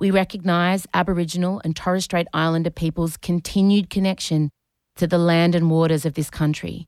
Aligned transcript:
We 0.00 0.10
recognise 0.10 0.86
Aboriginal 0.94 1.60
and 1.64 1.76
Torres 1.76 2.04
Strait 2.04 2.26
Islander 2.32 2.70
peoples' 2.70 3.16
continued 3.16 3.90
connection 3.90 4.50
to 4.96 5.06
the 5.06 5.18
land 5.18 5.54
and 5.54 5.70
waters 5.70 6.04
of 6.04 6.14
this 6.14 6.30
country, 6.30 6.86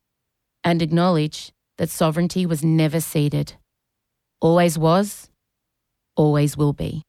and 0.62 0.82
acknowledge 0.82 1.52
that 1.78 1.90
sovereignty 1.90 2.46
was 2.46 2.64
never 2.64 3.00
ceded. 3.00 3.54
Always 4.40 4.78
was, 4.78 5.30
always 6.16 6.56
will 6.56 6.72
be. 6.72 7.02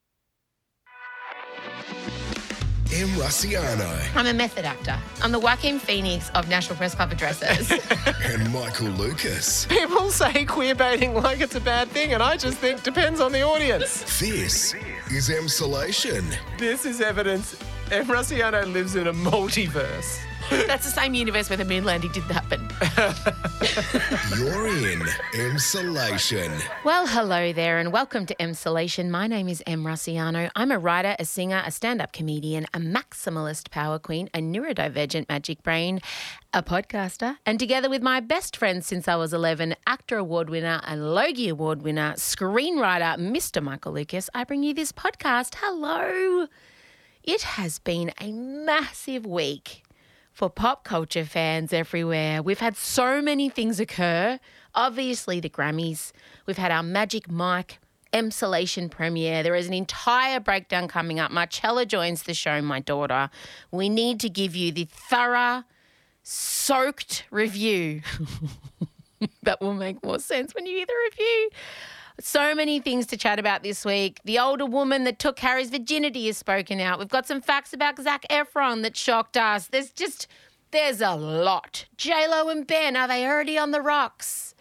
M. 2.92 3.08
Rusciano 3.08 4.16
I'm 4.16 4.26
a 4.26 4.32
method 4.32 4.64
actor. 4.64 4.96
I'm 5.20 5.30
the 5.30 5.38
Joaquin 5.38 5.78
Phoenix 5.78 6.30
of 6.30 6.48
National 6.48 6.76
Press 6.76 6.94
Club 6.94 7.12
addresses. 7.12 7.70
and 8.24 8.50
Michael 8.52 8.88
Lucas. 8.88 9.66
People 9.66 10.08
say 10.10 10.46
queer 10.46 10.74
baiting 10.74 11.12
like 11.14 11.40
it's 11.40 11.56
a 11.56 11.60
bad 11.60 11.88
thing, 11.88 12.14
and 12.14 12.22
I 12.22 12.36
just 12.36 12.56
think 12.58 12.82
depends 12.84 13.20
on 13.20 13.32
the 13.32 13.42
audience. 13.42 14.00
This 14.18 14.74
is 15.10 15.28
Emsolation. 15.28 16.24
This 16.58 16.84
is 16.84 17.00
evidence 17.00 17.56
M. 17.90 18.06
Rusciano 18.06 18.70
lives 18.72 18.96
in 18.96 19.06
a 19.06 19.12
multiverse. 19.12 20.18
That's 20.50 20.84
the 20.84 20.92
same 20.92 21.14
universe 21.14 21.50
where 21.50 21.56
the 21.56 21.64
moon 21.64 21.84
landing 21.84 22.12
didn't 22.12 22.30
happen. 22.30 22.60
You're 24.38 24.68
in 24.68 25.00
Emsolation. 25.34 26.62
Well, 26.84 27.08
hello 27.08 27.52
there, 27.52 27.78
and 27.78 27.92
welcome 27.92 28.26
to 28.26 28.34
Emsolation. 28.36 29.10
My 29.10 29.26
name 29.26 29.48
is 29.48 29.60
Em 29.66 29.82
Rusciano. 29.82 30.48
I'm 30.54 30.70
a 30.70 30.78
writer, 30.78 31.16
a 31.18 31.24
singer, 31.24 31.64
a 31.66 31.72
stand 31.72 32.00
up 32.00 32.12
comedian, 32.12 32.66
a 32.72 32.78
maximalist 32.78 33.70
power 33.70 33.98
queen, 33.98 34.30
a 34.34 34.38
neurodivergent 34.38 35.28
magic 35.28 35.64
brain, 35.64 36.00
a 36.54 36.62
podcaster, 36.62 37.38
and 37.44 37.58
together 37.58 37.90
with 37.90 38.02
my 38.02 38.20
best 38.20 38.56
friend 38.56 38.84
since 38.84 39.08
I 39.08 39.16
was 39.16 39.32
11, 39.32 39.74
actor 39.84 40.16
award 40.16 40.48
winner 40.48 40.80
and 40.84 41.12
Logie 41.12 41.48
award 41.48 41.82
winner, 41.82 42.12
screenwriter, 42.12 43.18
Mr. 43.18 43.60
Michael 43.60 43.94
Lucas, 43.94 44.30
I 44.32 44.44
bring 44.44 44.62
you 44.62 44.74
this 44.74 44.92
podcast. 44.92 45.56
Hello. 45.56 46.46
It 47.24 47.42
has 47.42 47.80
been 47.80 48.12
a 48.20 48.30
massive 48.30 49.26
week 49.26 49.82
for 50.36 50.50
pop 50.50 50.84
culture 50.84 51.24
fans 51.24 51.72
everywhere. 51.72 52.42
We've 52.42 52.58
had 52.58 52.76
so 52.76 53.22
many 53.22 53.48
things 53.48 53.80
occur. 53.80 54.38
Obviously, 54.74 55.40
the 55.40 55.48
Grammys. 55.48 56.12
We've 56.44 56.58
had 56.58 56.70
our 56.70 56.82
Magic 56.82 57.30
Mike 57.30 57.78
Emsolation 58.12 58.90
premiere. 58.90 59.42
There 59.42 59.54
is 59.54 59.66
an 59.66 59.72
entire 59.72 60.38
breakdown 60.38 60.88
coming 60.88 61.18
up. 61.18 61.30
Marcella 61.30 61.86
joins 61.86 62.24
the 62.24 62.34
show, 62.34 62.60
my 62.60 62.80
daughter. 62.80 63.30
We 63.70 63.88
need 63.88 64.20
to 64.20 64.28
give 64.28 64.54
you 64.54 64.72
the 64.72 64.84
thorough, 64.84 65.64
soaked 66.22 67.24
review. 67.30 68.02
that 69.42 69.62
will 69.62 69.72
make 69.72 70.04
more 70.04 70.18
sense 70.18 70.54
when 70.54 70.66
you 70.66 70.76
hear 70.76 70.86
the 70.86 70.94
review. 71.10 71.50
So 72.18 72.54
many 72.54 72.80
things 72.80 73.06
to 73.08 73.16
chat 73.16 73.38
about 73.38 73.62
this 73.62 73.84
week. 73.84 74.20
The 74.24 74.38
older 74.38 74.64
woman 74.64 75.04
that 75.04 75.18
took 75.18 75.38
Harry's 75.40 75.70
virginity 75.70 76.26
has 76.26 76.38
spoken 76.38 76.80
out. 76.80 76.98
We've 76.98 77.08
got 77.08 77.26
some 77.26 77.42
facts 77.42 77.72
about 77.74 77.98
Zac 77.98 78.24
Efron 78.30 78.82
that 78.82 78.96
shocked 78.96 79.36
us. 79.36 79.66
There's 79.66 79.90
just, 79.90 80.26
there's 80.70 81.02
a 81.02 81.14
lot. 81.14 81.84
J-Lo 81.98 82.48
and 82.48 82.66
Ben, 82.66 82.96
are 82.96 83.06
they 83.06 83.26
already 83.26 83.58
on 83.58 83.70
the 83.70 83.82
rocks? 83.82 84.54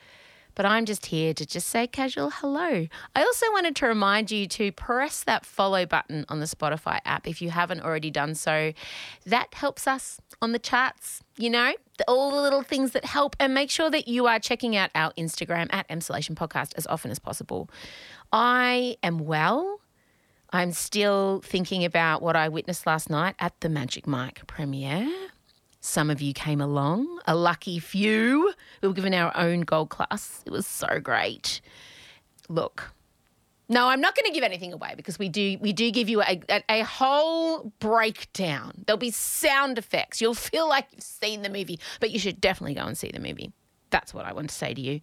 But 0.56 0.66
I'm 0.66 0.86
just 0.86 1.08
here 1.08 1.34
to 1.34 1.46
just 1.46 1.68
say 1.68 1.86
casual 1.88 2.30
hello. 2.30 2.88
I 3.16 3.24
also 3.24 3.46
wanted 3.52 3.76
to 3.78 3.88
remind 3.88 4.32
you 4.32 4.48
to 4.48 4.72
press 4.72 5.24
that 5.24 5.46
follow 5.46 5.86
button 5.86 6.26
on 6.30 6.40
the 6.40 6.46
Spotify 6.46 7.00
app 7.06 7.28
if 7.28 7.42
you 7.42 7.50
haven't 7.50 7.82
already 7.82 8.10
done 8.10 8.36
so. 8.36 8.74
That 9.26 9.54
helps 9.54 9.88
us 9.88 10.20
on 10.42 10.54
the 10.54 10.60
charts, 10.60 11.22
you 11.38 11.50
know, 11.50 11.74
all 12.08 12.32
the 12.32 12.42
little 12.42 12.64
things 12.64 12.92
that 12.92 13.06
help. 13.06 13.36
And 13.40 13.54
make 13.54 13.70
sure 13.70 13.90
that 13.90 14.08
you 14.08 14.28
are 14.28 14.40
checking 14.40 14.76
out 14.76 14.90
our 14.96 15.12
Instagram 15.14 15.68
at 15.72 15.88
Emsolation 15.90 16.36
Podcast 16.36 16.74
as 16.78 16.88
often 16.88 17.12
as 17.12 17.20
possible. 17.20 17.70
I 18.32 18.98
am 19.04 19.20
well. 19.20 19.80
I'm 20.52 20.72
still 20.72 21.42
thinking 21.44 21.84
about 21.84 22.22
what 22.22 22.36
I 22.36 22.48
witnessed 22.48 22.86
last 22.86 23.10
night 23.10 23.36
at 23.40 23.60
the 23.60 23.68
Magic 23.68 24.08
Mike 24.08 24.48
premiere. 24.48 25.12
Some 25.86 26.10
of 26.10 26.20
you 26.20 26.34
came 26.34 26.62
along, 26.62 27.20
a 27.28 27.36
lucky 27.36 27.78
few. 27.78 28.52
We 28.82 28.88
were 28.88 28.94
given 28.96 29.14
our 29.14 29.32
own 29.38 29.62
gold 29.62 29.90
class. 29.90 30.42
It 30.44 30.52
was 30.52 30.66
so 30.66 31.00
great. 31.00 31.62
Look, 32.50 32.92
no, 33.70 33.88
I'm 33.88 34.02
not 34.02 34.16
going 34.16 34.26
to 34.26 34.32
give 34.32 34.44
anything 34.44 34.74
away 34.74 34.96
because 34.98 35.20
we 35.20 35.30
do 35.30 35.60
we 35.62 35.74
do 35.74 35.92
give 35.92 36.10
you 36.10 36.24
a, 36.24 36.42
a, 36.50 36.64
a 36.70 36.84
whole 36.84 37.72
breakdown. 37.78 38.84
There'll 38.88 38.98
be 38.98 39.12
sound 39.12 39.78
effects. 39.78 40.20
You'll 40.20 40.34
feel 40.34 40.68
like 40.68 40.88
you've 40.92 41.04
seen 41.04 41.44
the 41.44 41.50
movie, 41.50 41.80
but 42.00 42.10
you 42.10 42.18
should 42.18 42.42
definitely 42.42 42.74
go 42.74 42.86
and 42.86 42.98
see 42.98 43.12
the 43.12 43.20
movie. 43.20 43.52
That's 43.92 44.12
what 44.12 44.26
I 44.26 44.34
want 44.34 44.50
to 44.50 44.56
say 44.56 44.74
to 44.74 44.82
you. 44.82 45.02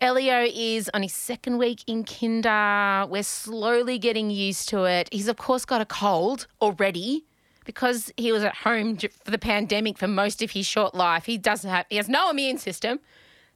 Elio 0.00 0.46
is 0.50 0.90
on 0.94 1.02
his 1.02 1.12
second 1.12 1.58
week 1.58 1.84
in 1.86 2.04
kinder. 2.04 3.06
We're 3.06 3.22
slowly 3.22 3.98
getting 3.98 4.30
used 4.30 4.70
to 4.70 4.84
it. 4.84 5.10
He's 5.12 5.28
of 5.28 5.36
course 5.36 5.66
got 5.66 5.82
a 5.82 5.86
cold 5.86 6.46
already 6.62 7.26
because 7.66 8.10
he 8.16 8.32
was 8.32 8.42
at 8.42 8.54
home 8.54 8.96
for 8.96 9.30
the 9.30 9.38
pandemic 9.38 9.98
for 9.98 10.08
most 10.08 10.40
of 10.40 10.52
his 10.52 10.64
short 10.64 10.94
life. 10.94 11.26
He 11.26 11.36
doesn't 11.36 11.68
have 11.68 11.84
he 11.90 11.96
has 11.96 12.08
no 12.08 12.30
immune 12.30 12.56
system. 12.56 13.00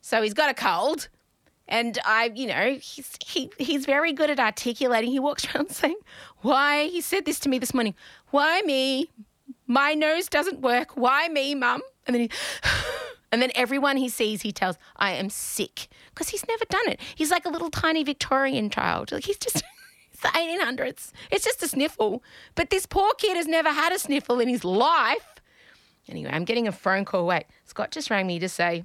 So 0.02 0.22
he's 0.22 0.34
got 0.34 0.50
a 0.50 0.54
cold. 0.54 1.08
And 1.68 1.98
I, 2.04 2.32
you 2.34 2.48
know, 2.48 2.78
he's 2.80 3.16
he 3.24 3.50
he's 3.56 3.86
very 3.86 4.12
good 4.12 4.28
at 4.28 4.40
articulating. 4.40 5.10
He 5.10 5.20
walks 5.20 5.46
around 5.54 5.70
saying, 5.70 5.96
"Why?" 6.42 6.88
He 6.88 7.00
said 7.00 7.24
this 7.24 7.38
to 7.40 7.48
me 7.48 7.58
this 7.58 7.72
morning. 7.72 7.94
Why 8.30 8.60
me? 8.62 9.10
My 9.66 9.94
nose 9.94 10.28
doesn't 10.28 10.60
work. 10.60 10.96
Why 10.96 11.28
me, 11.28 11.54
mum? 11.54 11.80
And 12.06 12.14
then 12.14 12.22
he, 12.22 12.30
and 13.32 13.40
then 13.40 13.52
everyone 13.54 13.96
he 13.96 14.08
sees, 14.08 14.42
he 14.42 14.50
tells, 14.50 14.76
"I 14.96 15.12
am 15.12 15.30
sick," 15.30 15.86
because 16.12 16.30
he's 16.30 16.46
never 16.48 16.64
done 16.68 16.88
it. 16.88 17.00
He's 17.14 17.30
like 17.30 17.46
a 17.46 17.50
little 17.50 17.70
tiny 17.70 18.02
Victorian 18.02 18.68
child. 18.68 19.12
Like 19.12 19.24
he's 19.24 19.38
just. 19.38 19.62
The 20.22 20.28
1800s. 20.28 21.12
It's 21.30 21.44
just 21.44 21.62
a 21.62 21.68
sniffle. 21.68 22.22
But 22.54 22.70
this 22.70 22.86
poor 22.86 23.12
kid 23.14 23.36
has 23.36 23.46
never 23.46 23.70
had 23.70 23.92
a 23.92 23.98
sniffle 23.98 24.40
in 24.40 24.48
his 24.48 24.64
life. 24.64 25.40
Anyway, 26.08 26.30
I'm 26.32 26.44
getting 26.44 26.68
a 26.68 26.72
phone 26.72 27.04
call. 27.04 27.26
Wait, 27.26 27.46
Scott 27.64 27.90
just 27.90 28.10
rang 28.10 28.26
me 28.26 28.38
to 28.38 28.48
say, 28.48 28.84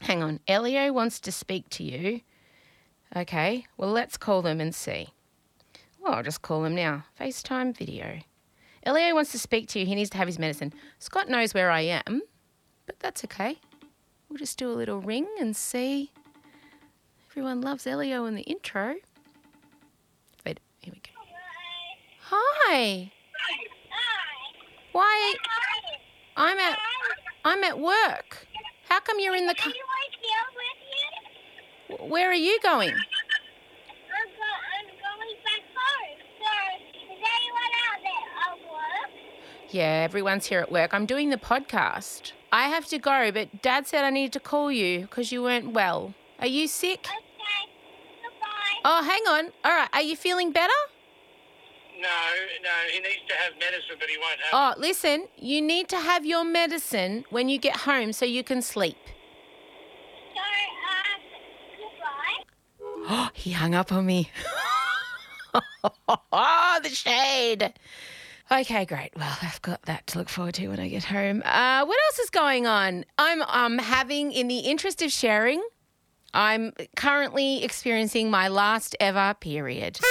Hang 0.00 0.22
on, 0.22 0.40
Elio 0.46 0.92
wants 0.92 1.20
to 1.20 1.32
speak 1.32 1.68
to 1.70 1.84
you. 1.84 2.20
Okay, 3.14 3.66
well, 3.76 3.90
let's 3.90 4.16
call 4.16 4.42
them 4.42 4.60
and 4.60 4.74
see. 4.74 5.08
Well, 6.00 6.14
I'll 6.14 6.22
just 6.22 6.42
call 6.42 6.62
them 6.62 6.74
now. 6.74 7.04
FaceTime 7.20 7.76
video. 7.76 8.20
Elio 8.84 9.14
wants 9.14 9.32
to 9.32 9.38
speak 9.38 9.68
to 9.68 9.80
you. 9.80 9.86
He 9.86 9.94
needs 9.94 10.10
to 10.10 10.18
have 10.18 10.28
his 10.28 10.38
medicine. 10.38 10.72
Scott 10.98 11.28
knows 11.28 11.52
where 11.52 11.70
I 11.70 11.80
am, 11.80 12.22
but 12.86 13.00
that's 13.00 13.24
okay. 13.24 13.58
We'll 14.28 14.38
just 14.38 14.58
do 14.58 14.70
a 14.70 14.72
little 14.72 15.00
ring 15.00 15.26
and 15.40 15.56
see. 15.56 16.12
Everyone 17.30 17.60
loves 17.60 17.86
Elio 17.86 18.24
in 18.26 18.34
the 18.34 18.42
intro. 18.42 18.96
Here 20.80 20.92
we 20.92 21.00
go. 21.00 21.10
Hi. 22.22 23.10
Why? 24.92 25.34
I'm 26.36 26.58
at 26.58 26.78
I'm 27.44 27.64
at 27.64 27.78
work. 27.78 28.46
How 28.88 29.00
come 29.00 29.18
you're 29.20 29.34
in 29.34 29.46
the 29.46 29.54
car? 29.54 29.72
Where 32.00 32.30
are 32.30 32.34
you 32.34 32.58
going? 32.62 32.90
I'm 32.90 32.96
I'm 32.96 34.86
going 34.86 35.36
back 35.44 35.62
home. 35.74 36.18
Is 37.12 37.18
anyone 37.18 37.72
out 37.86 38.00
there 38.02 38.28
at 38.46 38.58
work? 38.70 39.10
Yeah, 39.70 40.02
everyone's 40.04 40.46
here 40.46 40.60
at 40.60 40.70
work. 40.70 40.94
I'm 40.94 41.06
doing 41.06 41.30
the 41.30 41.36
podcast. 41.36 42.32
I 42.52 42.68
have 42.68 42.86
to 42.86 42.98
go, 42.98 43.30
but 43.32 43.62
Dad 43.62 43.86
said 43.86 44.04
I 44.04 44.10
needed 44.10 44.32
to 44.34 44.40
call 44.40 44.72
you 44.72 45.02
because 45.02 45.32
you 45.32 45.42
weren't 45.42 45.72
well. 45.72 46.14
Are 46.38 46.46
you 46.46 46.66
sick? 46.68 47.06
Oh, 48.84 49.02
hang 49.02 49.22
on. 49.28 49.52
All 49.64 49.72
right. 49.72 49.88
Are 49.92 50.02
you 50.02 50.16
feeling 50.16 50.52
better? 50.52 50.72
No, 52.00 52.08
no, 52.62 52.70
he 52.92 53.00
needs 53.00 53.22
to 53.28 53.34
have 53.34 53.54
medicine, 53.58 53.96
but 53.98 54.08
he 54.08 54.16
won't 54.18 54.38
have. 54.40 54.76
Oh, 54.76 54.80
listen, 54.80 55.26
you 55.36 55.60
need 55.60 55.88
to 55.88 55.96
have 55.96 56.24
your 56.24 56.44
medicine 56.44 57.24
when 57.30 57.48
you 57.48 57.58
get 57.58 57.78
home 57.78 58.12
so 58.12 58.24
you 58.24 58.44
can 58.44 58.62
sleep. 58.62 58.96
Oh, 63.08 63.30
he 63.34 63.50
hung 63.52 63.74
up 63.74 63.90
on 63.90 64.06
me. 64.06 64.30
oh, 66.32 66.80
the 66.82 66.88
shade. 66.88 67.72
Okay, 68.50 68.84
great. 68.84 69.10
Well, 69.16 69.36
I've 69.42 69.60
got 69.62 69.82
that 69.82 70.06
to 70.08 70.18
look 70.18 70.28
forward 70.28 70.54
to 70.54 70.68
when 70.68 70.80
I 70.80 70.88
get 70.88 71.04
home. 71.04 71.42
Uh, 71.44 71.84
what 71.84 71.98
else 72.06 72.18
is 72.20 72.30
going 72.30 72.66
on? 72.66 73.04
I'm 73.18 73.42
um, 73.42 73.78
having, 73.78 74.32
in 74.32 74.48
the 74.48 74.60
interest 74.60 75.02
of 75.02 75.12
sharing, 75.12 75.62
I'm 76.34 76.72
currently 76.96 77.64
experiencing 77.64 78.30
my 78.30 78.48
last 78.48 78.96
ever 79.00 79.34
period. 79.38 79.98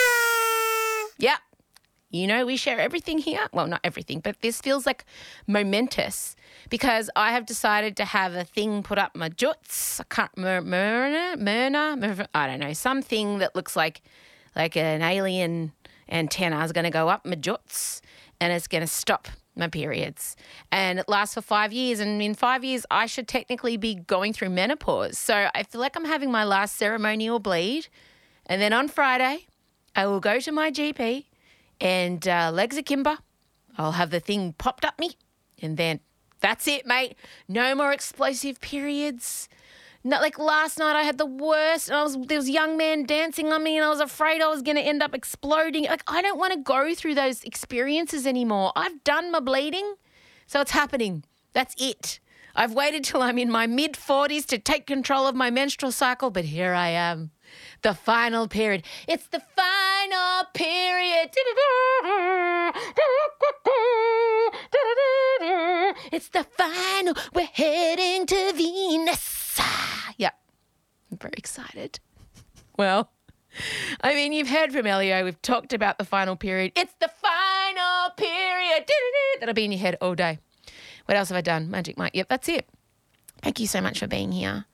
Yep. 1.19 1.39
you 2.11 2.27
know, 2.27 2.45
we 2.45 2.57
share 2.57 2.79
everything 2.79 3.17
here. 3.17 3.47
Well, 3.51 3.65
not 3.65 3.79
everything, 3.83 4.19
but 4.19 4.39
this 4.41 4.61
feels 4.61 4.85
like 4.85 5.03
momentous 5.47 6.35
because 6.69 7.09
I 7.15 7.31
have 7.31 7.47
decided 7.47 7.97
to 7.97 8.05
have 8.05 8.35
a 8.35 8.43
thing 8.43 8.83
put 8.83 8.99
up 8.99 9.15
my 9.15 9.29
juts. 9.29 9.99
I 9.99 10.03
can't, 10.03 10.35
Mirena, 10.35 11.35
Mirena, 11.37 12.27
I 12.35 12.45
don't 12.45 12.59
know, 12.59 12.73
something 12.73 13.39
that 13.39 13.55
looks 13.55 13.75
like 13.75 14.03
like 14.55 14.77
an 14.77 15.01
alien 15.01 15.71
antenna 16.09 16.63
is 16.63 16.71
going 16.71 16.85
to 16.85 16.91
go 16.91 17.09
up 17.09 17.25
my 17.25 17.35
juts 17.35 18.01
and 18.39 18.53
it's 18.53 18.67
going 18.67 18.81
to 18.81 18.87
stop 18.87 19.27
my 19.57 19.68
periods. 19.68 20.36
And 20.71 21.00
it 21.00 21.09
lasts 21.09 21.36
for 21.36 21.42
five 21.42 21.74
years. 21.74 22.00
And 22.00 22.21
in 22.21 22.33
five 22.33 22.63
years, 22.63 22.86
I 22.92 23.06
should 23.06 23.27
technically 23.27 23.77
be 23.77 23.95
going 23.95 24.33
through 24.33 24.50
menopause. 24.50 25.18
So 25.18 25.50
I 25.54 25.63
feel 25.63 25.81
like 25.81 25.95
I'm 25.95 26.06
having 26.06 26.31
my 26.31 26.44
last 26.44 26.75
ceremonial 26.75 27.39
bleed. 27.39 27.88
And 28.45 28.62
then 28.62 28.74
on 28.74 28.88
Friday, 28.88 29.48
I 29.95 30.06
will 30.06 30.19
go 30.19 30.39
to 30.39 30.51
my 30.51 30.71
GP 30.71 31.25
and 31.81 32.27
uh, 32.27 32.51
legs 32.54 32.77
akimbo. 32.77 33.18
I'll 33.77 33.94
have 33.94 34.09
the 34.09 34.19
thing 34.19 34.54
popped 34.54 34.83
up 34.86 35.00
me, 35.00 35.12
and 35.62 35.77
then 35.77 36.00
that's 36.39 36.68
it, 36.68 36.86
mate. 36.86 37.15
No 37.48 37.75
more 37.75 37.92
explosive 37.92 38.59
periods. 38.59 39.50
Not 40.07 40.21
like 40.21 40.39
last 40.39 40.80
night, 40.80 40.95
I 40.95 41.01
had 41.04 41.18
the 41.18 41.25
worst. 41.25 41.89
And 41.89 41.98
I 41.98 42.04
was 42.04 42.18
there 42.27 42.38
was 42.38 42.50
young 42.50 42.77
man 42.77 43.04
dancing 43.04 43.51
on 43.51 43.62
me, 43.62 43.75
and 43.75 43.86
I 43.86 43.89
was 43.89 44.00
afraid 44.00 44.42
I 44.42 44.48
was 44.48 44.62
going 44.62 44.77
to 44.77 44.81
end 44.81 45.04
up 45.04 45.13
exploding. 45.13 45.83
Like 45.83 46.04
I 46.07 46.21
don't 46.21 46.39
want 46.39 46.54
to 46.54 46.59
go 46.59 46.95
through 46.95 47.15
those 47.15 47.44
experiences 47.44 48.25
anymore. 48.25 48.71
I've 48.74 49.04
done 49.04 49.33
my 49.33 49.42
bleeding, 49.42 49.95
so 50.45 50.62
it's 50.62 50.71
happening. 50.71 51.25
That's 51.51 51.75
it. 51.77 52.21
I've 52.56 52.74
waited 52.74 53.04
till 53.04 53.21
I'm 53.21 53.38
in 53.38 53.51
my 53.51 53.68
mid 53.68 53.94
40s 53.95 54.45
to 54.45 54.57
take 54.57 54.88
control 54.88 55.27
of 55.27 55.36
my 55.36 55.50
menstrual 55.50 55.92
cycle, 55.92 56.30
but 56.30 56.45
here 56.45 56.74
I 56.74 56.88
am 56.88 57.31
the 57.81 57.94
final 57.94 58.48
period. 58.48 58.83
It's 59.09 59.27
the 59.27 59.42
final 59.57 60.45
period. 60.54 61.31
It's 66.13 66.30
the 66.30 66.45
final. 66.57 67.13
We're 67.33 67.50
heading 67.51 68.25
to 68.25 68.54
Venus. 68.56 69.36
I'm 71.17 71.19
very 71.19 71.33
excited. 71.37 71.99
Well, 72.77 73.09
I 74.01 74.13
mean, 74.13 74.33
you've 74.33 74.49
heard 74.49 74.71
from 74.71 74.85
Elio. 74.85 75.23
We've 75.23 75.41
talked 75.41 75.73
about 75.73 75.97
the 75.97 76.05
final 76.05 76.35
period. 76.35 76.73
It's 76.75 76.93
the 76.99 77.09
final 77.09 78.11
period. 78.15 78.87
That'll 79.39 79.55
be 79.55 79.65
in 79.65 79.71
your 79.71 79.79
head 79.79 79.97
all 79.99 80.13
day. 80.13 80.37
What 81.05 81.17
else 81.17 81.29
have 81.29 81.37
I 81.39 81.41
done? 81.41 81.71
Magic 81.71 81.97
Mike. 81.97 82.11
Yep, 82.13 82.29
that's 82.29 82.47
it. 82.49 82.69
Thank 83.41 83.59
you 83.59 83.65
so 83.65 83.81
much 83.81 83.97
for 83.97 84.05
being 84.05 84.31
here. 84.31 84.65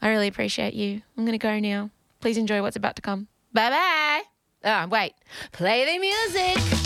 I 0.00 0.08
really 0.08 0.28
appreciate 0.28 0.72
you. 0.72 1.02
I'm 1.18 1.26
going 1.26 1.38
to 1.38 1.46
go 1.46 1.58
now. 1.58 1.90
Please 2.20 2.38
enjoy 2.38 2.62
what's 2.62 2.76
about 2.76 2.96
to 2.96 3.02
come. 3.02 3.28
Bye 3.52 3.68
bye. 3.68 4.22
Oh, 4.64 4.70
ah, 4.70 4.88
wait. 4.90 5.12
Play 5.52 5.84
the 5.84 5.98
music. 5.98 6.85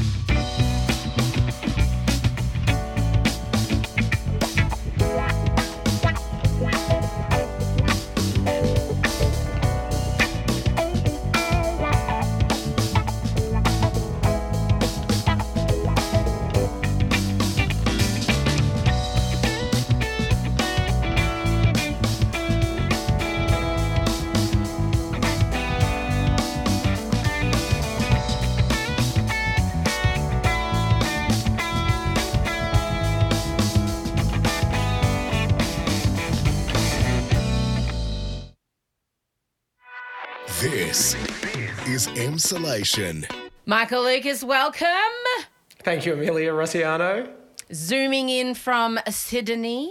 Is 42.20 42.28
Emsolation. 42.28 43.25
Michael 43.64 44.02
Lucas, 44.02 44.44
welcome. 44.44 44.87
Thank 45.78 46.05
you, 46.05 46.12
Amelia 46.12 46.52
Rusciano. 46.52 47.32
Zooming 47.72 48.28
in 48.28 48.55
from 48.55 48.99
Sydney. 49.08 49.90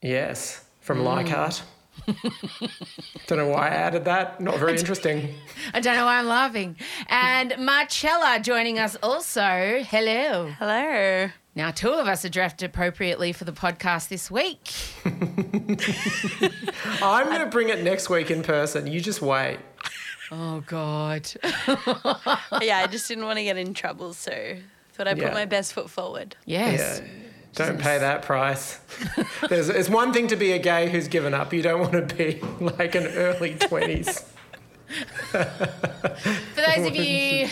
Yes, 0.00 0.64
from 0.80 0.98
mm. 0.98 1.04
Leichhardt. 1.04 1.62
don't 3.26 3.38
know 3.38 3.48
why 3.48 3.68
I 3.68 3.70
added 3.70 4.04
that. 4.04 4.40
Not 4.40 4.58
very 4.58 4.78
interesting. 4.78 5.34
I 5.74 5.80
don't 5.80 5.96
know 5.96 6.04
why 6.04 6.18
I'm 6.18 6.28
laughing. 6.28 6.76
And 7.08 7.54
Marcella 7.58 8.38
joining 8.40 8.78
us 8.78 8.96
also. 9.02 9.82
Hello. 9.84 10.52
Hello. 10.58 11.30
Now, 11.56 11.72
two 11.72 11.90
of 11.90 12.06
us 12.06 12.24
are 12.24 12.28
dressed 12.28 12.62
appropriately 12.62 13.32
for 13.32 13.44
the 13.44 13.52
podcast 13.52 14.08
this 14.08 14.30
week. 14.30 14.72
I'm 17.02 17.26
going 17.26 17.40
to 17.40 17.46
bring 17.50 17.68
it 17.68 17.82
next 17.82 18.08
week 18.08 18.30
in 18.30 18.44
person. 18.44 18.86
You 18.86 19.00
just 19.00 19.20
wait. 19.20 19.58
Oh, 20.30 20.62
God. 20.66 21.30
yeah, 22.62 22.78
I 22.78 22.86
just 22.90 23.08
didn't 23.08 23.24
want 23.24 23.38
to 23.38 23.44
get 23.44 23.56
in 23.56 23.74
trouble, 23.74 24.12
so 24.14 24.56
thought 24.92 25.08
I'd 25.08 25.18
yeah. 25.18 25.28
put 25.28 25.34
my 25.34 25.44
best 25.44 25.72
foot 25.72 25.88
forward. 25.88 26.36
Yes. 26.44 27.00
Yeah. 27.00 27.08
Don't 27.54 27.80
pay 27.80 27.98
that 27.98 28.22
price. 28.22 28.78
There's, 29.48 29.68
it's 29.68 29.88
one 29.88 30.12
thing 30.12 30.28
to 30.28 30.36
be 30.36 30.52
a 30.52 30.58
gay 30.58 30.88
who's 30.90 31.08
given 31.08 31.34
up. 31.34 31.52
You 31.52 31.62
don't 31.62 31.80
want 31.80 32.08
to 32.08 32.14
be 32.14 32.40
like 32.60 32.94
an 32.94 33.06
early 33.06 33.54
20s. 33.54 34.24
For 35.30 36.60
those 36.60 36.86
of 36.86 36.96
you 36.96 37.48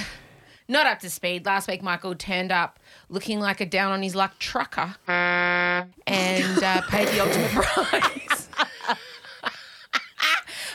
not 0.68 0.86
up 0.86 1.00
to 1.00 1.10
speed, 1.10 1.46
last 1.46 1.68
week 1.68 1.82
Michael 1.82 2.14
turned 2.14 2.52
up 2.52 2.78
looking 3.08 3.40
like 3.40 3.60
a 3.60 3.66
down 3.66 3.92
on 3.92 4.02
his 4.02 4.14
luck 4.14 4.38
trucker 4.38 4.94
and 5.06 6.62
uh, 6.62 6.82
paid 6.82 7.08
the 7.08 7.20
ultimate 7.20 7.50
price. 7.50 8.48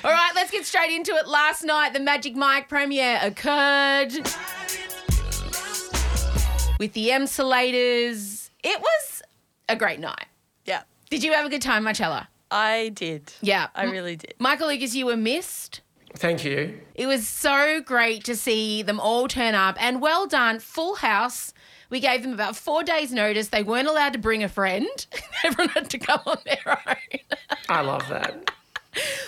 All 0.04 0.12
right, 0.12 0.32
let's 0.52 0.70
get 0.70 0.80
straight 0.80 0.94
into 0.94 1.14
it. 1.14 1.28
Last 1.28 1.64
night, 1.64 1.94
the 1.94 2.00
Magic 2.00 2.36
Mike 2.36 2.68
premiere 2.68 3.20
occurred 3.22 4.14
with 6.80 6.94
the 6.94 7.10
Emsolators. 7.10 8.50
It 8.64 8.80
was 8.82 9.22
a 9.70 9.76
great 9.76 10.00
night. 10.00 10.26
Yeah. 10.66 10.82
Did 11.10 11.24
you 11.24 11.32
have 11.34 11.46
a 11.46 11.50
good 11.50 11.62
time, 11.62 11.84
Marcella? 11.84 12.28
I 12.50 12.92
did. 12.94 13.32
Yeah. 13.42 13.68
I 13.76 13.86
really 13.86 14.18
did. 14.18 14.34
Michael 14.40 14.68
Lucas, 14.68 14.94
you 14.94 15.06
were 15.06 15.16
missed. 15.16 15.82
Thank 16.16 16.44
you. 16.44 16.82
It 16.96 17.08
was 17.08 17.26
so 17.26 17.82
great 17.82 18.26
to 18.26 18.36
see 18.36 18.82
them 18.84 19.00
all 19.00 19.30
turn 19.30 19.56
up 19.56 19.82
and 19.82 20.02
well 20.02 20.28
done, 20.28 20.60
full 20.60 20.96
house. 20.96 21.54
We 21.90 22.02
gave 22.02 22.24
them 22.24 22.34
about 22.34 22.58
four 22.58 22.84
days' 22.84 23.14
notice. 23.14 23.50
They 23.50 23.64
weren't 23.64 23.88
allowed 23.88 24.14
to 24.14 24.20
bring 24.20 24.44
a 24.44 24.50
friend. 24.50 24.88
Everyone 25.46 25.70
had 25.70 25.90
to 25.92 25.98
come 25.98 26.20
on 26.26 26.38
their 26.46 26.80
own. 26.88 27.20
I 27.70 27.82
love 27.82 28.08
that. 28.10 28.52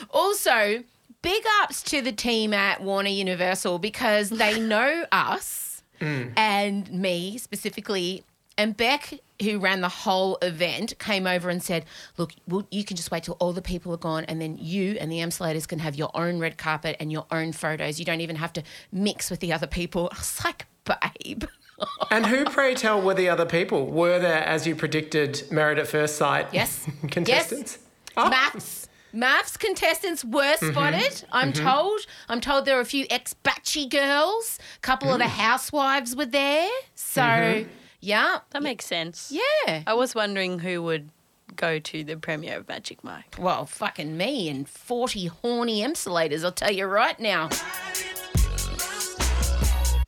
Also, 0.09 0.83
big 1.23 1.43
ups 1.61 1.81
to 1.81 2.03
the 2.03 2.11
team 2.11 2.53
at 2.53 2.81
Warner 2.83 3.09
Universal 3.09 3.79
because 3.79 4.29
they 4.29 4.59
know 4.73 5.05
us 5.11 5.81
mm. 5.99 6.31
and 6.37 6.91
me 6.91 7.39
specifically. 7.39 8.23
And 8.55 8.77
Beck, 8.77 9.19
who 9.41 9.57
ran 9.57 9.81
the 9.81 9.89
whole 9.89 10.37
event, 10.43 10.93
came 10.99 11.25
over 11.25 11.49
and 11.49 11.63
said, 11.63 11.85
Look, 12.17 12.33
well, 12.47 12.67
you 12.69 12.83
can 12.83 12.95
just 12.95 13.09
wait 13.09 13.23
till 13.23 13.35
all 13.39 13.51
the 13.51 13.63
people 13.63 13.91
are 13.95 13.97
gone, 13.97 14.25
and 14.25 14.39
then 14.39 14.57
you 14.59 14.95
and 14.99 15.11
the 15.11 15.17
Emsolators 15.17 15.67
can 15.67 15.79
have 15.79 15.95
your 15.95 16.11
own 16.13 16.37
red 16.37 16.59
carpet 16.59 16.95
and 16.99 17.11
your 17.11 17.25
own 17.31 17.51
photos. 17.51 17.97
You 17.97 18.05
don't 18.05 18.21
even 18.21 18.35
have 18.35 18.53
to 18.53 18.63
mix 18.91 19.31
with 19.31 19.39
the 19.39 19.51
other 19.51 19.65
people. 19.65 20.09
I 20.11 20.17
was 20.17 20.41
like, 20.43 20.67
Babe. 20.85 21.45
and 22.11 22.27
who, 22.27 22.45
pray 22.45 22.75
tell, 22.75 23.01
were 23.01 23.15
the 23.15 23.27
other 23.27 23.47
people? 23.47 23.87
Were 23.87 24.19
there, 24.19 24.43
as 24.43 24.67
you 24.67 24.75
predicted, 24.75 25.41
married 25.49 25.79
at 25.79 25.87
first 25.87 26.17
sight 26.17 26.47
yes. 26.51 26.87
contestants? 27.09 27.79
Yes. 27.79 28.15
Oh. 28.15 28.29
MAFS. 28.29 28.87
MAFS 29.13 29.59
contestants 29.59 30.25
were 30.25 30.41
mm-hmm. 30.41 30.71
spotted. 30.71 30.99
Mm-hmm. 30.99 31.25
I'm 31.31 31.53
mm-hmm. 31.53 31.65
told. 31.65 31.99
I'm 32.29 32.41
told 32.41 32.65
there 32.65 32.75
were 32.75 32.81
a 32.81 32.85
few 32.85 33.05
ex-batchy 33.09 33.89
girls. 33.89 34.59
A 34.77 34.79
couple 34.79 35.09
mm. 35.09 35.13
of 35.13 35.19
the 35.19 35.25
mm. 35.25 35.29
housewives 35.29 36.15
were 36.15 36.25
there. 36.25 36.69
So, 36.95 37.21
mm-hmm. 37.21 37.69
yeah, 37.99 38.39
that 38.49 38.63
makes 38.63 38.85
sense. 38.85 39.31
Yeah, 39.31 39.83
I 39.85 39.93
was 39.93 40.15
wondering 40.15 40.59
who 40.59 40.81
would 40.83 41.09
go 41.55 41.77
to 41.77 42.03
the 42.03 42.17
premiere 42.17 42.57
of 42.57 42.67
Magic 42.67 43.03
Mike. 43.03 43.35
Well, 43.37 43.67
fucking 43.67 44.17
me 44.17 44.49
and 44.49 44.67
40 44.67 45.27
horny 45.27 45.81
emsolators, 45.81 46.43
I'll 46.43 46.51
tell 46.51 46.71
you 46.71 46.85
right 46.85 47.19
now. 47.19 47.49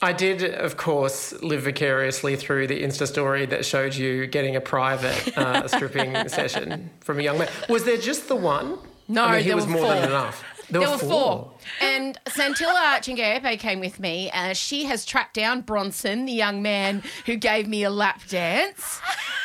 I 0.02 0.14
did, 0.14 0.44
of 0.44 0.78
course, 0.78 1.34
live 1.42 1.64
vicariously 1.64 2.36
through 2.36 2.68
the 2.68 2.84
Insta 2.84 3.08
story 3.08 3.46
that 3.48 3.66
showed 3.66 3.96
you 3.96 4.28
getting 4.28 4.56
a 4.56 4.62
private 4.62 5.38
uh, 5.38 5.68
stripping 5.68 6.28
session 6.28 6.90
from 7.00 7.20
a 7.20 7.24
young 7.24 7.38
man. 7.38 7.50
Was 7.70 7.86
there 7.86 7.98
just 7.98 8.28
the 8.28 8.36
one? 8.36 8.78
No, 9.08 9.24
I 9.26 9.32
mean, 9.34 9.42
he 9.42 9.48
there 9.48 9.56
was 9.56 9.66
were 9.66 9.72
more 9.72 9.82
four. 9.82 9.94
than 9.96 10.04
enough. 10.10 10.44
There, 10.70 10.82
there 10.82 10.90
were 10.90 10.98
four. 10.98 11.08
four. 11.08 11.54
And 11.80 12.20
Santilla 12.28 12.98
Chingaipe 13.00 13.60
came 13.60 13.80
with 13.80 14.00
me. 14.00 14.32
Uh, 14.32 14.54
she 14.54 14.86
has 14.86 15.06
tracked 15.06 15.36
down 15.36 15.62
Bronson, 15.62 16.26
the 16.26 16.32
young 16.34 16.62
man 16.64 17.04
who 17.28 17.36
gave 17.36 17.68
me 17.68 17.84
a 17.84 17.92
lap 17.92 18.22
dance. 18.28 19.00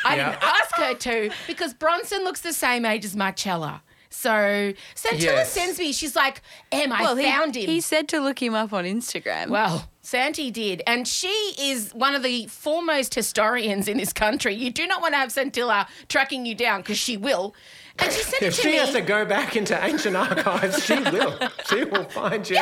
I 0.05 0.17
didn't 0.17 0.43
ask 0.43 0.77
her 0.77 0.95
to 0.95 1.31
because 1.47 1.75
Bronson 1.75 2.25
looks 2.25 2.41
the 2.41 2.55
same 2.55 2.87
age 2.87 3.05
as 3.05 3.15
Marcella. 3.15 3.83
So 4.13 4.73
Santilla 4.97 5.33
Yes. 5.33 5.53
sends 5.53 5.79
me, 5.79 5.93
she's 5.93 6.17
like, 6.17 6.43
Em, 6.73 6.93
I 6.93 7.01
well, 7.03 7.17
he, 7.17 7.25
found 7.25 7.57
him. 7.57 7.67
He 7.69 7.81
said 7.81 8.09
to 8.09 8.21
look 8.21 8.43
him 8.43 8.55
up 8.55 8.73
on 8.73 8.85
Instagram. 8.85 9.49
Well, 9.49 9.89
Santi 10.03 10.51
did. 10.51 10.83
And 10.87 11.07
she 11.07 11.29
is 11.59 11.93
one 11.95 12.15
of 12.15 12.23
the 12.23 12.47
foremost 12.47 13.15
historians 13.15 13.87
in 13.87 13.97
this 13.99 14.13
country. 14.13 14.55
You 14.55 14.71
do 14.73 14.87
not 14.87 15.01
want 15.01 15.15
to 15.15 15.19
have 15.19 15.31
Santilla 15.31 15.87
tracking 16.09 16.45
you 16.45 16.55
down 16.57 16.81
because 16.81 16.99
she 16.99 17.17
will. 17.17 17.55
And 18.01 18.11
she 18.13 18.23
said 18.23 18.43
it 18.43 18.47
If 18.47 18.57
to 18.57 18.63
she 18.63 18.71
me. 18.71 18.77
has 18.79 18.93
to 18.93 19.01
go 19.01 19.25
back 19.25 19.57
into 19.57 19.81
ancient 19.85 20.17
archives, 20.17 20.85
she 20.85 20.99
will. 20.99 21.39
She 21.69 21.85
will 21.85 22.05
find 22.05 22.49
you. 22.49 22.57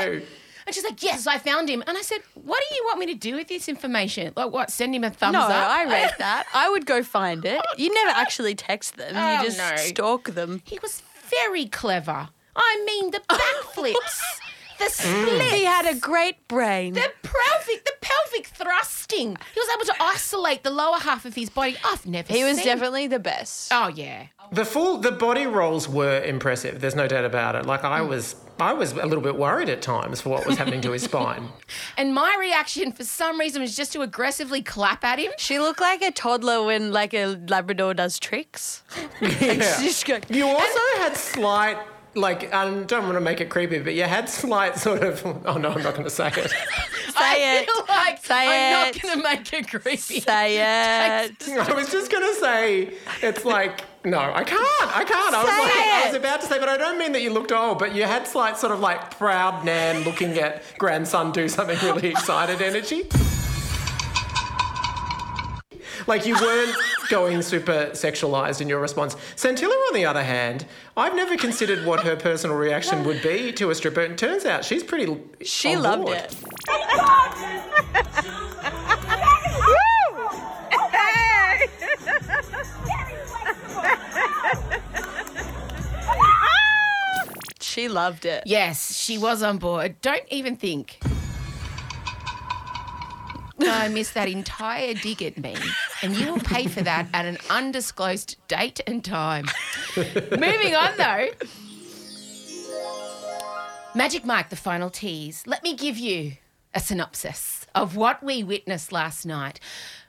and 0.66 0.74
she's 0.74 0.84
like, 0.84 1.02
Yes, 1.02 1.26
I 1.26 1.38
found 1.38 1.70
him. 1.70 1.82
And 1.86 1.96
I 1.96 2.02
said, 2.02 2.18
What 2.34 2.60
do 2.68 2.74
you 2.74 2.82
want 2.84 2.98
me 2.98 3.06
to 3.06 3.14
do 3.14 3.36
with 3.36 3.48
this 3.48 3.68
information? 3.68 4.32
Like, 4.36 4.52
what? 4.52 4.70
Send 4.70 4.94
him 4.94 5.04
a 5.04 5.10
thumbs 5.10 5.32
no, 5.34 5.40
up? 5.40 5.48
No, 5.48 5.54
I 5.56 5.84
read 5.84 6.14
that. 6.18 6.44
I 6.52 6.68
would 6.68 6.84
go 6.86 7.02
find 7.02 7.44
it. 7.44 7.60
You 7.78 7.92
never 7.94 8.10
actually 8.10 8.54
text 8.54 8.96
them. 8.96 9.14
Oh, 9.16 9.38
you 9.40 9.44
just 9.46 9.58
no. 9.58 9.76
stalk 9.76 10.30
them. 10.30 10.60
He 10.66 10.78
was 10.82 11.02
very 11.30 11.66
clever. 11.66 12.28
I 12.56 12.84
mean, 12.84 13.10
the 13.10 13.20
backflips, 13.28 14.20
the 14.78 14.88
splits. 14.90 15.50
He 15.52 15.64
had 15.64 15.86
a 15.86 15.98
great 15.98 16.46
brain. 16.48 16.94
The 16.94 17.10
pelvic, 17.22 17.84
the 17.84 17.92
pelvic 18.00 18.46
thrusting. 18.46 19.36
He 19.54 19.60
was 19.60 19.68
able 19.74 19.86
to 19.86 20.02
isolate 20.02 20.62
the 20.62 20.70
lower 20.70 20.98
half 20.98 21.24
of 21.24 21.34
his 21.34 21.50
body. 21.50 21.76
I've 21.84 22.06
never. 22.06 22.32
He 22.32 22.44
was 22.44 22.56
seen- 22.56 22.66
definitely 22.66 23.06
the 23.06 23.18
best. 23.18 23.70
Oh 23.72 23.88
yeah. 23.88 24.26
The 24.50 24.64
full 24.64 24.98
the 24.98 25.12
body 25.12 25.46
rolls 25.46 25.88
were 25.88 26.22
impressive. 26.22 26.80
There's 26.80 26.94
no 26.94 27.06
doubt 27.06 27.24
about 27.24 27.54
it. 27.54 27.66
Like 27.66 27.84
I 27.84 28.00
mm. 28.00 28.08
was 28.08 28.36
I 28.60 28.72
was 28.72 28.92
a 28.92 29.06
little 29.06 29.22
bit 29.22 29.36
worried 29.36 29.68
at 29.68 29.82
times 29.82 30.20
for 30.20 30.30
what 30.30 30.46
was 30.46 30.56
happening 30.56 30.80
to 30.82 30.92
his 30.92 31.02
spine. 31.02 31.48
And 31.96 32.14
my 32.14 32.36
reaction, 32.38 32.92
for 32.92 33.04
some 33.04 33.38
reason, 33.40 33.60
was 33.60 33.76
just 33.76 33.92
to 33.92 34.02
aggressively 34.02 34.62
clap 34.62 35.04
at 35.04 35.18
him. 35.18 35.32
She 35.36 35.58
looked 35.58 35.80
like 35.80 36.00
a 36.00 36.12
toddler 36.12 36.62
when 36.62 36.92
like 36.92 37.12
a 37.12 37.38
Labrador 37.48 37.92
does 37.94 38.18
tricks. 38.18 38.82
Yeah. 39.20 39.78
She's 39.80 40.02
go- 40.04 40.20
You 40.28 40.46
also 40.46 40.80
had 40.96 41.16
slight 41.16 41.78
like 42.18 42.52
I 42.52 42.64
don't 42.84 43.04
want 43.04 43.14
to 43.14 43.20
make 43.20 43.40
it 43.40 43.48
creepy, 43.48 43.78
but 43.78 43.94
you 43.94 44.04
had 44.04 44.28
slight 44.28 44.76
sort 44.76 45.02
of 45.02 45.24
oh 45.46 45.56
no, 45.56 45.70
I'm 45.70 45.82
not 45.82 45.94
going 45.94 46.04
to 46.04 46.10
say 46.10 46.28
it. 46.28 46.52
I 47.20 47.34
Say 47.34 47.58
it. 47.62 47.66
feel 47.70 47.84
like 47.88 48.24
Say 48.24 48.34
it. 48.46 48.74
I'm 48.76 48.88
it. 48.88 48.94
not 48.94 49.02
going 49.02 49.16
to 49.16 49.22
make 49.22 49.52
it 49.52 49.68
creepy. 49.68 49.96
Say 49.96 50.56
it. 50.58 51.48
I 51.48 51.72
was 51.74 51.90
just 51.90 52.10
going 52.12 52.22
to 52.34 52.40
say 52.40 52.94
it's 53.22 53.44
like 53.44 53.84
no, 54.04 54.18
I 54.18 54.44
can't. 54.44 54.96
I 54.96 55.04
can't. 55.04 55.34
I 55.34 55.42
was 55.42 55.50
Say 55.50 55.62
like 55.62 55.72
I 55.76 56.06
was 56.06 56.16
about 56.16 56.40
to 56.42 56.46
say, 56.46 56.58
but 56.60 56.68
I 56.68 56.76
don't 56.76 56.98
mean 56.98 57.12
that 57.12 57.20
you 57.22 57.30
looked 57.32 57.50
old, 57.52 57.78
but 57.78 57.94
you 57.94 58.04
had 58.04 58.26
slight 58.26 58.56
sort 58.56 58.72
of 58.72 58.80
like 58.80 59.16
proud 59.18 59.64
nan 59.64 60.04
looking 60.04 60.38
at 60.38 60.62
grandson 60.78 61.32
do 61.32 61.48
something 61.48 61.76
really 61.82 62.08
excited 62.08 62.62
energy. 62.62 63.08
Like 66.08 66.24
you 66.24 66.34
weren't 66.36 66.74
going 67.10 67.42
super 67.42 67.90
sexualized 67.92 68.62
in 68.62 68.68
your 68.68 68.80
response. 68.80 69.14
Santilla, 69.36 69.74
on 69.88 69.94
the 69.94 70.06
other 70.06 70.22
hand, 70.22 70.64
I've 70.96 71.14
never 71.14 71.36
considered 71.36 71.84
what 71.84 72.00
her 72.00 72.16
personal 72.16 72.56
reaction 72.56 73.04
would 73.04 73.22
be 73.22 73.52
to 73.52 73.68
a 73.68 73.74
stripper. 73.74 74.00
And 74.00 74.16
turns 74.16 74.46
out 74.46 74.64
she's 74.64 74.82
pretty. 74.82 75.20
She 75.42 75.74
on 75.74 75.82
loved 75.82 76.06
board. 76.06 76.16
it. 76.16 76.34
She 87.60 87.88
loved 87.88 88.24
it. 88.24 88.44
Yes, 88.46 88.96
she 88.96 89.18
was 89.18 89.42
on 89.42 89.58
board. 89.58 90.00
Don't 90.00 90.24
even 90.30 90.56
think. 90.56 90.98
I 93.60 93.88
missed 93.88 94.14
that 94.14 94.28
entire 94.28 94.94
dig 94.94 95.22
at 95.22 95.38
me, 95.38 95.54
and 96.02 96.16
you 96.16 96.32
will 96.32 96.40
pay 96.40 96.66
for 96.66 96.82
that 96.82 97.08
at 97.12 97.26
an 97.26 97.38
undisclosed 97.50 98.36
date 98.48 98.80
and 98.86 99.04
time. 99.04 99.46
Moving 99.96 100.74
on, 100.74 100.96
though. 100.96 101.28
Magic 103.94 104.24
Mike, 104.24 104.50
the 104.50 104.56
final 104.56 104.90
tease. 104.90 105.42
Let 105.46 105.62
me 105.62 105.74
give 105.74 105.98
you 105.98 106.32
a 106.74 106.80
synopsis 106.80 107.66
of 107.74 107.96
what 107.96 108.22
we 108.22 108.44
witnessed 108.44 108.92
last 108.92 109.26
night. 109.26 109.58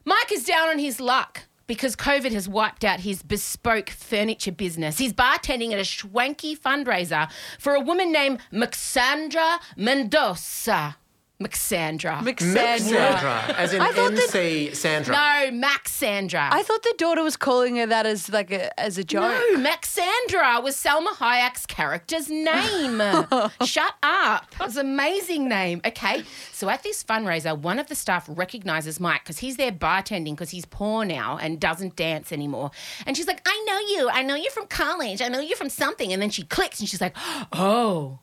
Mike 0.06 0.32
is 0.32 0.44
down 0.44 0.70
on 0.70 0.80
his 0.80 1.00
luck 1.00 1.44
because 1.66 1.96
COVID 1.96 2.32
has 2.32 2.50
wiped 2.50 2.84
out 2.84 3.02
his 3.02 3.24
bespoke 3.24 3.90
furniture 3.90 4.52
business. 4.52 4.98
He's 4.98 5.14
bartending 5.14 5.72
at 5.72 5.80
a 5.80 5.84
schwanky 5.84 6.58
fundraiser 6.58 7.32
for 7.58 7.76
a 7.76 7.80
woman 7.80 8.12
named 8.12 8.40
Maxandra 8.52 9.60
Mendoza. 9.78 10.98
Maxandra. 11.42 12.20
Maxandra. 12.20 12.80
Sandra, 12.80 13.56
as 13.58 13.74
in 13.74 13.82
I 13.82 13.92
thought 13.94 14.12
that- 14.12 14.36
MC 14.36 14.74
Sandra. 14.74 15.16
no, 15.16 15.52
Max 15.52 15.92
Sandra. 15.94 16.50
I 16.52 16.64
thought 16.64 16.84
the 16.84 16.94
daughter 16.98 17.24
was 17.24 17.38
calling 17.38 17.78
her 17.78 17.86
that 17.86 18.06
as 18.06 18.30
like 18.30 18.52
a 18.52 18.78
as 18.78 18.98
a 18.98 19.06
joke. 19.06 19.22
No, 19.22 19.58
Maxandra 19.58 20.62
was 20.62 20.76
Salma 20.76 21.08
Hayek's 21.18 21.66
character's 21.66 22.30
name. 22.30 23.00
Shut 23.66 23.94
up. 24.04 24.48
It 24.52 24.60
was 24.66 24.76
an 24.76 24.86
amazing 24.88 25.48
name. 25.48 25.80
Okay, 25.86 26.24
so 26.52 26.68
at 26.70 26.84
this 26.84 27.06
fundraiser, 27.06 27.58
one 27.58 27.80
of 27.80 27.88
the 27.88 27.96
staff 27.96 28.26
recognizes 28.28 29.00
Mike 29.00 29.24
because 29.24 29.40
he's 29.40 29.56
there 29.56 29.72
bartending 29.72 30.32
because 30.32 30.50
he's 30.50 30.66
poor 30.66 31.06
now 31.06 31.38
and 31.42 31.58
doesn't 31.58 31.96
dance 31.96 32.34
anymore. 32.34 32.72
And 33.06 33.16
she's 33.16 33.28
like, 33.28 33.42
I 33.46 33.64
know 33.66 33.80
you. 33.80 34.10
I 34.10 34.24
know 34.24 34.36
you're 34.36 34.52
from 34.52 34.68
college. 34.68 35.22
I 35.22 35.30
know 35.30 35.40
you're 35.40 35.56
from 35.56 35.70
something. 35.70 36.12
And 36.12 36.22
then 36.22 36.32
she 36.32 36.44
clicks 36.44 36.82
and 36.82 36.90
she's 36.90 37.00
like, 37.00 37.16
oh. 37.54 38.20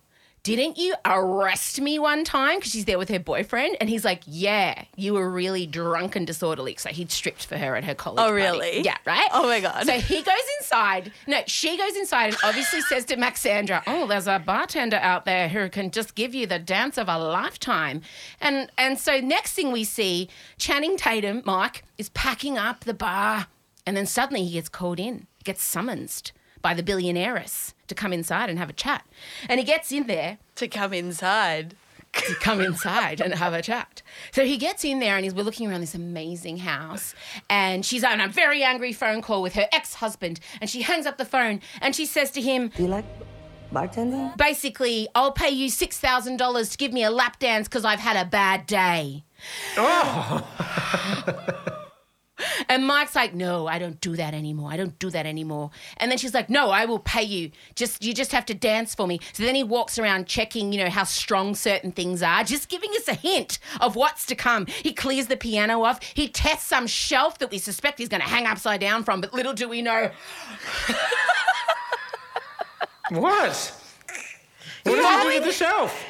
Didn't 0.47 0.79
you 0.79 0.95
arrest 1.05 1.81
me 1.81 1.99
one 1.99 2.23
time? 2.23 2.59
Because 2.59 2.71
she's 2.71 2.85
there 2.85 2.99
with 2.99 3.09
her 3.09 3.19
boyfriend. 3.19 3.77
And 3.81 3.91
he's 3.91 4.05
like, 4.05 4.23
Yeah, 4.27 4.85
you 4.95 5.15
were 5.15 5.29
really 5.29 5.67
drunk 5.67 6.15
and 6.15 6.25
disorderly. 6.25 6.77
So 6.77 6.91
he'd 6.91 7.11
stripped 7.11 7.47
for 7.47 7.59
her 7.59 7.75
at 7.75 7.83
her 7.83 7.97
college. 7.97 8.21
Oh, 8.21 8.29
party. 8.29 8.35
really? 8.37 8.83
Yeah, 8.83 8.97
right? 9.05 9.29
Oh, 9.33 9.43
my 9.43 9.59
God. 9.59 9.87
So 9.87 9.95
he 9.95 10.23
goes 10.23 10.35
inside. 10.61 11.11
No, 11.27 11.41
she 11.49 11.77
goes 11.77 11.97
inside 11.97 12.27
and 12.29 12.37
obviously 12.45 12.81
says 12.83 13.05
to 13.07 13.17
Maxandra, 13.17 13.83
"Oh, 13.89 14.07
there's 14.07 14.29
a 14.29 14.39
bartender 14.39 14.99
out 14.99 15.25
there 15.25 15.49
who 15.49 15.69
can 15.69 15.91
just 15.91 16.15
give 16.15 16.33
you 16.33 16.47
the 16.47 16.61
dance 16.61 16.97
of 16.97 17.09
a 17.09 17.19
lifetime." 17.19 18.03
And 18.41 18.71
and 18.79 19.01
so 19.01 19.19
next 19.19 19.55
thing 19.55 19.73
we 19.73 19.83
see, 19.83 20.29
Channing 20.59 20.97
Tatum, 20.97 21.43
Mike, 21.45 21.83
is 21.99 22.09
packing 22.11 22.57
up 22.57 22.85
the 22.85 22.95
bar, 22.95 23.49
and 23.85 23.97
then 23.97 24.07
suddenly 24.07 24.45
he 24.45 24.53
gets 24.53 24.69
called 24.69 25.01
in, 25.01 25.27
gets 25.43 25.65
summoned 25.65 26.31
by 26.67 26.75
the 26.75 26.83
billionaires 26.83 27.75
to 27.87 27.95
come 27.95 28.13
inside 28.13 28.51
and 28.51 28.59
have 28.59 28.69
a 28.69 28.73
chat. 28.73 29.07
And 29.49 29.61
he 29.61 29.65
gets 29.65 29.93
in 29.93 30.09
there 30.09 30.39
To 30.57 30.67
come 30.67 30.93
inside. 30.93 31.77
to 32.13 32.35
come 32.47 32.61
inside 32.61 33.21
and 33.21 33.33
have 33.35 33.53
a 33.53 33.63
chat. 33.63 34.03
So 34.33 34.45
he 34.45 34.57
gets 34.57 34.85
in 34.85 34.99
there 34.99 35.15
and 35.17 35.25
he's 35.25 35.33
we're 35.33 35.45
looking 35.45 35.71
around 35.71 35.83
this 35.83 35.95
amazing 35.95 36.57
house 36.59 37.15
and 37.49 37.87
she's 37.87 38.03
on 38.03 38.21
a 38.21 38.27
very 38.27 38.65
angry 38.65 38.93
phone 38.93 39.23
call 39.23 39.43
with 39.43 39.55
her 39.55 39.67
ex-husband 39.71 40.41
and 40.61 40.69
she 40.69 40.83
hangs 40.83 41.07
up 41.07 41.19
the 41.19 41.25
phone 41.37 41.61
and 41.81 41.95
she 41.95 42.05
says 42.05 42.33
to 42.33 42.41
him 42.41 42.73
Do 42.77 42.83
you 42.83 42.89
like 42.89 43.05
bartending? 43.73 44.37
basically 44.37 45.07
I'll 45.15 45.31
pay 45.31 45.51
you 45.51 45.69
$6,000 45.71 46.71
to 46.73 46.77
give 46.79 46.93
me 46.93 47.05
a 47.05 47.13
lap 47.13 47.39
dance 47.39 47.69
cuz 47.69 47.85
I've 47.85 48.01
had 48.01 48.17
a 48.17 48.29
bad 48.29 48.67
day. 48.67 49.23
Oh. 49.77 50.43
And 52.69 52.87
Mike's 52.87 53.15
like, 53.15 53.35
no, 53.35 53.67
I 53.67 53.79
don't 53.79 54.01
do 54.01 54.15
that 54.17 54.35
anymore. 54.35 54.71
I 54.71 54.77
don't 54.77 54.99
do 54.99 55.09
that 55.11 55.25
anymore. 55.25 55.71
And 55.97 56.11
then 56.11 56.19
she's 56.19 56.35
like, 56.35 56.51
no, 56.51 56.71
I 56.71 56.85
will 56.85 56.99
pay 56.99 57.23
you. 57.23 57.51
Just 57.75 58.05
you 58.05 58.13
just 58.13 58.33
have 58.33 58.45
to 58.47 58.55
dance 58.55 58.95
for 58.95 59.07
me. 59.07 59.21
So 59.33 59.43
then 59.43 59.55
he 59.55 59.65
walks 59.65 59.99
around 59.99 60.27
checking, 60.27 60.73
you 60.73 60.85
know, 60.85 60.91
how 60.91 61.05
strong 61.05 61.55
certain 61.55 61.93
things 61.93 62.23
are, 62.23 62.45
just 62.45 62.69
giving 62.69 62.91
us 62.91 63.09
a 63.09 63.15
hint 63.15 63.59
of 63.81 63.97
what's 63.97 64.27
to 64.27 64.35
come. 64.35 64.67
He 64.67 64.93
clears 64.93 65.29
the 65.29 65.37
piano 65.37 65.83
off. 65.83 66.03
He 66.03 66.29
tests 66.29 66.67
some 66.67 66.87
shelf 66.87 67.39
that 67.39 67.51
we 67.51 67.59
suspect 67.59 67.99
he's 67.99 68.09
going 68.09 68.23
to 68.23 68.29
hang 68.29 68.47
upside 68.47 68.81
down 68.81 69.05
from. 69.05 69.21
But 69.21 69.33
little 69.33 69.55
do 69.55 69.69
we 69.69 69.81
know, 69.81 70.11
What? 73.11 73.73
What 74.83 74.97
did 74.97 75.05
you 75.05 75.23
do 75.23 75.29
with 75.39 75.45
the 75.45 75.53
shelf? 75.53 76.05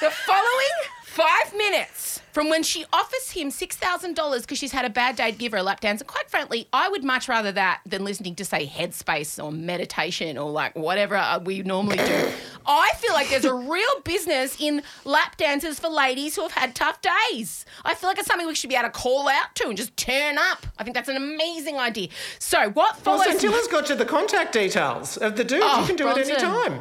the 0.00 0.10
following 0.10 0.76
five 1.14 1.56
minutes 1.56 2.20
from 2.32 2.50
when 2.50 2.64
she 2.64 2.84
offers 2.92 3.30
him 3.30 3.48
$6,000 3.48 4.40
because 4.40 4.58
she's 4.58 4.72
had 4.72 4.84
a 4.84 4.90
bad 4.90 5.14
day 5.14 5.30
to 5.30 5.38
give 5.38 5.52
her 5.52 5.58
a 5.58 5.62
lap 5.62 5.78
dance. 5.78 6.00
And 6.00 6.08
quite 6.08 6.28
frankly, 6.28 6.66
I 6.72 6.88
would 6.88 7.04
much 7.04 7.28
rather 7.28 7.52
that 7.52 7.82
than 7.86 8.04
listening 8.04 8.34
to, 8.34 8.44
say, 8.44 8.66
headspace 8.66 9.42
or 9.42 9.52
meditation 9.52 10.36
or 10.36 10.50
like 10.50 10.74
whatever 10.74 11.14
uh, 11.14 11.38
we 11.38 11.62
normally 11.62 11.98
do. 11.98 12.32
I 12.66 12.90
feel 12.96 13.12
like 13.12 13.28
there's 13.30 13.44
a 13.44 13.54
real 13.54 14.00
business 14.02 14.60
in 14.60 14.82
lap 15.04 15.36
dances 15.36 15.78
for 15.78 15.88
ladies 15.88 16.34
who 16.34 16.42
have 16.42 16.50
had 16.50 16.74
tough 16.74 16.98
days. 17.30 17.64
I 17.84 17.94
feel 17.94 18.10
like 18.10 18.18
it's 18.18 18.26
something 18.26 18.48
we 18.48 18.56
should 18.56 18.70
be 18.70 18.74
able 18.76 18.88
to 18.88 18.90
call 18.90 19.28
out 19.28 19.54
to 19.54 19.68
and 19.68 19.76
just 19.76 19.96
turn 19.96 20.36
up. 20.36 20.66
I 20.78 20.82
think 20.82 20.96
that's 20.96 21.08
an 21.08 21.16
amazing 21.16 21.78
idea. 21.78 22.08
So, 22.40 22.70
what 22.70 22.96
follows? 22.96 23.20
Well, 23.20 23.26
follows? 23.28 23.40
Santilla's 23.40 23.68
got 23.68 23.88
you 23.88 23.94
the 23.94 24.04
contact 24.04 24.52
details 24.52 25.16
of 25.18 25.36
the 25.36 25.44
dude. 25.44 25.60
Oh, 25.62 25.82
you 25.82 25.86
can 25.86 25.94
do 25.94 26.08
it 26.08 26.14
Bronson. 26.14 26.34
any 26.34 26.42
time. 26.42 26.80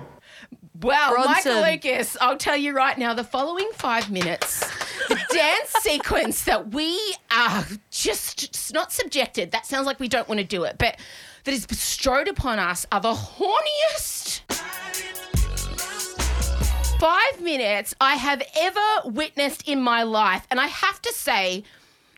Well, 0.82 1.12
Bronson. 1.12 1.54
Michael 1.54 1.72
Lucas, 1.72 2.18
I'll 2.20 2.38
tell 2.38 2.58
you 2.58 2.76
right 2.76 2.98
now, 2.98 3.14
the 3.14 3.24
following 3.24 3.70
five 3.74 4.10
minutes, 4.10 4.60
the 5.08 5.20
dance 5.32 5.72
sequence 5.82 6.44
that 6.46 6.74
we 6.74 7.00
are 7.32 7.66
just 7.92 8.74
not 8.74 8.92
subjected, 8.92 9.52
that 9.52 9.66
sounds 9.66 9.86
like 9.86 10.00
we 10.00 10.08
don't 10.08 10.28
want 10.28 10.40
to 10.40 10.46
do 10.46 10.64
it, 10.64 10.78
but 10.80 10.98
that 11.44 11.54
is 11.54 11.66
bestowed 11.66 12.28
upon 12.28 12.58
us 12.58 12.88
are 12.92 13.02
the 13.02 13.14
horniest 13.14 14.42
five 17.04 17.42
minutes 17.42 17.94
I 18.00 18.16
have 18.16 18.42
ever 18.56 18.80
witnessed 19.10 19.68
in 19.68 19.82
my 19.82 20.04
life. 20.04 20.48
And 20.50 20.58
I 20.58 20.68
have 20.68 21.02
to 21.02 21.12
say, 21.12 21.66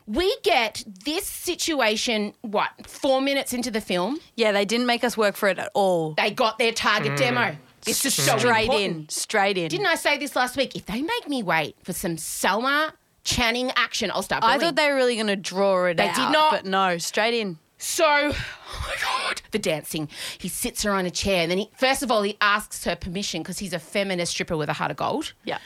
we 0.05 0.37
get 0.43 0.83
this 1.03 1.25
situation, 1.25 2.33
what, 2.41 2.69
four 2.85 3.19
minutes 3.19 3.51
into 3.51 3.71
the 3.71 3.81
film? 3.81 4.19
Yeah, 4.35 4.51
they 4.51 4.63
didn't 4.63 4.85
make 4.85 5.03
us 5.03 5.17
work 5.17 5.35
for 5.35 5.49
it 5.49 5.57
at 5.57 5.71
all. 5.73 6.13
They 6.13 6.29
got 6.29 6.59
their 6.59 6.71
target 6.71 7.13
mm. 7.13 7.17
demo. 7.17 7.57
This 7.85 8.05
is 8.05 8.13
so 8.13 8.37
Straight 8.37 8.63
important. 8.63 8.95
in, 8.95 9.09
straight 9.09 9.57
in. 9.57 9.69
Didn't 9.69 9.87
I 9.87 9.95
say 9.95 10.17
this 10.17 10.35
last 10.35 10.57
week? 10.57 10.75
If 10.75 10.85
they 10.85 11.01
make 11.01 11.27
me 11.27 11.43
wait 11.43 11.75
for 11.83 11.93
some 11.93 12.15
Salma 12.17 12.91
Channing 13.23 13.71
action, 13.75 14.11
I'll 14.11 14.21
start. 14.21 14.43
I 14.43 14.57
billing. 14.57 14.59
thought 14.61 14.75
they 14.75 14.89
were 14.89 14.95
really 14.95 15.15
going 15.15 15.27
to 15.27 15.35
draw 15.35 15.85
it 15.85 15.91
out? 15.91 15.97
They 15.97 16.09
out. 16.09 16.15
did 16.15 16.31
not. 16.31 16.51
But 16.51 16.65
no, 16.65 16.97
straight 16.99 17.33
in. 17.33 17.57
So, 17.77 18.05
oh 18.33 18.85
my 18.87 18.95
God, 19.01 19.41
the 19.51 19.59
dancing. 19.59 20.07
He 20.37 20.47
sits 20.47 20.83
her 20.83 20.91
on 20.91 21.05
a 21.05 21.11
chair 21.11 21.41
and 21.41 21.51
then 21.51 21.57
he, 21.57 21.69
first 21.77 22.03
of 22.03 22.11
all, 22.11 22.21
he 22.21 22.37
asks 22.39 22.83
her 22.85 22.95
permission 22.95 23.41
because 23.41 23.59
he's 23.59 23.73
a 23.73 23.79
feminist 23.79 24.31
stripper 24.31 24.55
with 24.55 24.69
a 24.69 24.73
heart 24.73 24.91
of 24.91 24.97
gold. 24.97 25.33
Yeah. 25.43 25.57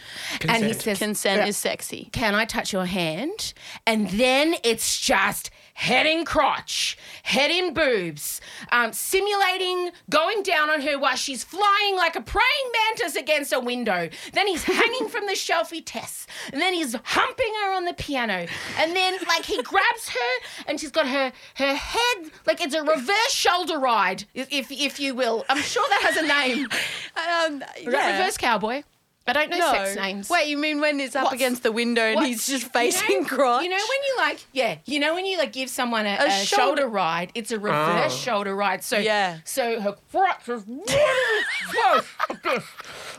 And 0.41 0.63
he 0.63 0.71
Consent. 0.71 0.81
says, 0.81 0.99
Consent 0.99 1.41
"Uh, 1.43 1.47
is 1.47 1.57
sexy. 1.57 2.09
Can 2.11 2.33
I 2.33 2.45
touch 2.45 2.73
your 2.73 2.85
hand? 2.85 3.53
And 3.85 4.09
then 4.11 4.55
it's 4.63 4.99
just 4.99 5.49
head 5.79 6.05
in 6.05 6.25
crotch, 6.25 6.98
head 7.24 7.50
in 7.50 7.74
boobs, 7.74 8.41
um, 8.69 8.91
simulating 8.91 9.91
going 10.09 10.43
down 10.43 10.69
on 10.69 10.81
her 10.81 11.00
while 11.00 11.15
she's 11.15 11.41
flying 11.41 11.95
like 11.95 12.17
a 12.17 12.21
praying 12.21 12.71
mantis 12.74 13.15
against 13.15 13.53
a 13.53 13.59
window. 13.62 14.09
Then 14.33 14.45
he's 14.48 14.63
hanging 14.79 15.07
from 15.07 15.25
the 15.25 15.36
shelf 15.36 15.71
he 15.71 15.81
tests. 15.81 16.27
And 16.51 16.62
then 16.62 16.74
he's 16.74 16.95
humping 17.01 17.53
her 17.63 17.74
on 17.74 17.86
the 17.86 17.93
piano. 17.93 18.45
And 18.77 18.93
then, 18.93 19.17
like, 19.25 19.45
he 19.45 19.63
grabs 19.63 20.09
her 20.09 20.65
and 20.67 20.77
she's 20.77 20.91
got 20.91 21.07
her, 21.07 21.31
her 21.55 21.75
head, 21.75 22.31
like 22.45 22.59
it's 22.59 22.75
a 22.75 22.83
reverse 22.83 23.31
shoulder 23.31 23.79
ride, 23.79 24.25
if, 24.33 24.50
if, 24.51 25.00
you 25.00 25.15
will. 25.15 25.45
I'm 25.48 25.62
sure 25.62 25.86
that 25.89 26.01
has 26.01 26.17
a 26.17 26.27
name. 26.27 26.67
Um, 27.19 27.63
Reverse 27.86 28.38
cowboy. 28.38 28.83
I 29.29 29.33
don't 29.33 29.50
know 29.51 29.57
no. 29.59 29.71
sex 29.71 29.95
names. 29.95 30.29
Wait, 30.29 30.48
you 30.48 30.57
mean 30.57 30.79
when 30.81 31.00
it's 31.00 31.15
up 31.15 31.25
What's- 31.25 31.36
against 31.36 31.63
the 31.63 31.71
window 31.71 32.01
and 32.01 32.15
What's- 32.15 32.27
he's 32.27 32.48
just 32.48 32.63
you 32.63 32.69
facing 32.69 33.21
know, 33.21 33.27
crotch? 33.27 33.63
You 33.63 33.69
know 33.69 33.75
when 33.75 34.03
you 34.07 34.15
like, 34.17 34.39
yeah, 34.53 34.77
you 34.86 35.00
know 35.00 35.13
when 35.15 35.25
you 35.25 35.38
like 35.38 35.53
give 35.53 35.69
someone 35.69 36.05
a, 36.05 36.17
A 36.19 36.25
a 36.27 36.29
shoulder, 36.31 36.81
shoulder- 36.83 36.88
ride, 36.88 37.31
it's 37.36 37.51
a 37.51 37.59
reverse 37.59 38.13
Oh. 38.13 38.17
shoulder 38.17 38.55
ride. 38.55 38.83
So 38.83 38.98
Yeah. 38.98 39.38
so 39.45 39.79
her 39.81 39.95
crotch 40.12 40.48
is 40.50 40.67
like 40.67 42.43
this. 42.43 42.63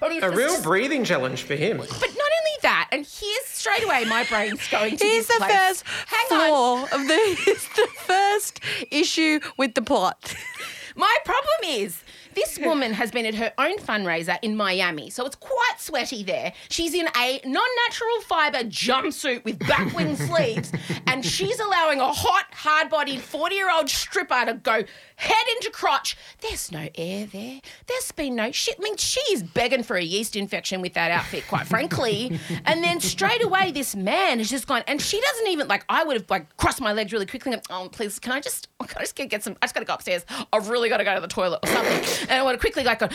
And 0.03 0.13
he's 0.13 0.23
A 0.23 0.27
just- 0.27 0.37
real 0.37 0.63
breathing 0.71 1.05
challenge 1.05 1.43
for 1.43 1.55
him. 1.55 1.79
But 1.79 1.89
not 1.91 2.01
only 2.01 2.57
that, 2.63 2.89
and 2.93 3.07
here's 3.07 3.45
straight 3.47 3.85
away 3.85 4.05
my 4.05 4.25
brain's 4.25 4.67
going 4.69 4.97
to 4.97 5.05
Here's 5.05 5.27
this 5.27 5.39
the 5.39 5.45
place. 5.45 5.59
first 5.59 5.85
Hang 6.07 6.41
on. 6.41 6.49
flaw 6.49 6.83
of 6.85 7.07
the. 7.09 7.37
It's 7.47 7.69
the 7.77 7.87
first 7.99 8.61
issue 8.91 9.41
with 9.57 9.75
the 9.75 9.83
plot. 9.83 10.35
My 10.97 11.17
problem 11.25 11.47
is 11.67 12.03
this 12.35 12.59
woman 12.63 12.93
has 12.93 13.11
been 13.11 13.27
at 13.27 13.35
her 13.35 13.53
own 13.59 13.79
fundraiser 13.79 14.39
in 14.43 14.57
Miami, 14.57 15.11
so 15.11 15.25
it's 15.27 15.37
quite 15.37 15.75
sweaty 15.79 16.23
there. 16.23 16.53
She's 16.69 16.95
in 16.95 17.09
a 17.17 17.41
non 17.45 17.69
natural 17.87 18.21
fiber 18.27 18.59
jumpsuit 18.59 19.45
with 19.45 19.59
batwing 19.59 20.17
sleeves, 20.29 20.73
and 21.07 21.25
she's 21.25 21.59
allowing 21.61 22.01
a 22.01 22.13
hot, 22.13 22.47
hard 22.53 22.91
bodied 22.91 23.21
40 23.21 23.55
year 23.55 23.71
old 23.71 23.89
stripper 23.89 24.47
to 24.47 24.55
go 24.55 24.83
head 25.21 25.47
into 25.57 25.71
crotch. 25.71 26.17
There's 26.41 26.73
no 26.73 26.89
air 26.95 27.27
there. 27.27 27.61
There's 27.87 28.13
been 28.13 28.35
no 28.35 28.51
shit. 28.51 28.77
I 28.79 28.83
mean, 28.83 28.97
she's 28.97 29.43
begging 29.43 29.83
for 29.83 29.97
a 29.97 30.03
yeast 30.03 30.37
infection 30.37 30.81
with 30.81 30.95
that 30.95 31.11
outfit, 31.11 31.47
quite 31.49 31.67
frankly. 31.67 32.39
and 32.65 32.83
then 32.83 33.01
straight 33.01 33.45
away, 33.45 33.71
this 33.71 33.95
man 33.95 34.39
has 34.39 34.51
just 34.51 34.67
gone, 34.67 34.83
and 34.87 35.01
she 35.01 35.21
doesn't 35.21 35.49
even 35.49 35.69
like. 35.69 35.85
I 35.89 36.05
would 36.05 36.17
have 36.17 36.31
like 36.31 36.57
crossed 36.57 36.81
my 36.81 36.93
legs 36.93 37.13
really 37.13 37.27
quickly. 37.27 37.53
And, 37.53 37.63
oh, 37.71 37.89
please, 37.91 38.19
can 38.19 38.33
I 38.33 38.41
just, 38.41 38.69
can 38.79 38.99
I 38.99 39.03
just 39.03 39.15
get, 39.15 39.29
get 39.29 39.43
some? 39.43 39.57
I 39.63 39.67
just 39.67 39.75
got 39.75 39.81
to 39.81 39.87
go 39.87 39.95
upstairs. 39.95 40.25
I've 40.53 40.69
really 40.69 40.89
got 40.89 40.99
to 40.99 41.05
go 41.05 41.15
to 41.15 41.21
the 41.21 41.29
toilet 41.29 41.61
or 41.63 41.69
something. 41.69 42.29
And 42.29 42.41
I 42.41 42.43
would 42.43 42.53
have 42.53 42.61
quickly 42.61 42.85
like 42.85 42.99
go 43.01 43.09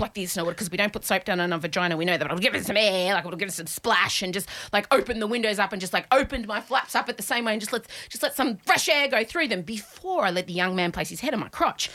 like 0.00 0.14
this, 0.14 0.36
and 0.36 0.42
I 0.42 0.46
would 0.46 0.52
because 0.56 0.70
we 0.70 0.76
don't 0.76 0.92
put 0.92 1.04
soap 1.04 1.24
down 1.24 1.40
on 1.40 1.52
our 1.52 1.58
vagina. 1.58 1.96
We 1.96 2.04
know 2.04 2.16
that 2.16 2.24
it'll 2.24 2.38
give 2.38 2.54
it 2.54 2.64
some 2.66 2.76
air, 2.76 3.14
like 3.14 3.24
it'll 3.24 3.36
give 3.36 3.48
us 3.48 3.58
a 3.58 3.66
splash, 3.66 4.22
and 4.22 4.32
just 4.32 4.48
like 4.72 4.86
open 4.92 5.20
the 5.20 5.26
windows 5.26 5.58
up 5.58 5.72
and 5.72 5.80
just 5.80 5.92
like 5.92 6.06
opened 6.12 6.46
my 6.46 6.60
flaps 6.60 6.94
up 6.94 7.08
at 7.08 7.16
the 7.16 7.22
same 7.22 7.44
way, 7.44 7.52
and 7.52 7.60
just 7.60 7.72
let 7.72 7.86
just 8.08 8.22
let 8.22 8.34
some 8.34 8.56
fresh 8.58 8.88
air 8.88 9.08
go 9.08 9.24
through 9.24 9.48
them 9.48 9.62
before 9.62 10.24
I 10.24 10.30
let 10.30 10.46
the 10.46 10.52
young 10.52 10.74
man 10.76 10.92
place 10.92 11.08
his 11.08 11.20
head 11.20 11.34
on 11.34 11.40
my 11.40 11.48
crotch. 11.48 11.90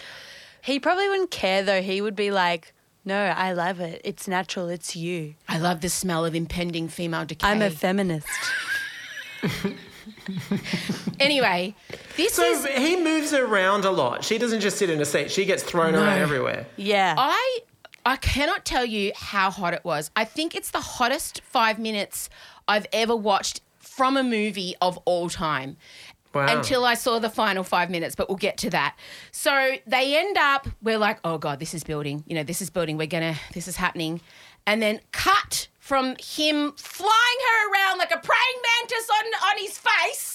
He 0.62 0.79
probably 0.79 1.07
wouldn't 1.10 1.31
care 1.31 1.63
though. 1.63 1.81
He 1.81 2.01
would 2.01 2.15
be 2.15 2.31
like, 2.31 2.74
"No, 3.05 3.17
I 3.17 3.53
love 3.53 3.79
it. 3.79 4.01
It's 4.03 4.27
natural. 4.27 4.69
It's 4.69 4.95
you. 4.95 5.36
I 5.48 5.57
love 5.57 5.81
the 5.81 5.89
smell 5.89 6.25
of 6.25 6.36
impending 6.36 6.88
female 6.88 7.25
decay. 7.25 7.48
I'm 7.48 7.62
a 7.62 7.69
feminist." 7.69 8.27
anyway, 11.19 11.75
this 12.17 12.33
So 12.33 12.43
is 12.43 12.65
he 12.65 12.95
moves 13.01 13.33
around 13.33 13.86
a 13.86 13.91
lot. 13.91 14.24
She 14.24 14.38
doesn't 14.38 14.62
just 14.62 14.77
sit 14.77 14.89
in 14.89 15.01
a 15.01 15.05
seat. 15.05 15.31
She 15.31 15.45
gets 15.45 15.63
thrown 15.63 15.95
around 15.95 16.19
everywhere. 16.19 16.65
Yeah. 16.77 17.16
I 17.18 17.59
I 18.05 18.18
cannot 18.18 18.66
tell 18.66 18.85
you 18.85 19.11
how 19.16 19.50
hot 19.50 19.74
it 19.74 19.83
was. 19.83 20.11
I 20.16 20.25
think 20.25 20.55
it's 20.55 20.72
the 20.72 20.81
hottest 20.81 21.42
five 21.42 21.79
minutes 21.79 22.29
I've 22.68 22.87
ever 22.92 23.16
watched 23.16 23.61
from 23.79 24.18
a 24.18 24.24
movie 24.24 24.75
of 24.81 24.98
all 25.05 25.29
time. 25.29 25.77
Wow. 26.33 26.48
Until 26.50 26.83
I 26.83 26.96
saw 26.96 27.20
the 27.20 27.29
final 27.29 27.63
five 27.63 27.92
minutes, 27.92 28.16
but 28.16 28.27
we'll 28.27 28.39
get 28.39 28.57
to 28.57 28.70
that. 28.72 28.96
So 29.31 29.75
they 29.85 30.18
end 30.18 30.35
up, 30.35 30.68
we're 30.81 30.98
like, 30.98 31.20
oh 31.24 31.37
God, 31.37 31.59
this 31.59 31.75
is 31.75 31.83
building. 31.83 32.24
You 32.25 32.35
know, 32.35 32.44
this 32.44 32.59
is 32.59 32.72
building. 32.72 32.98
We're 32.98 33.05
gonna, 33.05 33.35
this 33.53 33.68
is 33.68 33.75
happening. 33.75 34.20
And 34.66 34.81
then 34.81 35.00
cut 35.11 35.68
from 35.77 36.16
him 36.20 36.72
flying 36.72 37.39
her 37.48 37.72
around 37.72 38.00
like 38.00 38.11
a 38.11 38.18
praying 38.18 38.61
mantis 38.79 39.09
on, 39.11 39.25
on 39.50 39.57
his 39.59 39.77
face. 39.77 40.32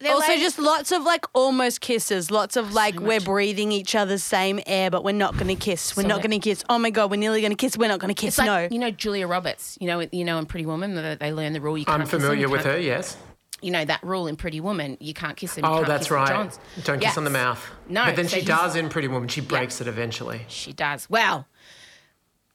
They're 0.00 0.12
also, 0.12 0.28
like- 0.28 0.40
just 0.40 0.58
lots 0.58 0.92
of 0.92 1.02
like 1.02 1.24
almost 1.34 1.80
kisses, 1.80 2.30
lots 2.30 2.56
of 2.56 2.70
oh, 2.70 2.74
like 2.74 3.00
we're 3.00 3.20
breathing 3.20 3.72
each 3.72 3.94
other's 3.94 4.22
same 4.22 4.60
air, 4.66 4.90
but 4.90 5.02
we're 5.02 5.12
not 5.12 5.34
going 5.34 5.48
to 5.48 5.56
kiss. 5.56 5.96
We're 5.96 6.02
So 6.04 6.08
not 6.08 6.16
much. 6.18 6.26
going 6.28 6.40
to 6.40 6.48
kiss. 6.48 6.62
Oh 6.68 6.78
my 6.78 6.90
god, 6.90 7.10
we're 7.10 7.16
nearly 7.16 7.40
going 7.40 7.50
to 7.50 7.56
kiss. 7.56 7.76
We're 7.76 7.88
not 7.88 7.98
going 7.98 8.14
to 8.14 8.20
kiss. 8.20 8.38
It's 8.38 8.38
like 8.38 8.46
no. 8.46 8.68
you 8.74 8.78
know 8.78 8.90
Julia 8.92 9.26
Roberts. 9.26 9.76
You 9.80 9.88
know 9.88 10.06
you 10.12 10.24
know 10.24 10.38
in 10.38 10.46
Pretty 10.46 10.66
Woman 10.66 10.94
they 10.94 11.14
they 11.16 11.32
learn 11.32 11.52
the 11.52 11.60
rule. 11.60 11.76
You 11.76 11.84
can't 11.84 11.96
I'm 11.96 12.00
kiss 12.02 12.10
them, 12.12 12.20
familiar 12.20 12.46
you 12.46 12.50
with 12.50 12.64
her, 12.64 12.78
yes. 12.78 13.16
You 13.60 13.72
know 13.72 13.84
that 13.84 14.00
rule 14.04 14.28
in 14.28 14.36
Pretty 14.36 14.60
Woman. 14.60 14.96
You 15.00 15.12
can't 15.14 15.36
kiss 15.36 15.56
him. 15.56 15.64
Oh, 15.64 15.78
can't 15.78 15.88
that's 15.88 16.04
kiss 16.04 16.10
right. 16.12 16.58
Don't 16.84 17.00
kiss 17.00 17.18
on 17.18 17.24
the 17.24 17.30
mouth. 17.30 17.60
No, 17.88 18.04
But 18.04 18.14
then 18.14 18.28
so 18.28 18.38
she 18.38 18.44
does 18.44 18.76
in 18.76 18.88
Pretty 18.88 19.08
Woman. 19.08 19.28
She 19.28 19.40
breaks 19.40 19.80
it 19.80 19.88
eventually. 19.88 20.42
She 20.46 20.72
does. 20.72 21.10
Well, 21.10 21.48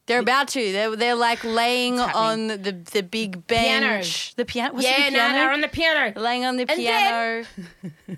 They're 0.05 0.19
about 0.19 0.49
to. 0.49 0.71
They're 0.71 0.95
they're 0.95 1.15
like 1.15 1.43
laying 1.43 1.99
on 1.99 2.47
the 2.47 2.57
the 2.91 3.01
big 3.03 3.47
Piano. 3.47 3.87
bench. 3.87 4.35
The 4.35 4.43
piano. 4.45 4.73
Was 4.73 4.83
yeah, 4.83 5.07
it 5.07 5.11
the 5.11 5.11
no, 5.11 5.17
piano? 5.19 5.33
they're 5.33 5.51
on 5.51 5.61
the 5.61 5.67
piano. 5.69 6.19
laying 6.19 6.45
on 6.45 6.57
the 6.57 6.65
And 6.69 6.77
piano. 6.77 7.45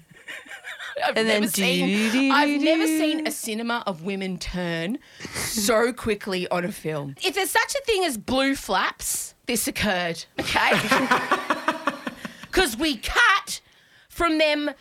I've 1.03 1.17
And 1.17 1.27
then 1.27 1.41
never 1.41 1.47
seen. 1.51 2.31
I've 2.31 2.61
never 2.61 2.87
seen 2.87 3.27
a 3.27 3.31
cinema 3.31 3.83
of 3.85 4.03
women 4.03 4.37
turn 4.39 4.97
so 5.35 5.91
quickly 5.91 6.47
on 6.47 6.63
a 6.63 6.71
film. 6.71 7.15
If 7.21 7.35
there's 7.35 7.51
such 7.51 7.75
a 7.75 7.81
thing 7.85 8.05
as 8.05 8.17
blue 8.17 8.55
flaps, 8.55 9.35
this 9.45 9.67
occurred. 9.67 10.23
Okay, 10.39 10.71
because 12.41 12.77
we 12.77 12.95
cut 12.97 13.59
from 14.07 14.37
them 14.37 14.71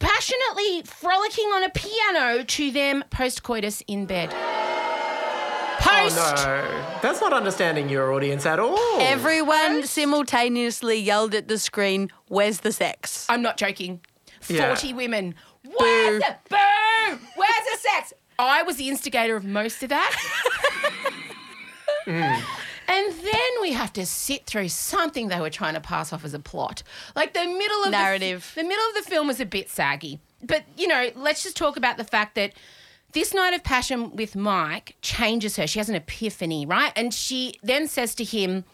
passionately 0.00 0.82
frolicking 0.84 1.46
on 1.46 1.62
a 1.62 1.70
piano 1.70 2.42
to 2.44 2.70
them 2.72 3.04
post 3.10 3.42
coitus 3.44 3.80
in 3.86 4.06
bed. 4.06 4.34
Post. 5.80 6.16
No, 6.16 6.84
that's 7.02 7.20
not 7.20 7.32
understanding 7.32 7.88
your 7.88 8.12
audience 8.12 8.46
at 8.46 8.58
all. 8.58 9.00
Everyone 9.00 9.84
simultaneously 9.84 10.98
yelled 10.98 11.34
at 11.34 11.48
the 11.48 11.58
screen, 11.58 12.10
"Where's 12.28 12.60
the 12.60 12.72
sex?" 12.72 13.26
I'm 13.28 13.42
not 13.42 13.56
joking. 13.56 14.00
Yeah. 14.48 14.74
40 14.74 14.94
women. 14.94 15.34
Where's 15.64 16.22
the 16.22 16.36
boo? 16.48 17.18
Where's 17.36 17.64
the 17.72 17.78
sex? 17.78 18.12
I 18.38 18.62
was 18.62 18.76
the 18.76 18.88
instigator 18.88 19.36
of 19.36 19.44
most 19.44 19.82
of 19.82 19.88
that. 19.88 20.16
Mm. 22.06 22.42
And 22.88 23.12
then 23.12 23.50
we 23.60 23.72
have 23.72 23.92
to 23.94 24.06
sit 24.06 24.46
through 24.46 24.70
something 24.70 25.28
they 25.28 25.40
were 25.40 25.50
trying 25.50 25.74
to 25.74 25.80
pass 25.80 26.10
off 26.10 26.24
as 26.24 26.32
a 26.32 26.38
plot. 26.38 26.82
Like 27.14 27.34
the 27.34 27.44
middle 27.44 27.84
of 27.84 27.90
Narrative. 27.90 28.50
The, 28.54 28.62
the 28.62 28.68
middle 28.68 28.84
of 28.88 28.94
the 28.94 29.10
film 29.10 29.26
was 29.26 29.40
a 29.40 29.44
bit 29.44 29.68
saggy. 29.68 30.18
But, 30.42 30.64
you 30.76 30.86
know, 30.86 31.10
let's 31.14 31.42
just 31.42 31.56
talk 31.56 31.76
about 31.76 31.98
the 31.98 32.04
fact 32.04 32.34
that 32.36 32.54
this 33.12 33.32
night 33.32 33.54
of 33.54 33.64
passion 33.64 34.14
with 34.14 34.36
Mike 34.36 34.96
changes 35.00 35.56
her. 35.56 35.66
She 35.66 35.78
has 35.78 35.88
an 35.88 35.94
epiphany, 35.94 36.66
right? 36.66 36.92
And 36.94 37.12
she 37.12 37.54
then 37.62 37.88
says 37.88 38.14
to 38.16 38.24
him, 38.24 38.64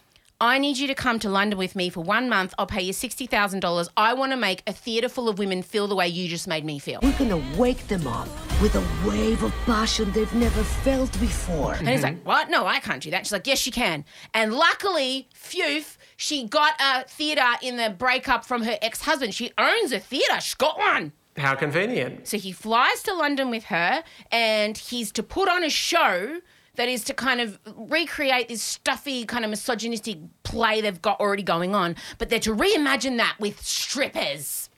I 0.40 0.58
need 0.58 0.76
you 0.78 0.88
to 0.88 0.94
come 0.94 1.20
to 1.20 1.30
London 1.30 1.56
with 1.56 1.76
me 1.76 1.88
for 1.88 2.00
one 2.00 2.28
month. 2.28 2.52
I'll 2.58 2.66
pay 2.66 2.82
you 2.82 2.92
$60,000. 2.92 3.88
I 3.96 4.12
want 4.14 4.32
to 4.32 4.36
make 4.36 4.64
a 4.66 4.72
theatre 4.72 5.08
full 5.08 5.28
of 5.28 5.38
women 5.38 5.62
feel 5.62 5.86
the 5.86 5.94
way 5.94 6.08
you 6.08 6.28
just 6.28 6.48
made 6.48 6.64
me 6.64 6.80
feel. 6.80 6.98
We're 7.02 7.16
gonna 7.16 7.42
wake 7.56 7.86
them 7.86 8.06
up 8.08 8.28
with 8.60 8.74
a 8.74 9.08
wave 9.08 9.42
of 9.44 9.52
passion 9.64 10.10
they've 10.10 10.34
never 10.34 10.64
felt 10.64 11.12
before. 11.20 11.74
And 11.74 11.88
he's 11.88 12.02
like, 12.02 12.16
mm-hmm. 12.16 12.28
What? 12.28 12.50
No, 12.50 12.66
I 12.66 12.80
can't 12.80 13.02
do 13.02 13.10
that. 13.12 13.24
She's 13.26 13.32
like, 13.32 13.46
Yes, 13.46 13.64
you 13.64 13.72
can. 13.72 14.04
And 14.34 14.52
luckily, 14.52 15.28
phew, 15.32 15.84
she 16.16 16.48
got 16.48 16.74
a 16.80 17.04
theatre 17.04 17.52
in 17.62 17.76
the 17.76 17.90
breakup 17.90 18.44
from 18.44 18.62
her 18.62 18.76
ex 18.82 19.02
husband. 19.02 19.34
She 19.34 19.52
owns 19.56 19.92
a 19.92 20.00
theatre, 20.00 20.40
she's 20.40 20.54
got 20.54 20.78
one. 20.78 21.12
How 21.36 21.54
convenient. 21.54 22.28
So 22.28 22.38
he 22.38 22.52
flies 22.52 23.02
to 23.04 23.14
London 23.14 23.50
with 23.50 23.64
her, 23.64 24.04
and 24.30 24.78
he's 24.78 25.10
to 25.12 25.22
put 25.22 25.48
on 25.48 25.64
a 25.64 25.70
show 25.70 26.40
that 26.76 26.88
is 26.88 27.04
to 27.04 27.14
kind 27.14 27.40
of 27.40 27.58
recreate 27.76 28.48
this 28.48 28.62
stuffy, 28.62 29.24
kind 29.24 29.44
of 29.44 29.50
misogynistic 29.50 30.18
play 30.42 30.80
they've 30.80 31.00
got 31.02 31.20
already 31.20 31.42
going 31.42 31.74
on, 31.74 31.96
but 32.18 32.28
they're 32.30 32.40
to 32.40 32.54
reimagine 32.54 33.16
that 33.18 33.36
with 33.38 33.60
strippers. 33.64 34.68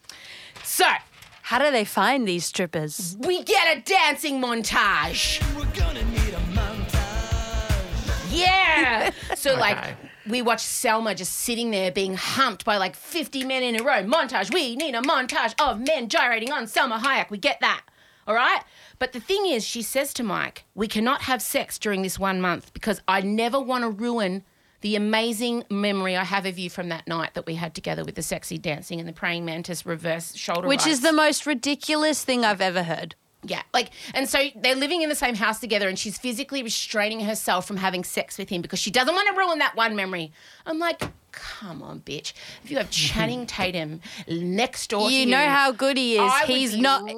So 0.63 0.87
How 1.43 1.59
do 1.59 1.71
they 1.71 1.85
find 1.85 2.27
these 2.27 2.45
strippers? 2.45 3.17
we 3.21 3.43
get 3.45 3.79
a 3.79 3.81
dancing 3.81 4.41
montage. 4.43 5.41
Yeah. 8.31 9.11
So 9.35 9.55
like 9.55 9.79
Okay. 9.79 9.95
We 10.29 10.43
watch 10.43 10.63
Salma 10.63 11.15
just 11.15 11.33
sitting 11.33 11.71
there 11.71 11.93
being 11.93 12.15
humped 12.15 12.65
by 12.65 12.77
like 12.79 12.97
50 12.97 13.45
men 13.45 13.63
in 13.63 13.81
a 13.81 13.85
row. 13.85 14.03
Montage. 14.03 14.53
We 14.53 14.77
need 14.77 14.95
a 14.95 15.03
montage 15.03 15.55
of 15.61 15.81
men 15.81 16.09
gyrating 16.09 16.53
on 16.53 16.65
Salma 16.65 16.99
Hayek. 16.99 17.31
We 17.31 17.39
get 17.39 17.61
that. 17.61 17.83
All 18.27 18.35
right? 18.35 18.63
But 18.99 19.13
the 19.13 19.21
thing 19.21 19.47
is, 19.47 19.65
she 19.65 19.83
says 19.83 20.13
to 20.15 20.23
Mike, 20.23 20.65
we 20.75 20.89
cannot 20.89 21.23
have 21.23 21.41
sex 21.41 21.79
during 21.79 22.03
this 22.03 22.19
one 22.19 22.41
month 22.41 22.73
because 22.73 23.01
I 23.07 23.21
never 23.21 23.61
want 23.61 23.83
to 23.83 23.91
ruin 23.91 24.43
the 24.81 24.97
amazing 24.97 25.65
memory 25.71 26.17
I 26.17 26.25
have 26.25 26.45
of 26.45 26.59
you 26.59 26.71
from 26.71 26.89
that 26.91 27.07
night 27.07 27.35
that 27.35 27.47
we 27.47 27.55
had 27.55 27.75
together 27.75 28.05
with 28.05 28.15
the 28.15 28.23
sexy 28.23 28.59
dancing 28.59 29.01
and 29.01 29.09
the 29.09 29.13
praying 29.13 29.45
mantis 29.45 29.87
reverse 29.87 30.35
shoulder 30.35 30.69
Which 30.69 30.87
is 30.87 31.01
the 31.01 31.13
most 31.13 31.47
ridiculous 31.47 32.23
thing 32.25 32.45
I've 32.45 32.61
ever 32.61 32.83
heard. 32.83 33.15
Yeah, 33.47 33.63
like, 33.73 33.91
and 34.15 34.29
so 34.29 34.49
they're 34.57 34.75
living 34.75 35.03
in 35.03 35.09
the 35.09 35.15
same 35.15 35.35
house 35.35 35.61
together, 35.61 35.89
and 35.89 35.99
she's 35.99 36.19
physically 36.19 36.63
restraining 36.63 37.21
herself 37.21 37.67
from 37.67 37.77
having 37.77 38.05
sex 38.05 38.39
with 38.39 38.49
him 38.49 38.63
because 38.63 38.79
she 38.79 38.91
doesn't 38.91 39.15
want 39.15 39.29
to 39.29 39.35
ruin 39.35 39.59
that 39.61 39.77
one 39.77 39.95
memory. 39.95 40.33
I'm 40.65 40.79
like, 40.79 41.03
come 41.37 41.83
on, 41.83 42.01
bitch. 42.01 42.33
If 42.65 42.71
you 42.71 42.79
have 42.79 42.91
Channing 42.91 43.47
Tatum 43.57 44.01
next 44.27 44.89
door 44.91 45.09
to 45.09 45.15
You 45.15 45.21
you, 45.21 45.27
know 45.27 45.45
how 45.47 45.71
good 45.71 45.97
he 45.97 46.15
is. 46.15 46.21
I 46.21 46.45
He's 46.47 46.77
not. 46.77 47.03
riding 47.03 47.15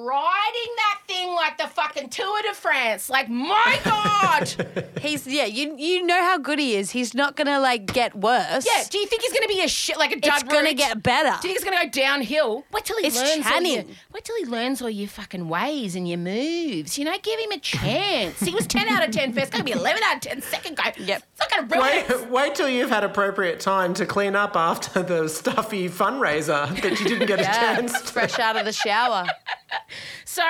that 0.77 1.01
thing 1.07 1.29
like 1.35 1.57
the 1.57 1.69
fucking 1.69 2.09
Tour 2.11 2.43
de 2.43 2.53
France. 2.55 3.09
Like, 3.09 3.29
my 3.29 3.79
God. 3.85 4.89
He's 5.01 5.27
yeah. 5.27 5.45
You 5.45 5.77
you 5.79 6.05
know 6.05 6.21
how 6.21 6.39
good 6.39 6.59
he 6.59 6.75
is. 6.77 6.91
He's 6.91 7.15
not 7.15 7.37
gonna 7.37 7.61
like 7.61 7.87
get 7.93 8.15
worse. 8.15 8.67
yeah, 8.67 8.85
do 8.91 8.99
you 8.99 9.07
think 9.07 9.23
he's 9.23 9.33
going 9.33 9.43
to 9.49 9.55
be 9.55 9.63
a 9.63 9.69
shit 9.69 9.97
like 9.99 10.13
a 10.13 10.21
dud 10.21 10.43
it's 10.43 10.43
gonna 10.53 10.69
root? 10.71 10.77
get 10.77 11.03
better. 11.03 11.39
Do 11.41 11.49
you 11.49 11.55
think 11.55 11.59
he's 11.59 11.65
going 11.65 11.79
to 11.79 11.85
go 11.87 11.91
downhill? 11.91 12.65
Wait 12.73 12.85
till 12.85 12.99
he 12.99 13.07
It's 13.07 13.17
learns. 13.17 13.47
All 13.47 13.63
your, 13.63 13.85
wait 14.13 14.25
till 14.25 14.37
he 14.37 14.45
learns 14.47 14.83
all 14.83 14.91
your 14.91 15.09
fucking 15.09 15.49
ways 15.49 15.95
and 15.95 16.09
your 16.09 16.19
moves. 16.19 16.99
You 16.99 17.05
know, 17.05 17.17
give 17.23 17.39
him 17.39 17.53
a 17.53 17.59
chance. 17.59 18.41
He 18.41 18.53
was 18.55 18.67
ten 18.67 18.89
out 18.89 19.07
of 19.07 19.15
ten 19.15 19.33
first. 19.35 19.53
Going 19.53 19.65
to 19.65 19.65
be 19.65 19.73
eleven 19.79 20.03
out 20.05 20.17
of 20.17 20.23
ten 20.23 20.43
second 20.43 20.77
go. 20.77 20.83
Yep. 20.99 21.23
It's 21.41 21.51
not 21.51 21.51
going 21.51 21.69
to 21.69 21.77
ruin 21.77 21.99
it. 21.99 22.21
Wait, 22.21 22.31
wait 22.31 22.55
till 22.55 22.69
you've 22.69 22.91
had 22.91 23.05
appropriate 23.05 23.61
time 23.61 23.95
to 23.95 24.07
clean 24.07 24.35
up 24.35 24.57
after 24.57 25.03
the 25.03 25.29
stuffy 25.29 25.89
fundraiser 25.89 26.69
that 26.83 26.99
you 26.99 27.07
didn't 27.07 27.27
get 27.29 27.41
a 27.41 27.45
chance 27.45 27.93
to. 28.01 28.13
fresh 28.13 28.39
out 28.39 28.57
of 28.57 28.65
the 28.65 28.73
shower. 28.73 29.27
So 30.25 30.45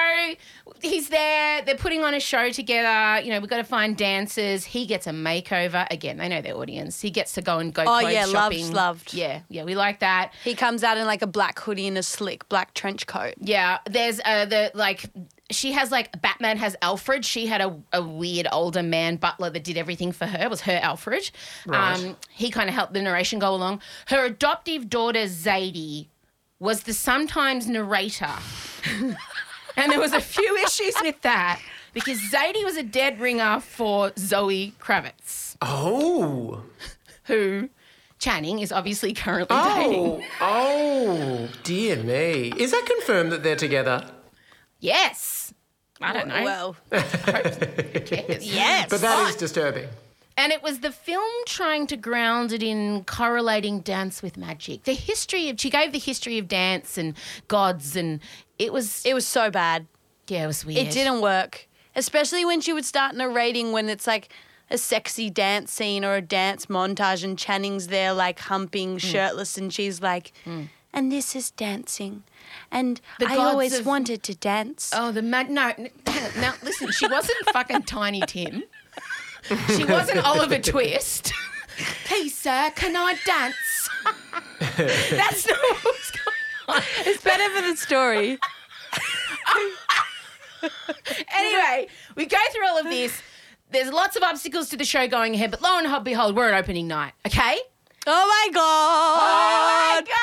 he's 0.83 1.09
there. 1.09 1.62
They're 1.62 1.77
putting 1.77 2.03
on 2.05 2.12
a 2.12 2.20
show 2.20 2.51
together. 2.51 3.24
You 3.24 3.33
know, 3.33 3.40
we've 3.40 3.48
got 3.48 3.57
to 3.59 3.64
find 3.64 3.96
dancers. 3.96 4.64
He 4.64 4.85
gets 4.87 5.07
a 5.07 5.11
makeover. 5.12 5.87
Again, 5.90 6.18
they 6.18 6.29
know 6.29 6.42
their 6.42 6.57
audience. 6.57 7.01
He 7.01 7.11
gets 7.11 7.33
to 7.35 7.42
go 7.42 7.59
and 7.59 7.72
go 7.72 7.83
Oh, 7.83 8.01
clothes 8.01 8.12
yeah, 8.12 8.27
loved, 8.27 8.57
shopping. 8.57 8.72
loved. 8.72 9.14
Yeah, 9.14 9.40
yeah, 9.48 9.64
we 9.64 9.74
like 9.77 10.01
that. 10.01 10.33
He 10.44 10.55
comes 10.55 10.85
out 10.85 10.98
in 10.98 11.07
like 11.07 11.22
a 11.22 11.27
black 11.27 11.59
hoodie 11.61 11.87
and 11.87 11.96
a 11.96 12.03
slick 12.03 12.48
black 12.48 12.74
trench 12.74 13.07
coat. 13.07 13.35
Yeah, 13.40 13.79
there's 13.88 14.20
uh, 14.24 14.44
the 14.44 14.70
like. 14.74 15.05
She 15.51 15.73
has 15.73 15.91
like 15.91 16.21
Batman 16.21 16.59
has 16.59 16.77
Alfred. 16.83 17.25
She 17.25 17.47
had 17.47 17.61
a, 17.63 17.75
a 17.93 18.03
weird 18.03 18.47
older 18.53 18.83
man 18.83 19.17
butler 19.17 19.49
that 19.51 19.65
did 19.65 19.79
everything 19.79 20.13
for 20.13 20.27
her. 20.27 20.39
It 20.45 20.51
was 20.51 20.61
her 20.63 20.79
Alfred. 20.83 21.31
Right. 21.67 21.95
Um, 21.99 22.17
he 22.31 22.51
kind 22.51 22.69
of 22.69 22.75
helped 22.75 22.93
the 22.93 23.01
narration 23.01 23.39
go 23.39 23.55
along. 23.55 23.81
Her 24.09 24.27
adoptive 24.27 24.91
daughter 24.91 25.25
Zadie 25.25 26.07
was 26.61 26.83
the 26.83 26.93
sometimes 26.93 27.67
narrator, 27.67 28.29
and 29.77 29.91
there 29.93 30.01
was 30.01 30.13
a 30.13 30.21
few 30.21 30.57
issues 30.57 30.95
with 31.03 31.21
that 31.23 31.61
because 31.95 32.19
Zadie 32.21 32.65
was 32.65 32.77
a 32.77 32.83
dead 32.83 33.19
ringer 33.21 33.61
for 33.61 34.13
Zoe 34.19 34.75
Kravitz, 34.81 35.57
Oh. 35.63 36.63
who 37.25 37.71
Channing 38.19 38.59
is 38.59 38.73
obviously 38.73 39.15
currently 39.15 39.57
dating. 39.57 40.25
Oh. 40.41 41.47
Oh. 41.47 41.49
Dear 41.63 41.97
me. 42.03 42.53
Is 42.57 42.73
that 42.73 42.85
confirmed 42.85 43.31
that 43.33 43.43
they're 43.45 43.55
together? 43.57 44.05
Yes. 44.81 45.53
I 46.01 46.12
don't 46.12 46.29
know. 46.29 46.45
Well, 46.45 46.77
yes. 46.93 48.87
But 48.88 49.01
that 49.01 49.27
is 49.31 49.37
disturbing. 49.37 49.88
And 50.37 50.53
it 50.53 50.62
was 50.62 50.79
the 50.81 50.93
film 50.93 51.29
trying 51.47 51.88
to 51.88 51.97
ground 51.97 52.53
it 52.53 52.62
in 52.62 53.03
correlating 53.05 53.81
dance 53.81 54.23
with 54.23 54.37
magic. 54.37 54.85
The 54.85 54.93
history 54.95 55.49
of, 55.49 55.59
she 55.61 55.69
gave 55.71 55.91
the 55.93 55.99
history 55.99 56.38
of 56.38 56.47
dance 56.47 56.97
and 56.97 57.14
gods, 57.49 57.97
and 57.97 58.21
it 58.59 58.73
was, 58.73 59.05
it 59.05 59.14
was 59.14 59.27
so 59.27 59.51
bad. 59.51 59.87
yeah, 60.29 60.45
it 60.45 60.47
was 60.47 60.64
weird. 60.64 60.87
It 60.87 60.93
didn't 60.93 61.21
work, 61.23 61.67
especially 61.97 62.45
when 62.45 62.61
she 62.61 62.73
would 62.73 62.85
start 62.85 63.17
narrating 63.17 63.73
when 63.73 63.88
it's 63.88 64.07
like 64.07 64.29
a 64.71 64.79
sexy 64.79 65.29
dance 65.31 65.73
scene 65.73 66.05
or 66.05 66.14
a 66.14 66.23
dance 66.23 66.67
montage, 66.67 67.25
and 67.25 67.37
Channing's 67.37 67.88
there 67.88 68.12
like 68.12 68.38
humping, 68.38 68.93
Hmm. 68.93 68.99
shirtless, 68.99 69.59
and 69.59 69.73
she's 69.73 70.01
like, 70.01 70.33
"And 70.99 71.13
this 71.13 71.37
is 71.37 71.51
dancing." 71.53 72.25
And 72.73 73.01
The 73.21 73.27
I 73.27 73.37
always 73.37 73.73
of- 73.79 73.87
wanted 73.87 74.23
to 74.25 74.35
dance. 74.35 74.91
Oh, 74.95 75.13
the 75.13 75.23
mag, 75.23 75.49
no, 75.51 75.69
n- 75.79 75.91
hang 76.07 76.25
on. 76.35 76.41
Now, 76.41 76.55
listen, 76.63 76.91
she 76.91 77.07
wasn't 77.07 77.39
fucking 77.53 77.83
Tiny 77.85 78.21
Tim. 78.27 78.65
She 79.77 79.85
wasn't 79.85 80.25
Oliver 80.25 80.59
Twist. 80.59 81.33
Please, 82.07 82.37
sir, 82.37 82.73
can 82.75 82.97
I 82.97 83.15
dance? 83.25 83.91
That's 85.11 85.47
not 85.49 85.59
what's 85.83 86.11
going 86.11 86.37
on. 86.69 86.83
It's 87.07 87.23
better 87.23 87.49
for 87.55 87.63
the 87.71 87.77
story. 87.77 88.39
Anyway, 91.33 91.87
we 92.17 92.27
go 92.27 92.37
through 92.53 92.67
all 92.67 92.79
of 92.79 92.87
this. 92.87 93.23
There's 93.71 93.93
lots 93.93 94.17
of 94.17 94.23
obstacles 94.25 94.69
to 94.71 94.77
the 94.77 94.85
show 94.85 95.07
going 95.07 95.35
ahead, 95.35 95.51
but 95.53 95.63
lo 95.63 95.79
and 95.79 96.05
behold, 96.05 96.35
we're 96.35 96.51
at 96.51 96.59
opening 96.59 96.89
night, 96.89 97.13
okay? 97.27 97.59
Oh 98.07 98.27
my 98.27 98.49
god! 98.53 99.21
Oh 99.21 99.95
my 99.95 100.03
God! 100.03 100.15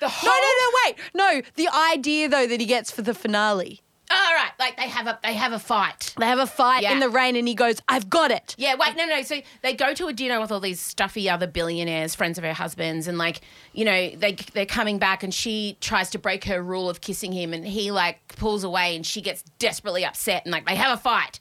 The 0.00 0.06
No, 0.06 0.10
whole 0.10 0.30
no, 0.30 0.36
no, 0.36 0.70
wait. 0.84 0.96
No, 1.14 1.42
the 1.56 1.68
idea 1.74 2.28
though 2.28 2.46
that 2.46 2.60
he 2.60 2.66
gets 2.66 2.90
for 2.90 3.02
the 3.02 3.14
finale. 3.14 3.80
All 4.10 4.16
right, 4.34 4.52
like 4.58 4.78
they 4.78 4.88
have 4.88 5.06
a 5.06 5.18
they 5.22 5.34
have 5.34 5.52
a 5.52 5.58
fight. 5.58 6.14
They 6.18 6.24
have 6.24 6.38
a 6.38 6.46
fight 6.46 6.82
Yeah. 6.82 6.92
in 6.92 7.00
the 7.00 7.10
rain 7.10 7.36
and 7.36 7.46
he 7.46 7.54
goes, 7.54 7.76
I've 7.90 8.08
got 8.08 8.30
it. 8.30 8.54
Yeah, 8.56 8.74
wait, 8.78 8.96
no, 8.96 9.04
no. 9.04 9.20
So 9.20 9.42
they 9.60 9.74
go 9.74 9.92
to 9.92 10.06
a 10.06 10.14
dinner 10.14 10.40
with 10.40 10.50
all 10.50 10.60
these 10.60 10.80
stuffy 10.80 11.28
other 11.28 11.46
billionaires, 11.46 12.14
friends 12.14 12.38
of 12.38 12.44
her 12.44 12.54
husband's, 12.54 13.06
and 13.06 13.18
like, 13.18 13.42
you 13.74 13.84
know, 13.84 14.08
they 14.16 14.32
they're 14.54 14.64
coming 14.64 14.98
back, 14.98 15.22
and 15.22 15.34
she 15.34 15.76
tries 15.82 16.08
to 16.10 16.18
break 16.18 16.44
her 16.44 16.62
rule 16.62 16.88
of 16.88 17.02
kissing 17.02 17.32
him, 17.32 17.52
and 17.52 17.66
he 17.66 17.90
like 17.90 18.34
pulls 18.38 18.64
away, 18.64 18.96
and 18.96 19.04
she 19.04 19.20
gets 19.20 19.42
desperately 19.58 20.06
upset, 20.06 20.44
and 20.46 20.52
like 20.52 20.66
they 20.66 20.76
have 20.76 20.98
a 20.98 21.02
fight, 21.02 21.38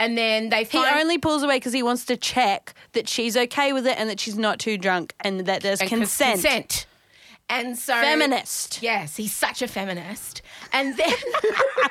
and 0.00 0.18
then 0.18 0.48
they 0.48 0.64
He 0.64 0.78
find 0.78 0.96
only 1.00 1.18
pulls 1.18 1.44
away 1.44 1.58
because 1.58 1.72
he 1.72 1.84
wants 1.84 2.04
to 2.06 2.16
check 2.16 2.74
that 2.94 3.08
she's 3.08 3.36
okay 3.36 3.72
with 3.72 3.86
it 3.86 3.96
and 3.96 4.10
that 4.10 4.18
she's 4.18 4.36
not 4.36 4.58
too 4.58 4.76
drunk 4.76 5.14
and 5.20 5.46
that 5.46 5.62
there's 5.62 5.80
and 5.80 5.88
consent. 5.88 6.32
consent. 6.42 6.86
And 7.50 7.78
so 7.78 7.94
Feminist. 7.94 8.82
Yes, 8.82 9.16
he's 9.16 9.34
such 9.34 9.62
a 9.62 9.68
feminist. 9.68 10.42
And 10.72 10.96
then 10.96 11.14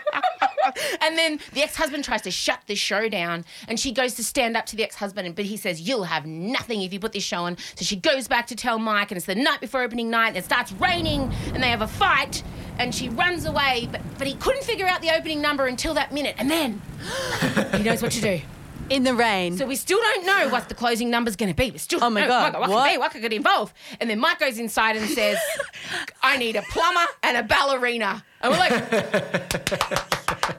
and 1.02 1.18
then 1.18 1.40
the 1.54 1.64
ex-husband 1.64 2.04
tries 2.04 2.22
to 2.24 2.32
shut 2.32 2.60
the 2.68 2.76
show 2.76 3.10
down 3.10 3.44
and 3.68 3.80
she 3.80 3.92
goes 3.92 4.14
to 4.16 4.24
stand 4.24 4.56
up 4.56 4.66
to 4.68 4.76
the 4.76 4.84
ex-husband 4.84 5.26
and 5.26 5.36
but 5.36 5.46
he 5.46 5.58
says 5.58 5.82
you'll 5.82 6.04
have 6.04 6.26
nothing 6.26 6.82
if 6.82 6.94
you 6.94 7.00
put 7.00 7.14
this 7.14 7.24
show 7.24 7.44
on. 7.44 7.58
So 7.76 7.86
she 7.86 7.96
goes 7.96 8.28
back 8.28 8.48
to 8.48 8.56
tell 8.56 8.78
Mike 8.78 9.12
and 9.12 9.18
it's 9.18 9.26
the 9.26 9.36
night 9.36 9.60
before 9.60 9.82
opening 9.82 10.10
night 10.10 10.30
and 10.30 10.38
it 10.38 10.46
starts 10.46 10.72
raining 10.74 11.32
and 11.54 11.64
they 11.64 11.70
have 11.70 11.82
a 11.82 11.88
fight 11.88 12.44
and 12.78 12.94
she 12.94 13.10
runs 13.10 13.46
away 13.46 13.88
but 13.92 14.02
but 14.18 14.28
he 14.28 14.36
couldn't 14.36 14.64
figure 14.64 14.86
out 14.86 15.02
the 15.02 15.10
opening 15.16 15.42
number 15.42 15.66
until 15.66 15.94
that 15.96 16.12
minute 16.14 16.36
and 16.38 16.52
then 16.52 16.82
he 17.74 17.84
knows 17.84 18.04
what 18.04 18.12
to 18.12 18.22
do. 18.22 18.42
In 18.90 19.04
the 19.04 19.14
rain. 19.14 19.58
So 19.58 19.66
we 19.66 19.76
still 19.76 20.00
don't 20.00 20.26
know 20.26 20.50
what 20.50 20.70
the 20.70 20.76
closing 20.76 21.10
number's 21.10 21.36
going 21.36 21.52
to 21.52 21.56
be. 21.56 21.72
We 21.72 21.78
still 21.78 22.04
Oh 22.04 22.10
my 22.10 22.22
don't 22.22 22.30
God, 22.30 22.54
what, 22.54 22.70
what? 22.70 22.86
could 22.86 22.92
be, 22.94 22.98
what 22.98 23.12
could 23.12 23.22
get 23.22 23.34
involved. 23.34 23.74
And 24.00 24.10
then 24.10 24.20
Mike 24.20 24.40
goes 24.40 24.60
inside 24.60 24.96
and 24.96 25.10
says, 25.10 25.38
"I 26.24 26.38
need 26.38 26.56
a 26.56 26.62
plumber 26.64 27.06
and 27.24 27.38
a 27.38 27.44
ballerina." 27.44 28.24
And 28.42 28.52
we're 28.52 28.60
like, 28.60 28.90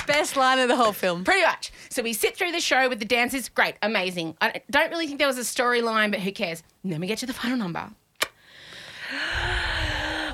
Best 0.07 0.37
line 0.37 0.59
of 0.59 0.69
the 0.69 0.77
whole 0.77 0.93
film. 0.93 1.25
pretty 1.25 1.43
much. 1.45 1.71
So 1.91 2.03
we 2.03 2.13
sit 2.13 2.37
through 2.37 2.53
the 2.53 2.61
show 2.61 2.89
with 2.89 2.99
the 2.99 3.05
dancers. 3.05 3.49
Great, 3.49 3.77
amazing. 3.83 4.37
I 4.41 4.63
don't 4.71 4.91
really 4.91 5.07
think 5.07 5.19
there 5.19 5.29
was 5.29 5.39
a 5.39 5.43
storyline, 5.43 6.11
but 6.11 6.21
who 6.21 6.33
cares? 6.33 6.63
And 6.83 6.93
then 6.93 7.01
we 7.01 7.07
get 7.07 7.19
to 7.19 7.27
the 7.27 7.33
final 7.33 7.57
number. 7.57 7.91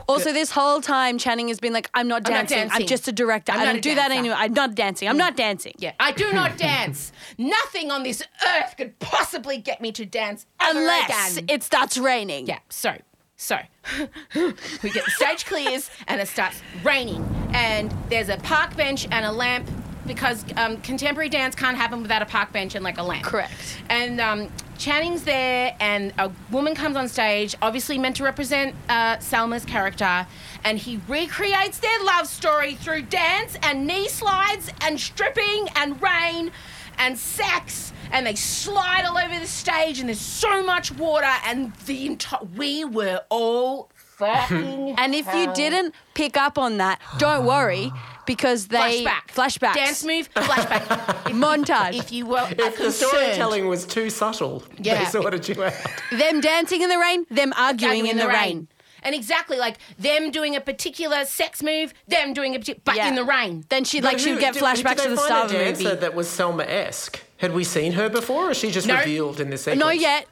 Also, 0.09 0.33
this 0.33 0.51
whole 0.51 0.81
time, 0.81 1.19
Channing 1.19 1.49
has 1.49 1.61
been 1.61 1.73
like, 1.73 1.91
I'm 1.95 2.09
not 2.09 2.27
I'm 2.27 2.33
not 2.33 2.49
dancing. 2.49 2.83
I'm, 2.83 2.87
just 2.87 3.09
a 3.09 3.13
director. 3.13 3.53
I'm 3.53 3.61
I 3.61 3.65
not 3.65 3.71
don't 3.73 3.79
a 3.79 3.81
do 3.83 3.95
that 3.95 4.11
anymore. 4.11 4.37
I'm 4.39 4.53
not 4.53 4.75
dancing. 4.75 5.09
I'm 5.09 5.17
not 5.17 5.37
dancing. 5.37 5.75
Yeah, 5.79 5.93
I 5.99 6.13
do 6.13 6.33
not 6.33 6.57
dance. 6.57 7.13
Nothing 7.39 7.91
on 7.91 8.03
this 8.03 8.23
earth 8.47 8.77
could 8.77 8.99
possibly 8.99 9.59
get 9.59 9.81
me 9.81 9.93
to 9.93 10.05
dance 10.05 10.47
Unless 10.61 11.39
again. 11.39 11.47
it 11.49 11.63
starts 11.63 11.97
raining. 11.99 12.47
Yeah, 12.47 12.59
so 12.69 12.97
so 13.37 13.59
we 14.35 14.91
get 14.91 15.05
the 15.05 15.11
stage 15.11 15.45
clears 15.45 15.91
and 16.07 16.21
it 16.21 16.29
starts 16.29 16.63
raining 16.85 17.23
and 17.53 17.93
there's 18.09 18.29
a 18.29 18.37
park 18.39 18.77
bench 18.77 19.09
and 19.11 19.27
a 19.27 19.33
lamp 19.33 19.69
because 20.07 20.45
um, 20.57 20.77
contemporary 20.83 21.29
dance 21.29 21.55
can't 21.55 21.77
happen 21.77 22.03
without 22.03 22.23
a 22.23 22.27
park 22.27 22.53
bench 22.53 22.75
and 22.75 22.85
like 22.85 22.99
a 22.99 23.03
lamp. 23.03 23.25
Correct. 23.25 23.53
And 23.89 24.21
um, 24.21 24.49
Channing's 24.77 25.25
there, 25.25 25.77
and 25.81 26.13
a 26.19 26.31
woman 26.51 26.75
comes 26.75 26.97
on 26.97 27.09
stage, 27.09 27.55
obviously 27.63 27.97
meant 27.99 28.17
to 28.17 28.25
represent 28.25 28.75
uh, 28.89 29.19
character, 29.67 30.27
and 30.65 30.79
he 30.79 31.01
recreates 31.09 31.79
their 31.79 32.03
love 32.05 32.27
story 32.27 32.75
through 32.75 33.03
dance 33.03 33.57
and 33.63 33.87
knee 33.87 34.09
slides 34.09 34.71
and 34.81 35.01
stripping 35.01 35.69
and 35.77 36.01
rain 36.03 36.51
and 36.99 37.19
sex. 37.19 37.93
And 38.13 38.27
they 38.27 38.35
slide 38.35 39.05
all 39.05 39.17
over 39.19 39.39
the 39.39 39.47
stage, 39.47 40.01
and 40.01 40.09
there's 40.09 40.21
so 40.21 40.63
much 40.63 40.93
water, 40.93 41.33
and 41.47 41.75
the 41.87 42.07
entire 42.07 42.45
we 42.57 42.85
were 42.85 43.23
all 43.31 43.91
fucking 44.17 44.95
And 44.99 45.15
if 45.15 45.27
you 45.35 45.53
didn't 45.55 45.95
pick 46.15 46.37
up 46.37 46.59
on 46.59 46.79
that, 46.79 47.01
don't 47.19 47.45
worry 47.45 47.93
because 48.27 48.69
they 48.69 49.05
flashback, 49.05 49.27
flashbacks, 49.29 49.75
dance 49.75 50.05
move, 50.05 50.33
flashback. 50.35 50.87
montage, 51.33 51.99
if 51.99 52.11
you 52.13 52.27
were 52.27 52.47
If 52.51 52.79
the 52.79 52.91
storytelling 52.91 53.69
was 53.69 53.85
too 53.85 54.09
subtle, 54.11 54.63
Yeah. 54.79 55.05
they 55.05 55.11
sorted 55.11 55.49
you 55.49 55.63
out. 55.63 55.75
them 56.11 56.41
dancing 56.41 56.81
in 56.83 56.89
the 56.89 56.99
rain, 56.99 57.27
them 57.31 57.53
arguing 57.57 58.07
in 58.07 58.17
the 58.17 58.29
rain. 58.29 58.69
And 59.03 59.15
exactly 59.15 59.59
like 59.59 59.77
them 59.99 60.31
doing 60.31 60.57
a 60.57 60.61
particular 60.63 61.27
sex 61.27 61.63
move, 61.63 61.93
them 62.09 62.33
doing 62.33 62.55
a 62.55 62.59
particular, 62.59 62.81
but 62.87 62.97
Yeah. 62.97 63.09
in 63.09 63.15
the 63.17 63.25
rain. 63.25 63.67
Then 63.69 63.85
she'd 63.85 64.03
like 64.03 64.19
she'd 64.19 64.39
get 64.41 64.55
did- 64.55 64.63
flashbacks 64.63 64.97
did 64.97 65.03
to 65.03 65.09
the 65.11 65.17
find 65.17 65.27
start 65.27 65.43
a 65.43 65.45
of 65.45 65.51
the 65.51 65.59
dancer 65.59 65.83
movie. 65.85 65.97
that 65.97 66.15
was 66.15 66.27
Salma-esque? 66.27 67.21
Had 67.37 67.53
we 67.53 67.65
seen 67.65 67.93
her 67.93 68.09
before, 68.09 68.49
or 68.49 68.51
is 68.53 68.57
she 68.57 68.71
just 68.71 68.87
No. 68.87 68.97
revealed 68.97 69.41
in 69.41 69.51
this 69.51 69.65
sequence? 69.65 69.81
Not 69.81 69.99
yet. 69.99 70.27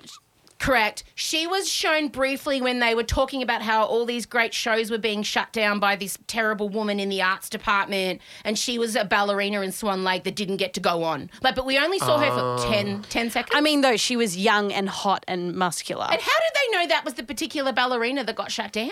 Correct. 0.63 1.03
She 1.17 1.47
was 1.47 1.69
shown 1.69 2.07
briefly 2.07 2.63
when 2.63 2.79
they 2.79 2.95
were 2.95 3.03
talking 3.03 3.43
about 3.43 3.63
how 3.63 3.85
all 3.85 4.07
these 4.07 4.27
great 4.27 4.55
shows 4.55 4.93
were 4.93 4.99
being 4.99 5.25
shut 5.25 5.53
down 5.53 5.81
by 5.81 5.97
this 5.97 6.17
terrible 6.29 6.69
woman 6.69 7.01
in 7.01 7.09
the 7.09 7.21
arts 7.21 7.51
department, 7.51 8.21
and 8.45 8.57
she 8.57 8.79
was 8.79 8.95
a 8.95 9.05
ballerina 9.05 9.61
in 9.63 9.73
Swan 9.73 10.05
Lake 10.05 10.23
that 10.23 10.37
didn't 10.37 10.59
get 10.59 10.73
to 10.75 10.81
go 10.81 11.03
on. 11.03 11.31
Like, 11.43 11.57
but 11.57 11.67
we 11.67 11.79
only 11.79 11.99
saw 11.99 12.17
her 12.19 12.59
for 12.59 12.65
10, 12.73 13.03
10 13.03 13.31
seconds. 13.31 13.53
I 13.57 13.61
mean, 13.61 13.81
though 13.81 13.97
she 13.97 14.15
was 14.17 14.37
young 14.37 14.73
and 14.73 14.89
hot 14.89 15.25
and 15.27 15.53
muscular. 15.57 16.07
and 16.11 16.21
how 16.21 16.31
did 16.41 16.53
they 16.55 16.79
know 16.79 16.87
that 16.87 17.05
was 17.05 17.15
the 17.15 17.25
particular 17.25 17.73
ballerina 17.73 18.23
that 18.23 18.37
got 18.37 18.53
shut 18.53 18.71
down? 18.71 18.91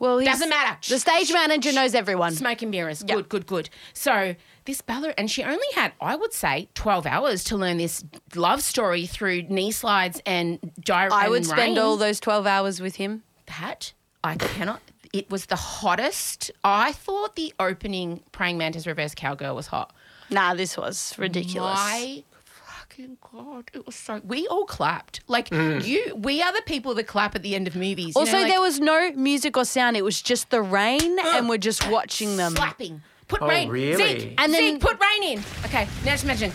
well, 0.00 0.18
he's- 0.18 0.32
Doesn't 0.34 0.48
matter. 0.48 0.76
The 0.88 0.98
stage 0.98 1.32
manager 1.32 1.72
knows 1.72 1.94
everyone. 1.94 2.34
Smoke 2.34 2.62
and 2.62 2.72
mirrors. 2.72 3.04
Yeah. 3.06 3.14
Good, 3.14 3.28
good, 3.28 3.46
good. 3.46 3.70
So 3.94 4.34
this 4.64 4.80
ballerina, 4.80 5.14
and 5.18 5.30
she 5.30 5.42
only 5.42 5.66
had, 5.74 5.92
I 6.00 6.14
would 6.16 6.32
say, 6.32 6.68
12 6.74 7.06
hours 7.06 7.44
to 7.44 7.56
learn 7.56 7.78
this 7.78 8.04
love 8.34 8.62
story 8.62 9.06
through 9.06 9.42
knee 9.42 9.72
slides 9.72 10.20
and 10.26 10.58
gyro. 10.80 11.12
I 11.12 11.28
would 11.28 11.44
spend 11.44 11.76
rain. 11.76 11.78
all 11.78 11.96
those 11.96 12.20
twelve 12.20 12.46
hours 12.46 12.80
with 12.80 12.96
him. 12.96 13.22
that 13.58 13.92
I 14.24 14.36
cannot. 14.36 14.80
It 15.12 15.30
was 15.30 15.46
the 15.46 15.56
hottest. 15.56 16.50
I 16.64 16.92
thought 16.92 17.36
the 17.36 17.52
opening 17.58 18.22
praying 18.32 18.56
mantis 18.58 18.86
reverse 18.86 19.14
cowgirl 19.14 19.54
was 19.54 19.66
hot. 19.66 19.92
Nah, 20.30 20.54
this 20.54 20.76
was 20.76 21.14
ridiculous. 21.18 21.76
My 21.76 22.22
fucking 22.44 23.18
god, 23.32 23.70
it 23.74 23.84
was 23.84 23.94
so. 23.96 24.20
We 24.24 24.46
all 24.46 24.64
clapped. 24.64 25.20
Like 25.28 25.50
Mm. 25.50 25.84
you, 25.84 26.14
we 26.16 26.40
are 26.40 26.52
the 26.52 26.62
people 26.62 26.94
that 26.94 27.04
clap 27.08 27.34
at 27.34 27.42
the 27.42 27.54
end 27.54 27.66
of 27.66 27.74
movies. 27.76 28.14
you 28.14 28.20
also, 28.20 28.32
know, 28.32 28.38
like 28.42 28.52
there 28.52 28.60
was 28.60 28.80
no 28.80 29.10
music 29.12 29.56
or 29.56 29.64
sound. 29.64 29.96
It 29.96 30.04
was 30.04 30.22
just 30.22 30.48
the 30.50 30.62
rain, 30.62 31.18
and 31.34 31.48
we're 31.48 31.58
just 31.58 31.86
watching 31.90 32.36
them. 32.36 32.54
slapping. 32.56 33.02
Put 33.32 33.40
Oh, 33.40 33.48
rain. 33.48 33.70
really? 33.70 33.96
Zeke, 34.20 34.34
And 34.36 34.52
then- 34.52 34.74
Zeke, 34.74 34.80
put 34.80 34.98
rain 35.00 35.32
in. 35.38 35.44
Okay, 35.64 35.88
now 36.04 36.10
just 36.10 36.24
imagine. 36.24 36.52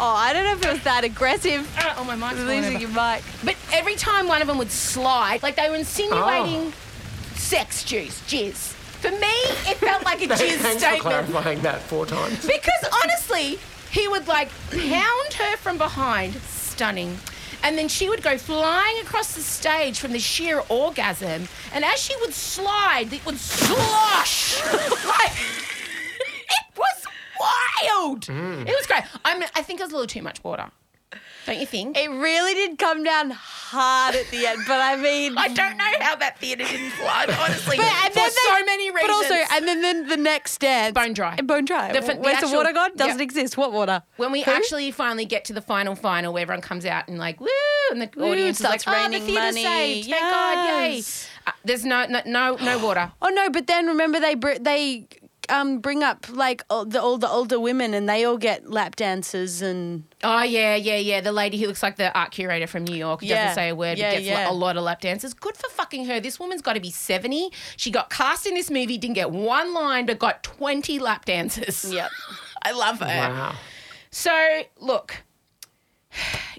Oh, 0.00 0.14
I 0.16 0.32
don't 0.32 0.42
know 0.42 0.52
if 0.54 0.64
it 0.64 0.72
was 0.72 0.82
that 0.82 1.04
aggressive. 1.04 1.64
Uh, 1.78 1.94
oh 1.98 2.02
my 2.04 2.16
mic's 2.16 2.40
falling 2.40 2.62
Losing 2.62 2.80
your 2.80 2.90
mic. 2.90 3.22
But 3.44 3.54
every 3.72 3.94
time 3.94 4.26
one 4.26 4.40
of 4.42 4.48
them 4.48 4.58
would 4.58 4.72
slide, 4.72 5.44
like 5.44 5.54
they 5.54 5.70
were 5.70 5.76
insinuating 5.76 6.72
Oh. 6.72 7.36
sex 7.36 7.84
juice, 7.84 8.20
jizz. 8.26 8.74
For 8.98 9.12
me, 9.12 9.32
it 9.70 9.76
felt 9.76 10.04
like 10.04 10.22
a 10.22 10.26
jizz 10.34 10.56
Thanks 10.58 10.84
for 10.84 10.96
clarifying 11.02 11.60
that 11.62 11.80
four 11.82 12.04
times. 12.04 12.44
Because 12.44 12.84
honestly, 13.04 13.60
he 13.92 14.08
would 14.08 14.26
like 14.26 14.50
pound 14.72 15.32
her 15.34 15.56
from 15.58 15.78
behind, 15.78 16.34
stunning. 16.48 17.16
And 17.62 17.76
then 17.76 17.88
she 17.88 18.08
would 18.08 18.22
go 18.22 18.38
flying 18.38 18.98
across 19.00 19.34
the 19.34 19.40
stage 19.40 19.98
from 19.98 20.12
the 20.12 20.18
sheer 20.18 20.62
orgasm. 20.68 21.48
And 21.72 21.84
as 21.84 22.00
she 22.00 22.16
would 22.20 22.32
slide, 22.32 23.12
it 23.12 23.24
would 23.26 23.38
slosh. 23.38 24.62
like, 24.72 25.32
it 26.50 26.66
was 26.76 27.06
wild. 27.40 28.26
Mm. 28.26 28.62
It 28.62 28.74
was 28.76 28.86
great. 28.86 29.02
I 29.24 29.38
mean, 29.38 29.48
I 29.54 29.62
think 29.62 29.80
it 29.80 29.84
was 29.84 29.92
a 29.92 29.96
little 29.96 30.06
too 30.06 30.22
much 30.22 30.42
water. 30.44 30.70
Don't 31.46 31.58
you 31.58 31.64
think? 31.66 31.96
It 31.96 32.08
really 32.10 32.52
did 32.52 32.78
come 32.78 33.02
down 33.02 33.30
hard 33.30 34.14
at 34.14 34.26
the 34.30 34.46
end, 34.46 34.60
but 34.68 34.80
I 34.82 34.96
mean, 34.96 35.38
I 35.38 35.48
don't 35.48 35.78
know 35.78 35.84
how 36.00 36.14
that 36.16 36.38
theatre 36.38 36.64
didn't 36.64 36.90
flood, 36.90 37.30
honestly. 37.30 37.78
But 37.78 37.86
and 37.86 38.12
for 38.12 38.20
then 38.20 38.30
so 38.30 38.54
they- 38.54 38.62
many 38.66 38.90
reasons. 38.90 39.06
But 39.08 39.10
also, 39.14 39.34
and 39.54 39.66
then, 39.68 39.80
then 39.80 40.08
the 40.08 40.16
next 40.18 40.58
dance, 40.58 40.92
Bone 40.92 41.14
dry. 41.14 41.36
Bone 41.36 41.64
dry. 41.64 41.92
The 41.92 41.98
f- 41.98 42.06
the 42.06 42.16
Where's 42.16 42.40
the, 42.40 42.54
water 42.54 42.72
gone? 42.74 42.90
Doesn't 42.96 43.16
yeah. 43.18 43.22
exist. 43.24 43.56
What 43.56 43.72
water? 43.72 44.02
when 44.18 44.30
we 44.32 44.42
Who? 44.42 44.50
actually 44.50 44.90
finally 44.90 45.24
get 45.24 45.46
to 45.46 45.54
the 45.54 45.62
final 45.62 45.94
final 45.94 46.34
where 46.34 46.42
everyone 46.42 46.60
comes 46.60 46.84
out 46.84 47.08
and 47.08 47.18
like 47.18 47.40
woo 47.40 47.48
and 47.92 48.02
the 48.02 48.10
Woo, 48.16 48.30
audience 48.32 48.58
starts 48.58 48.82
is 48.82 48.86
like 48.86 48.96
oh 49.06 49.08
the 49.10 49.18
raining 49.18 49.34
money. 49.34 49.62
saved 49.62 50.08
thank 50.10 50.20
god 50.22 50.82
yay 50.82 51.02
uh, 51.46 51.52
there's 51.64 51.84
no 51.84 52.04
no 52.06 52.20
no, 52.26 52.56
no 52.56 52.78
water 52.84 53.10
Oh 53.22 53.28
no! 53.30 53.48
But 53.48 53.66
then 53.66 53.86
remember 53.86 54.20
they 54.20 54.34
they 54.34 55.06
um 55.50 55.78
bring 55.80 56.02
up 56.02 56.26
like 56.30 56.62
all 56.70 56.84
the 56.84 57.00
all 57.00 57.18
the 57.18 57.28
older 57.28 57.58
women, 57.60 57.94
and 57.94 58.08
they 58.08 58.24
all 58.24 58.36
get 58.38 58.70
lap 58.70 58.96
dances 58.96 59.62
and 59.62 60.04
oh 60.24 60.42
yeah 60.42 60.74
yeah 60.74 60.96
yeah 60.96 61.20
the 61.20 61.32
lady 61.32 61.58
who 61.58 61.66
looks 61.66 61.82
like 61.82 61.96
the 61.96 62.16
art 62.18 62.30
curator 62.30 62.66
from 62.66 62.84
New 62.84 62.96
York 62.96 63.20
Yeah. 63.22 63.42
doesn't 63.42 63.54
say 63.54 63.68
a 63.70 63.74
word 63.74 63.98
Yeah, 63.98 64.10
but 64.10 64.14
gets 64.16 64.26
yeah. 64.26 64.50
a 64.50 64.52
lot 64.52 64.76
of 64.76 64.82
lap 64.84 65.00
dances 65.00 65.34
good 65.34 65.56
for 65.56 65.68
fucking 65.70 66.06
her 66.06 66.20
this 66.20 66.38
woman's 66.40 66.62
got 66.62 66.74
to 66.74 66.80
be 66.80 66.90
70 66.90 67.50
she 67.76 67.90
got 67.90 68.10
cast 68.10 68.46
in 68.46 68.54
this 68.54 68.70
movie 68.70 68.98
didn't 68.98 69.14
get 69.14 69.30
one 69.30 69.72
line 69.74 70.06
but 70.06 70.18
got 70.18 70.42
20 70.42 70.98
lap 70.98 71.24
dances 71.24 71.92
Yep. 71.92 72.10
I 72.62 72.72
love 72.72 72.98
her 73.00 73.06
Wow. 73.06 73.54
So, 74.10 74.62
look, 74.80 75.22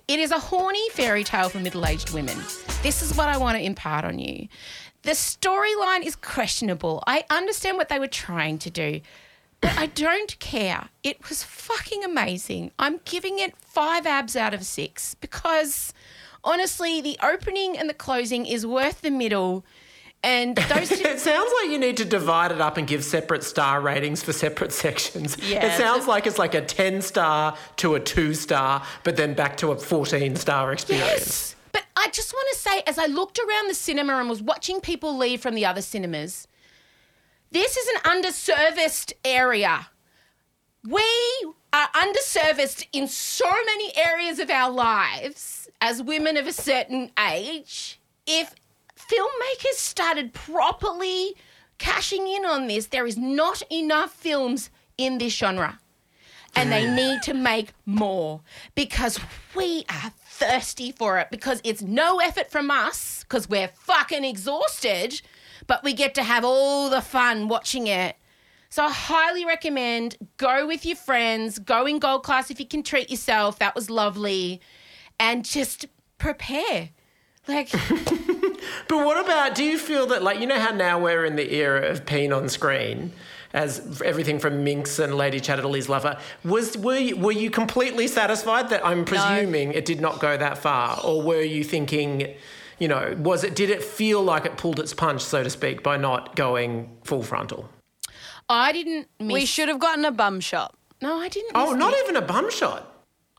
it 0.07 0.19
is 0.19 0.31
a 0.31 0.39
horny 0.39 0.87
fairy 0.91 1.23
tale 1.23 1.49
for 1.49 1.59
middle 1.59 1.85
aged 1.85 2.11
women. 2.11 2.37
This 2.83 3.01
is 3.01 3.15
what 3.17 3.27
I 3.27 3.37
want 3.37 3.57
to 3.57 3.63
impart 3.63 4.05
on 4.05 4.19
you. 4.19 4.47
The 5.03 5.11
storyline 5.11 6.03
is 6.03 6.15
questionable. 6.15 7.03
I 7.07 7.23
understand 7.29 7.77
what 7.77 7.89
they 7.89 7.99
were 7.99 8.07
trying 8.07 8.57
to 8.59 8.69
do, 8.69 9.01
but 9.61 9.77
I 9.77 9.87
don't 9.87 10.37
care. 10.39 10.89
It 11.03 11.29
was 11.29 11.43
fucking 11.43 12.03
amazing. 12.03 12.71
I'm 12.77 12.99
giving 13.05 13.39
it 13.39 13.55
five 13.57 14.05
abs 14.05 14.35
out 14.35 14.53
of 14.53 14.63
six 14.65 15.15
because 15.15 15.93
honestly, 16.43 17.01
the 17.01 17.17
opening 17.23 17.77
and 17.77 17.89
the 17.89 17.93
closing 17.93 18.45
is 18.45 18.65
worth 18.65 19.01
the 19.01 19.11
middle. 19.11 19.65
And 20.21 20.57
those 20.57 20.89
two. 20.89 20.95
It 21.07 21.21
sounds 21.21 21.51
like 21.61 21.71
you 21.71 21.79
need 21.79 21.95
to 21.97 22.05
divide 22.05 22.51
it 22.51 22.59
up 22.59 22.75
and 22.75 22.85
give 22.85 23.05
separate 23.05 23.43
star 23.43 23.79
ratings 23.79 24.21
for 24.21 24.33
separate 24.33 24.73
sections. 24.73 25.37
Yeah, 25.41 25.65
it 25.65 25.77
sounds 25.77 26.07
like 26.07 26.27
it's 26.27 26.37
like 26.37 26.55
a 26.55 26.61
10 26.61 27.01
star 27.01 27.57
to 27.77 27.95
a 27.95 27.99
2 28.01 28.33
star, 28.33 28.83
but 29.05 29.15
then 29.15 29.33
back 29.33 29.55
to 29.57 29.71
a 29.71 29.77
14 29.77 30.35
star 30.35 30.73
experience. 30.73 31.09
Yes. 31.09 31.55
But 31.71 31.85
I 31.95 32.09
just 32.09 32.33
want 32.33 32.47
to 32.53 32.59
say, 32.59 32.83
as 32.87 32.97
I 32.97 33.05
looked 33.05 33.39
around 33.39 33.69
the 33.69 33.73
cinema 33.73 34.17
and 34.17 34.29
was 34.29 34.41
watching 34.41 34.81
people 34.81 35.17
leave 35.17 35.41
from 35.41 35.55
the 35.55 35.65
other 35.65 35.81
cinemas, 35.81 36.47
this 37.51 37.77
is 37.77 37.87
an 37.95 38.21
underserviced 38.21 39.13
area. 39.25 39.87
We 40.83 41.03
are 41.73 41.89
underserviced 41.89 42.87
in 42.93 43.07
so 43.07 43.49
many 43.65 43.95
areas 43.97 44.39
of 44.39 44.49
our 44.49 44.71
lives 44.71 45.69
as 45.81 46.01
women 46.01 46.37
of 46.37 46.47
a 46.47 46.53
certain 46.53 47.11
age. 47.19 47.99
If 48.25 48.55
filmmakers 48.95 49.75
started 49.75 50.33
properly 50.33 51.35
cashing 51.77 52.27
in 52.27 52.45
on 52.45 52.67
this, 52.67 52.87
there 52.87 53.05
is 53.05 53.17
not 53.17 53.61
enough 53.71 54.13
films 54.13 54.69
in 54.97 55.17
this 55.17 55.33
genre 55.33 55.79
and 56.55 56.71
they 56.71 56.89
need 56.89 57.21
to 57.23 57.33
make 57.33 57.73
more 57.85 58.41
because 58.75 59.19
we 59.55 59.85
are 59.89 60.11
thirsty 60.39 60.91
for 60.91 61.19
it 61.19 61.27
because 61.31 61.61
it's 61.63 61.81
no 61.81 62.19
effort 62.19 62.49
from 62.49 62.71
us 62.71 63.23
because 63.23 63.49
we're 63.49 63.67
fucking 63.67 64.23
exhausted, 64.23 65.21
but 65.67 65.83
we 65.83 65.93
get 65.93 66.15
to 66.15 66.23
have 66.23 66.45
all 66.45 66.89
the 66.89 67.01
fun 67.01 67.47
watching 67.47 67.87
it. 67.87 68.15
So 68.69 68.85
I 68.85 68.91
highly 68.91 69.45
recommend 69.45 70.15
go 70.37 70.67
with 70.67 70.85
your 70.85 70.95
friends, 70.95 71.59
go 71.59 71.85
in 71.85 71.99
gold 71.99 72.23
class 72.23 72.51
if 72.51 72.59
you 72.59 72.67
can 72.67 72.83
treat 72.83 73.09
yourself. 73.09 73.59
That 73.59 73.75
was 73.75 73.89
lovely. 73.89 74.61
And 75.19 75.43
just 75.43 75.85
prepare. 76.17 76.89
Like 77.47 77.71
But 78.87 79.05
what 79.05 79.23
about, 79.23 79.55
do 79.55 79.63
you 79.63 79.77
feel 79.77 80.07
that, 80.07 80.23
like, 80.23 80.39
you 80.39 80.47
know 80.47 80.59
how 80.59 80.71
now 80.71 80.99
we're 80.99 81.25
in 81.25 81.35
the 81.35 81.53
era 81.53 81.87
of 81.89 82.05
peen 82.05 82.33
on 82.33 82.49
screen? 82.49 83.11
As 83.51 84.01
everything 84.03 84.37
from 84.37 84.63
Minx 84.63 84.99
and 84.99 85.15
Lady 85.15 85.39
Chatterley's 85.39 85.89
Lover, 85.89 86.19
was 86.43 86.77
were 86.77 86.97
you, 86.97 87.17
were 87.17 87.31
you 87.31 87.49
completely 87.49 88.05
satisfied 88.07 88.69
that 88.69 88.85
I'm 88.85 89.05
presuming 89.05 89.73
it 89.73 89.85
did 89.85 89.99
not 89.99 90.19
go 90.19 90.37
that 90.37 90.59
far, 90.59 90.99
or 91.03 91.23
were 91.23 91.41
you 91.41 91.63
thinking, 91.63 92.35
you 92.77 92.87
know, 92.87 93.15
was 93.17 93.43
it 93.43 93.55
did 93.55 93.71
it 93.71 93.81
feel 93.83 94.21
like 94.21 94.45
it 94.45 94.55
pulled 94.57 94.79
its 94.79 94.93
punch, 94.93 95.23
so 95.23 95.43
to 95.43 95.49
speak, 95.49 95.81
by 95.81 95.97
not 95.97 96.35
going 96.35 96.95
full 97.03 97.23
frontal? 97.23 97.67
I 98.47 98.71
didn't 98.71 99.07
miss 99.19 99.33
we 99.33 99.45
should 99.45 99.67
have 99.67 99.79
gotten 99.79 100.05
a 100.05 100.11
bum 100.11 100.39
shot. 100.41 100.75
No, 101.01 101.17
I 101.19 101.27
didn't 101.29 101.51
Oh, 101.55 101.73
not 101.73 101.91
this. 101.91 102.03
even 102.03 102.17
a 102.17 102.21
bum 102.21 102.51
shot. 102.51 102.85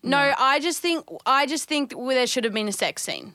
No, 0.02 0.32
I 0.38 0.58
just 0.60 0.80
think 0.80 1.04
I 1.24 1.46
just 1.46 1.68
think 1.68 1.94
there 1.96 2.26
should 2.26 2.42
have 2.44 2.54
been 2.54 2.68
a 2.68 2.72
sex 2.72 3.02
scene. 3.02 3.34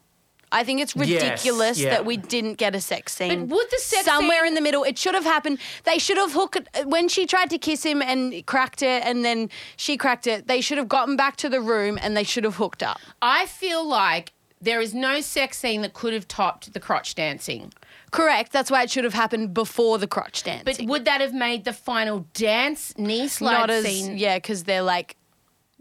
I 0.55 0.63
think 0.63 0.81
it's 0.81 0.95
Yes, 0.95 1.21
ridiculous 1.21 1.77
yeah. 1.79 1.89
that 1.91 2.05
we 2.05 2.17
didn't 2.17 2.55
get 2.55 2.73
a 2.75 2.81
sex 2.81 3.13
scene. 3.15 3.47
But 3.47 3.55
would 3.55 3.67
the 3.69 3.79
sex 3.79 4.05
somewhere 4.05 4.39
scene- 4.39 4.47
in 4.47 4.53
the 4.55 4.61
middle? 4.61 4.83
It 4.83 4.97
should 4.97 5.13
have 5.13 5.25
happened. 5.25 5.59
They 5.83 5.99
should 5.99 6.17
have 6.17 6.31
hooked 6.33 6.57
uh, 6.57 6.83
when 6.85 7.07
she 7.09 7.25
tried 7.27 7.49
to 7.49 7.57
kiss 7.57 7.83
him 7.83 8.01
and 8.01 8.45
cracked 8.45 8.81
it, 8.81 9.03
and 9.05 9.23
then 9.25 9.49
she 9.75 9.97
cracked 9.97 10.27
it. 10.27 10.47
They 10.47 10.61
should 10.61 10.77
have 10.77 10.87
gotten 10.87 11.15
back 11.15 11.35
to 11.37 11.49
the 11.49 11.61
room 11.61 11.99
and 12.01 12.15
they 12.15 12.23
should 12.23 12.43
have 12.45 12.55
hooked 12.55 12.81
up. 12.81 12.99
I 13.21 13.45
feel 13.47 13.85
like 13.87 14.31
there 14.61 14.79
is 14.81 14.93
no 14.93 15.19
sex 15.21 15.57
scene 15.59 15.81
that 15.81 15.93
could 15.93 16.13
have 16.13 16.27
topped 16.27 16.73
the 16.73 16.79
crotch 16.79 17.13
dancing. 17.15 17.71
Correct. 18.11 18.51
That's 18.53 18.71
why 18.71 18.81
it 18.83 18.89
should 18.89 19.03
have 19.03 19.13
happened 19.13 19.53
before 19.53 19.97
the 19.97 20.07
crotch 20.07 20.43
dance. 20.43 20.63
But 20.63 20.81
would 20.87 21.03
that 21.05 21.19
have 21.19 21.33
made 21.33 21.65
the 21.65 21.73
final 21.73 22.25
dance 22.33 22.97
knee 22.97 23.27
slide 23.27 23.51
not 23.59 23.69
as 23.69 23.83
scene? 23.85 24.17
yeah, 24.17 24.37
because 24.37 24.63
they're 24.63 24.81
like 24.81 25.17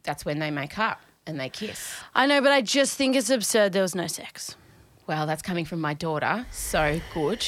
That's 0.03 0.25
when 0.25 0.41
they 0.41 0.51
make 0.51 0.77
up 0.79 1.01
and 1.27 1.39
they 1.39 1.49
kiss. 1.49 1.95
I 2.15 2.27
know, 2.27 2.43
but 2.43 2.51
I 2.53 2.61
just 2.61 2.97
think 2.99 3.15
it's 3.17 3.31
absurd. 3.31 3.73
There 3.73 3.83
was 3.83 3.95
no 3.95 4.09
sex. 4.09 4.57
Well, 5.07 5.27
that's 5.27 5.43
coming 5.43 5.65
from 5.65 5.81
my 5.81 5.95
daughter, 5.95 6.47
so 6.51 7.01
good. 7.13 7.47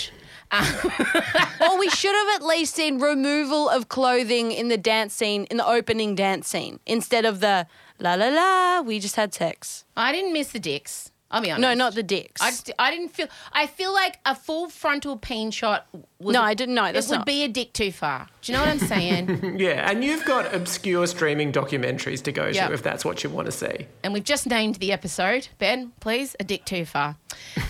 or 0.52 1.78
we 1.78 1.88
should 1.88 2.14
have 2.14 2.40
at 2.40 2.46
least 2.46 2.74
seen 2.74 3.00
removal 3.00 3.68
of 3.68 3.88
clothing 3.88 4.52
in 4.52 4.68
the 4.68 4.76
dance 4.76 5.14
scene, 5.14 5.44
in 5.50 5.56
the 5.56 5.66
opening 5.66 6.14
dance 6.14 6.48
scene, 6.48 6.78
instead 6.86 7.24
of 7.24 7.40
the 7.40 7.66
la 7.98 8.14
la 8.14 8.28
la, 8.28 8.80
we 8.82 9.00
just 9.00 9.16
had 9.16 9.34
sex. 9.34 9.84
I 9.96 10.12
didn't 10.12 10.32
miss 10.32 10.52
the 10.52 10.60
dicks. 10.60 11.10
I'll 11.30 11.42
be 11.42 11.50
honest. 11.50 11.60
No, 11.62 11.74
not 11.74 11.94
the 11.96 12.02
dicks. 12.04 12.40
I, 12.40 12.50
just, 12.50 12.70
I 12.78 12.90
didn't 12.92 13.08
feel. 13.08 13.26
I 13.52 13.66
feel 13.66 13.92
like 13.92 14.18
a 14.24 14.34
full 14.34 14.68
frontal 14.68 15.16
peen 15.16 15.50
shot. 15.50 15.86
Was 16.20 16.32
No, 16.34 16.40
I 16.42 16.50
I 16.50 16.54
didn't 16.54 16.76
know, 16.76 16.92
that's 16.92 17.06
it 17.08 17.10
would 17.10 17.16
not- 17.18 17.26
be 17.26 17.42
a 17.42 17.48
dick 17.48 17.72
too 17.72 17.90
far. 17.90 18.28
Do 18.42 18.52
you 18.52 18.56
know 18.58 18.64
what 18.64 18.70
I'm 18.70 18.78
saying? 18.78 19.56
Yeah, 19.58 19.90
and 19.90 20.04
you've 20.04 20.24
got 20.24 20.54
obscure 20.54 21.06
streaming 21.08 21.50
documentaries 21.52 22.22
to 22.22 22.32
go 22.32 22.46
Yeah. 22.46 22.68
to 22.68 22.74
if 22.74 22.82
that's 22.82 23.04
what 23.04 23.24
you 23.24 23.30
want 23.30 23.46
to 23.46 23.52
see. 23.52 23.86
and 24.04 24.12
we've 24.12 24.22
just 24.24 24.46
named 24.46 24.76
the 24.76 24.92
episode. 24.92 25.48
Ben, 25.58 25.92
please, 26.00 26.36
a 26.38 26.44
dick 26.44 26.64
too 26.64 26.84
far. 26.84 27.16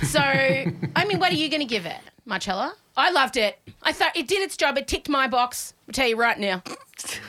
So, 0.02 0.20
I 0.20 1.04
mean, 1.06 1.18
what 1.18 1.32
are 1.32 1.36
you 1.36 1.48
going 1.48 1.60
to 1.60 1.66
give 1.66 1.86
it, 1.86 1.96
Marcella? 2.26 2.74
I 2.96 3.10
loved 3.10 3.36
it. 3.36 3.58
I 3.82 3.92
thought 3.92 4.16
it 4.16 4.26
did 4.28 4.42
its 4.42 4.56
job. 4.56 4.76
It 4.78 4.86
ticked 4.88 5.08
my 5.08 5.28
box. 5.28 5.74
I'll 5.88 5.92
tell 5.92 6.08
you 6.08 6.16
right 6.16 6.38
now. 6.38 6.62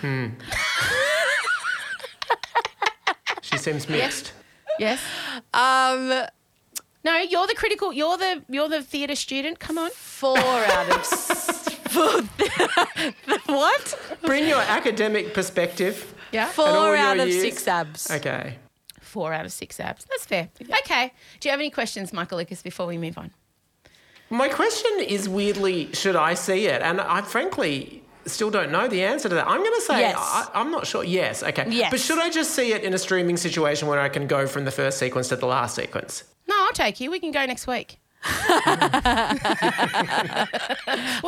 Hmm. 0.01 0.27
She 3.41 3.57
seems 3.57 3.87
mixed. 3.87 4.25
Yes. 4.25 4.31
Um, 5.53 6.09
No, 7.03 7.17
you're 7.17 7.47
the 7.47 7.55
critical. 7.55 7.93
You're 7.93 8.17
the 8.17 8.43
you're 8.49 8.69
the 8.69 8.81
theatre 8.83 9.15
student. 9.15 9.59
Come 9.59 9.77
on. 9.77 9.89
four 9.91 10.37
out 10.37 10.89
of 10.89 10.99
s- 10.99 11.69
four, 11.87 12.21
what? 13.45 14.17
Bring 14.23 14.47
your 14.47 14.61
academic 14.61 15.33
perspective. 15.33 16.13
Yeah. 16.31 16.47
Four 16.47 16.95
out 16.95 17.19
of 17.19 17.27
years? 17.29 17.41
six 17.41 17.67
abs. 17.67 18.11
Okay. 18.11 18.57
Four 18.99 19.33
out 19.33 19.45
of 19.45 19.51
six 19.53 19.79
abs. 19.79 20.05
That's 20.05 20.25
fair. 20.25 20.49
Okay. 20.61 21.13
Do 21.39 21.47
you 21.47 21.51
have 21.51 21.59
any 21.59 21.69
questions, 21.69 22.11
Michael 22.13 22.37
Lucas, 22.37 22.61
before 22.61 22.85
we 22.87 22.97
move 22.97 23.17
on? 23.17 23.31
My 24.29 24.49
question 24.49 24.91
is 24.99 25.29
weirdly, 25.29 25.93
should 25.93 26.17
I 26.17 26.33
see 26.33 26.67
it? 26.67 26.81
And 26.81 26.99
I 26.99 27.21
frankly 27.21 28.03
still 28.27 28.49
don't 28.49 28.71
know 28.71 28.87
the 28.87 29.03
answer 29.03 29.29
to 29.29 29.35
that. 29.35 29.47
I'm 29.47 29.59
going 29.63 29.75
to 29.75 29.81
say 29.81 29.99
Yes. 30.01 30.15
I, 30.17 30.49
I'm 30.53 30.71
not 30.71 30.85
sure. 30.87 31.03
Yes, 31.03 31.43
okay. 31.43 31.65
Yes. 31.69 31.91
But 31.91 31.99
should 31.99 32.19
I 32.19 32.29
just 32.29 32.51
see 32.51 32.73
it 32.73 32.83
in 32.83 32.93
a 32.93 32.97
streaming 32.97 33.37
situation 33.37 33.87
where 33.87 33.99
I 33.99 34.09
can 34.09 34.27
go 34.27 34.47
from 34.47 34.65
the 34.65 34.71
first 34.71 34.97
sequence 34.97 35.29
to 35.29 35.35
the 35.35 35.45
last 35.47 35.75
sequence? 35.75 36.23
No, 36.47 36.55
I'll 36.57 36.73
take 36.73 36.99
you. 36.99 37.11
We 37.11 37.19
can 37.19 37.31
go 37.31 37.45
next 37.45 37.67
week. 37.67 37.99
we'll 38.23 38.55
do 38.55 38.67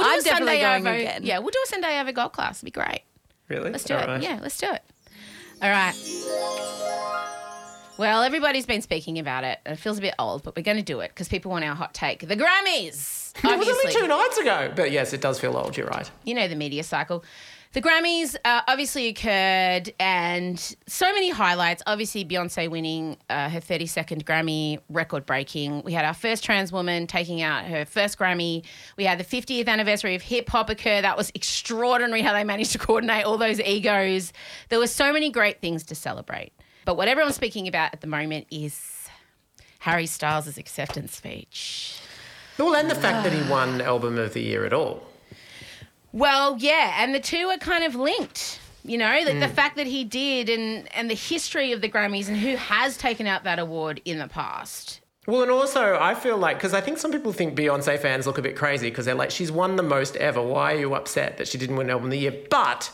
I'm 0.09 0.19
a 0.19 0.23
definitely 0.23 0.25
Sunday 0.25 0.62
going 0.62 0.88
over, 0.88 0.95
again. 0.95 1.21
Yeah, 1.23 1.39
we'll 1.39 1.49
do 1.51 1.59
a 1.63 1.67
Sunday 1.67 1.99
over 1.99 2.12
golf 2.12 2.31
class. 2.33 2.57
It'd 2.59 2.65
be 2.65 2.71
great. 2.71 3.01
Really? 3.47 3.71
Let's 3.71 3.83
do 3.83 3.95
All 3.95 4.01
it. 4.01 4.07
right. 4.07 4.21
Yeah, 4.21 4.39
let's 4.41 4.57
do 4.57 4.67
it. 4.71 4.83
All 5.62 5.69
right. 5.69 5.93
Well, 7.99 8.23
everybody's 8.23 8.65
been 8.65 8.81
speaking 8.81 9.19
about 9.19 9.43
it. 9.43 9.59
It 9.65 9.75
feels 9.75 9.97
a 9.97 10.01
bit 10.01 10.13
old, 10.17 10.41
but 10.43 10.55
we're 10.55 10.63
going 10.63 10.77
to 10.77 10.83
do 10.83 11.01
it 11.01 11.09
because 11.09 11.27
people 11.27 11.51
want 11.51 11.65
our 11.65 11.75
hot 11.75 11.93
take. 11.93 12.25
The 12.25 12.38
Grammys. 12.38 13.33
It 13.43 13.59
was 13.59 13.67
only 13.67 13.93
two 13.93 14.07
nights 14.07 14.38
ago. 14.38 14.71
But 14.73 14.91
yes, 14.91 15.12
it 15.12 15.19
does 15.19 15.38
feel 15.38 15.57
old. 15.57 15.75
You're 15.75 15.88
right. 15.88 16.09
you 16.23 16.33
know 16.33 16.47
the 16.47 16.55
media 16.55 16.83
cycle. 16.83 17.25
The 17.73 17.81
Grammys 17.81 18.38
uh, 18.45 18.62
obviously 18.67 19.07
occurred, 19.09 19.93
and 19.99 20.57
so 20.88 21.13
many 21.13 21.29
highlights. 21.29 21.83
Obviously, 21.85 22.23
Beyonce 22.23 22.69
winning 22.69 23.17
uh, 23.29 23.49
her 23.49 23.59
32nd 23.59 24.23
Grammy, 24.23 24.79
record 24.89 25.25
breaking. 25.25 25.83
We 25.83 25.91
had 25.91 26.05
our 26.05 26.13
first 26.13 26.43
trans 26.43 26.71
woman 26.71 27.05
taking 27.05 27.41
out 27.41 27.65
her 27.65 27.85
first 27.85 28.17
Grammy. 28.17 28.65
We 28.97 29.03
had 29.03 29.19
the 29.19 29.25
50th 29.25 29.67
anniversary 29.67 30.15
of 30.15 30.21
hip 30.21 30.49
hop 30.49 30.69
occur. 30.69 31.01
That 31.01 31.17
was 31.17 31.31
extraordinary 31.35 32.21
how 32.21 32.31
they 32.31 32.45
managed 32.45 32.71
to 32.71 32.77
coordinate 32.79 33.25
all 33.25 33.38
those 33.38 33.59
egos. 33.59 34.31
There 34.69 34.79
were 34.79 34.88
so 34.88 35.12
many 35.12 35.29
great 35.29 35.59
things 35.59 35.83
to 35.83 35.95
celebrate. 35.95 36.53
But 36.89 36.97
what 36.97 37.08
everyone's 37.08 37.36
speaking 37.36 37.67
about 37.67 37.93
at 37.93 38.02
the 38.02 38.08
moment 38.08 38.47
is 38.49 39.08
Harry 39.78 40.08
Styles' 40.08 40.58
acceptance 40.58 41.15
speech. 41.15 41.99
Well, 42.58 42.73
and 42.73 42.89
the 42.89 42.95
fact 42.95 43.23
that 43.25 43.32
he 43.32 43.47
won 43.47 43.80
Album 43.80 44.17
of 44.17 44.34
the 44.34 44.41
Year 44.41 44.65
at 44.65 44.73
all. 44.73 45.04
Well, 46.13 46.58
yeah, 46.58 46.95
and 46.97 47.13
the 47.13 47.19
two 47.19 47.45
are 47.45 47.60
kind 47.60 47.84
of 47.84 47.93
linked. 47.93 48.60
You 48.84 48.97
know, 48.97 49.23
the, 49.23 49.34
the 49.34 49.45
mm. 49.45 49.52
fact 49.52 49.75
that 49.75 49.86
he 49.86 50.04
did 50.04 50.49
and 50.49 50.91
and 50.95 51.12
the 51.12 51.15
history 51.15 51.73
of 51.73 51.82
the 51.82 51.89
Grammys 51.89 52.28
and 52.28 52.38
who 52.38 52.56
has 52.56 52.97
taken 52.97 53.28
out 53.28 53.43
that 53.43 53.60
award 53.60 54.02
in 54.04 54.17
the 54.17 54.28
past. 54.28 55.02
Well, 55.28 55.43
and 55.43 55.52
also, 55.52 55.95
I 56.02 56.15
feel 56.15 56.39
like 56.39 56.58
because 56.58 56.73
I 56.73 56.82
think 56.82 56.97
some 56.97 57.12
people 57.12 57.34
think 57.34 57.56
Beyonce 57.56 57.99
fans 57.99 58.25
look 58.25 58.39
a 58.39 58.41
bit 58.41 58.56
crazy 58.56 58.89
because 58.89 59.06
they're 59.06 59.13
like, 59.13 59.30
she's 59.30 59.52
won 59.52 59.75
the 59.75 59.84
most 59.84 60.15
ever. 60.15 60.41
Why 60.41 60.73
are 60.73 60.80
you 60.80 60.95
upset 60.95 61.38
that 61.38 61.47
she 61.47 61.60
didn't 61.60 61.75
win 61.75 61.91
Album 61.91 62.06
of 62.06 62.12
the 62.13 62.17
Year? 62.17 62.36
But 62.49 62.91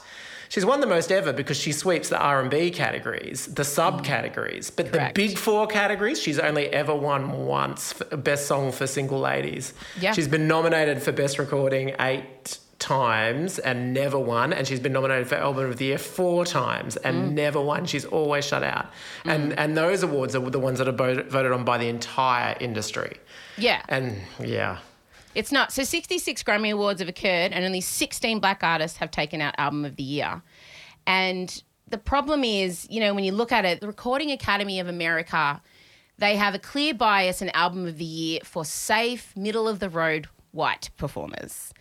she's 0.49 0.65
won 0.65 0.81
the 0.81 0.87
most 0.87 1.11
ever 1.11 1.33
because 1.33 1.57
she 1.57 1.71
sweeps 1.71 2.09
the 2.09 2.19
R 2.19 2.41
and 2.41 2.49
B 2.49 2.71
categories, 2.71 3.47
the 3.47 3.63
subcategories, 3.63 4.71
but 4.75 4.91
Correct. 4.91 5.15
the 5.15 5.27
big 5.27 5.37
four 5.37 5.67
categories, 5.67 6.21
she's 6.21 6.39
only 6.39 6.67
ever 6.67 6.95
won 6.95 7.45
once. 7.45 7.93
For 7.93 8.17
Best 8.17 8.47
Song 8.47 8.71
for 8.71 8.87
Single 8.87 9.19
Ladies. 9.19 9.73
Yeah. 9.99 10.13
She's 10.13 10.27
been 10.27 10.47
nominated 10.47 11.01
for 11.01 11.11
Best 11.11 11.39
Recording 11.39 11.95
eight 11.99 12.59
times 12.79 13.57
and 13.57 13.93
never 13.93 14.19
won 14.19 14.51
and 14.51 14.67
she's 14.67 14.79
been 14.79 14.91
nominated 14.91 15.27
for 15.27 15.35
album 15.35 15.65
of 15.65 15.77
the 15.77 15.85
year 15.85 15.97
four 15.97 16.45
times 16.45 16.97
and 16.97 17.31
mm. 17.31 17.31
never 17.31 17.59
won 17.59 17.85
she's 17.85 18.05
always 18.05 18.45
shut 18.45 18.63
out 18.63 18.87
and 19.23 19.53
mm. 19.53 19.55
and 19.57 19.77
those 19.77 20.03
awards 20.03 20.35
are 20.35 20.49
the 20.49 20.59
ones 20.59 20.77
that 20.77 20.87
are 20.87 20.91
voted 20.91 21.51
on 21.51 21.63
by 21.63 21.77
the 21.77 21.87
entire 21.87 22.55
industry 22.59 23.17
Yeah, 23.57 23.81
and 23.87 24.21
yeah 24.39 24.79
it's 25.35 25.51
not. 25.51 25.71
So 25.71 25.83
66 25.83 26.41
Grammy 26.43 26.71
Awards 26.71 27.01
have 27.01 27.09
occurred, 27.09 27.51
and 27.51 27.63
only 27.65 27.81
16 27.81 28.39
black 28.39 28.63
artists 28.63 28.97
have 28.97 29.11
taken 29.11 29.41
out 29.41 29.53
Album 29.57 29.85
of 29.85 29.95
the 29.95 30.03
Year. 30.03 30.41
And 31.05 31.61
the 31.87 31.97
problem 31.97 32.43
is, 32.43 32.87
you 32.89 32.99
know, 32.99 33.13
when 33.13 33.23
you 33.23 33.31
look 33.31 33.51
at 33.51 33.65
it, 33.65 33.81
the 33.81 33.87
Recording 33.87 34.31
Academy 34.31 34.79
of 34.79 34.87
America, 34.87 35.61
they 36.17 36.35
have 36.35 36.55
a 36.55 36.59
clear 36.59 36.93
bias 36.93 37.41
in 37.41 37.49
Album 37.49 37.85
of 37.85 37.97
the 37.97 38.05
Year 38.05 38.39
for 38.43 38.65
safe, 38.65 39.35
middle 39.35 39.67
of 39.67 39.79
the 39.79 39.89
road 39.89 40.27
white 40.51 40.89
performers. 40.97 41.73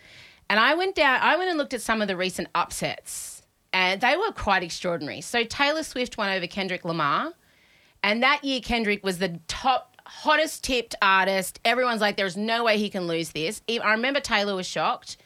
And 0.49 0.59
I 0.59 0.75
went 0.75 0.95
down, 0.95 1.21
I 1.21 1.37
went 1.37 1.49
and 1.49 1.57
looked 1.57 1.73
at 1.73 1.81
some 1.81 2.01
of 2.01 2.07
the 2.07 2.17
recent 2.17 2.49
upsets, 2.53 3.41
and 3.73 3.99
they 4.01 4.15
were 4.15 4.31
quite 4.31 4.63
extraordinary. 4.63 5.21
So 5.21 5.43
Taylor 5.43 5.83
Swift 5.83 6.17
won 6.17 6.29
over 6.29 6.45
Kendrick 6.45 6.85
Lamar. 6.85 7.33
And 8.03 8.21
that 8.21 8.43
year, 8.43 8.59
Kendrick 8.61 9.03
was 9.03 9.17
the 9.17 9.39
top, 9.47 9.94
hottest 10.05 10.63
tipped 10.63 10.95
artist. 11.01 11.59
Everyone's 11.65 12.01
like, 12.01 12.17
there's 12.17 12.37
no 12.37 12.63
way 12.63 12.77
he 12.77 12.89
can 12.89 13.07
lose 13.07 13.31
this. 13.31 13.61
I 13.69 13.91
remember 13.91 14.19
Taylor 14.19 14.55
was 14.55 14.67
shocked. 14.67 15.17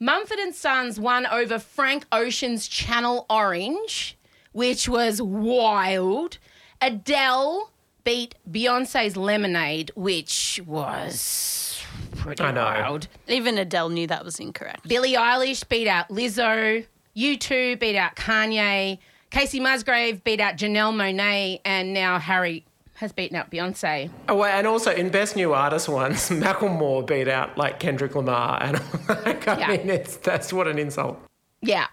Mumford 0.00 0.38
and 0.38 0.54
Sons 0.54 1.00
won 1.00 1.26
over 1.26 1.58
Frank 1.58 2.04
Ocean's 2.12 2.68
Channel 2.68 3.26
Orange, 3.28 4.16
which 4.52 4.88
was 4.88 5.20
wild. 5.20 6.38
Adele 6.80 7.72
beat 8.04 8.36
Beyonce's 8.50 9.16
Lemonade, 9.16 9.90
which 9.96 10.60
was 10.64 11.82
pretty 12.16 12.42
I 12.44 12.52
know. 12.52 12.64
wild. 12.64 13.08
Even 13.26 13.58
Adele 13.58 13.88
knew 13.88 14.06
that 14.06 14.24
was 14.24 14.38
incorrect. 14.38 14.86
Billie 14.88 15.14
Eilish 15.14 15.68
beat 15.68 15.88
out 15.88 16.08
Lizzo. 16.10 16.86
U2 17.16 17.80
beat 17.80 17.96
out 17.96 18.14
Kanye. 18.14 18.98
Kacey 19.30 19.60
Musgrave 19.60 20.22
beat 20.22 20.40
out 20.40 20.56
Janelle 20.56 20.94
Monáe. 20.94 21.60
And 21.64 21.92
now 21.92 22.18
Harry 22.20 22.64
has 22.98 23.12
beaten 23.12 23.36
out 23.36 23.50
Beyonce. 23.50 24.10
oh 24.28 24.34
well, 24.36 24.56
and 24.58 24.66
also 24.66 24.92
in 24.92 25.08
best 25.08 25.34
new 25.36 25.52
artist 25.54 25.88
ones 25.88 26.28
Macklemore 26.30 27.06
beat 27.06 27.28
out 27.28 27.56
like 27.56 27.78
Kendrick 27.80 28.14
Lamar 28.14 28.62
and 28.62 28.80
like, 29.08 29.48
I 29.48 29.58
Yeah. 29.58 29.68
mean 29.68 29.90
it's 29.90 30.16
that's 30.18 30.52
what 30.52 30.66
an 30.68 30.78
insult 30.78 31.18
Yeah. 31.62 31.86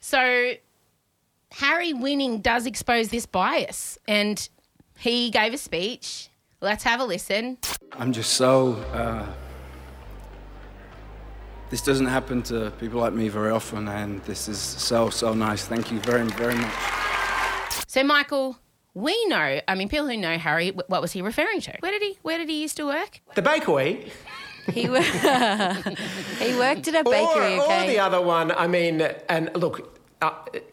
So 0.00 0.52
Harry 1.52 1.92
winning 1.92 2.40
does 2.40 2.66
expose 2.66 3.08
this 3.10 3.26
bias. 3.26 3.96
And 4.08 4.48
he 4.98 5.30
gave 5.30 5.54
a 5.54 5.58
speech. 5.58 6.28
Let's 6.60 6.82
have 6.84 6.98
a 7.00 7.04
listen. 7.04 7.58
I'm 7.92 8.12
just 8.12 8.32
so. 8.34 8.72
Uh, 8.92 9.24
this 11.70 11.80
doesn't 11.80 12.06
happen 12.06 12.42
to 12.44 12.70
people 12.80 13.00
like 13.00 13.12
me 13.12 13.28
very 13.28 13.50
often, 13.50 13.88
and 13.88 14.20
this 14.24 14.48
is 14.48 14.58
so, 14.58 15.10
so 15.10 15.32
nice. 15.34 15.64
Thank 15.64 15.90
you 15.90 15.98
very, 16.00 16.24
very 16.30 16.54
much. 16.54 16.72
So, 17.88 18.02
Michael, 18.04 18.56
we 18.94 19.26
know, 19.26 19.60
I 19.66 19.74
mean, 19.74 19.88
people 19.88 20.08
who 20.08 20.16
know 20.16 20.38
Harry, 20.38 20.70
what 20.70 21.02
was 21.02 21.12
he 21.12 21.20
referring 21.20 21.60
to? 21.62 21.76
Where 21.80 21.92
did 21.92 22.02
he, 22.02 22.18
where 22.22 22.38
did 22.38 22.48
he 22.48 22.62
used 22.62 22.76
to 22.76 22.86
work? 22.86 23.20
the 23.34 23.42
bakery 23.42 24.10
He, 24.68 24.88
wo- 24.88 25.00
he 26.38 26.54
worked 26.56 26.88
at 26.88 26.94
a 26.94 27.04
bakery, 27.04 27.58
or, 27.58 27.64
okay? 27.64 27.84
or 27.84 27.86
the 27.86 27.98
other 27.98 28.20
one 28.22 28.50
I 28.52 28.66
mean 28.66 29.02
and 29.28 29.50
look 29.56 29.94
uh, 30.22 30.30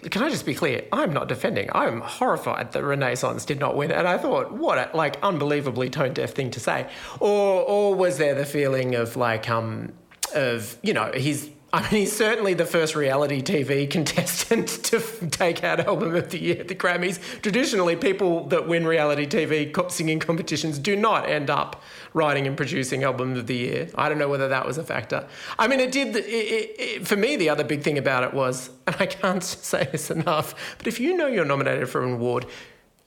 can 0.10 0.24
I 0.24 0.30
just 0.30 0.46
be 0.46 0.56
clear? 0.56 0.86
I'm 0.94 1.12
not 1.12 1.28
defending. 1.28 1.70
I'm 1.74 2.00
horrified 2.00 2.72
that 2.72 2.84
Renaissance 2.84 3.44
did 3.44 3.60
not 3.60 3.76
win, 3.76 3.92
and 3.92 4.08
I 4.08 4.18
thought, 4.18 4.54
what 4.54 4.78
a 4.78 4.96
like 4.96 5.22
unbelievably 5.22 5.90
tone 5.90 6.14
deaf 6.14 6.32
thing 6.32 6.52
to 6.52 6.60
say. 6.62 6.88
Or, 7.20 7.62
or 7.62 7.96
was 7.96 8.18
there 8.18 8.34
the 8.34 8.46
feeling 8.46 8.96
of 8.96 9.18
like, 9.18 9.50
um, 9.50 9.92
of 10.34 10.78
you 10.82 10.94
know, 10.94 11.12
he's. 11.14 11.50
I 11.74 11.82
mean, 11.84 12.02
he's 12.02 12.14
certainly 12.14 12.54
the 12.54 12.66
first 12.66 12.96
reality 12.96 13.42
TV 13.42 13.90
contestant 13.90 14.68
to 14.84 15.00
take 15.30 15.64
out 15.64 15.80
Album 15.80 16.16
of 16.16 16.30
the 16.30 16.38
Year 16.38 16.58
at 16.60 16.68
the 16.68 16.76
Grammys. 16.76 17.20
Traditionally, 17.42 17.96
people 17.96 18.46
that 18.48 18.68
win 18.68 18.86
reality 18.86 19.26
TV 19.26 19.90
singing 19.90 20.20
competitions 20.20 20.78
do 20.78 20.98
not 20.98 21.30
end 21.30 21.50
up 21.50 21.82
writing 22.14 22.46
and 22.46 22.58
producing 22.58 23.04
Album 23.04 23.38
of 23.38 23.48
the 23.48 23.56
Year. 23.56 23.90
I 23.96 24.10
don't 24.10 24.18
know 24.18 24.28
whether 24.28 24.50
that 24.50 24.66
was 24.66 24.78
a 24.78 24.84
factor. 24.84 25.26
I 25.58 25.70
mean, 25.70 25.80
it 25.80 25.94
did. 25.94 26.14
It, 26.14 26.26
it, 26.26 26.76
it, 26.78 27.08
for 27.08 27.16
me, 27.16 27.38
the 27.38 27.48
other 27.48 27.64
big 27.64 27.84
thing 27.84 27.98
about 27.98 28.26
it 28.26 28.34
was, 28.34 28.70
and 28.86 28.96
I 29.00 29.06
can't 29.06 29.44
say 29.44 29.88
this 29.94 30.12
enough, 30.12 30.76
but 30.78 30.88
if 30.88 31.00
you 31.00 31.16
know 31.16 31.28
you're 31.28 31.46
nominated 31.46 31.88
for 31.88 32.04
an 32.04 32.14
award, 32.14 32.48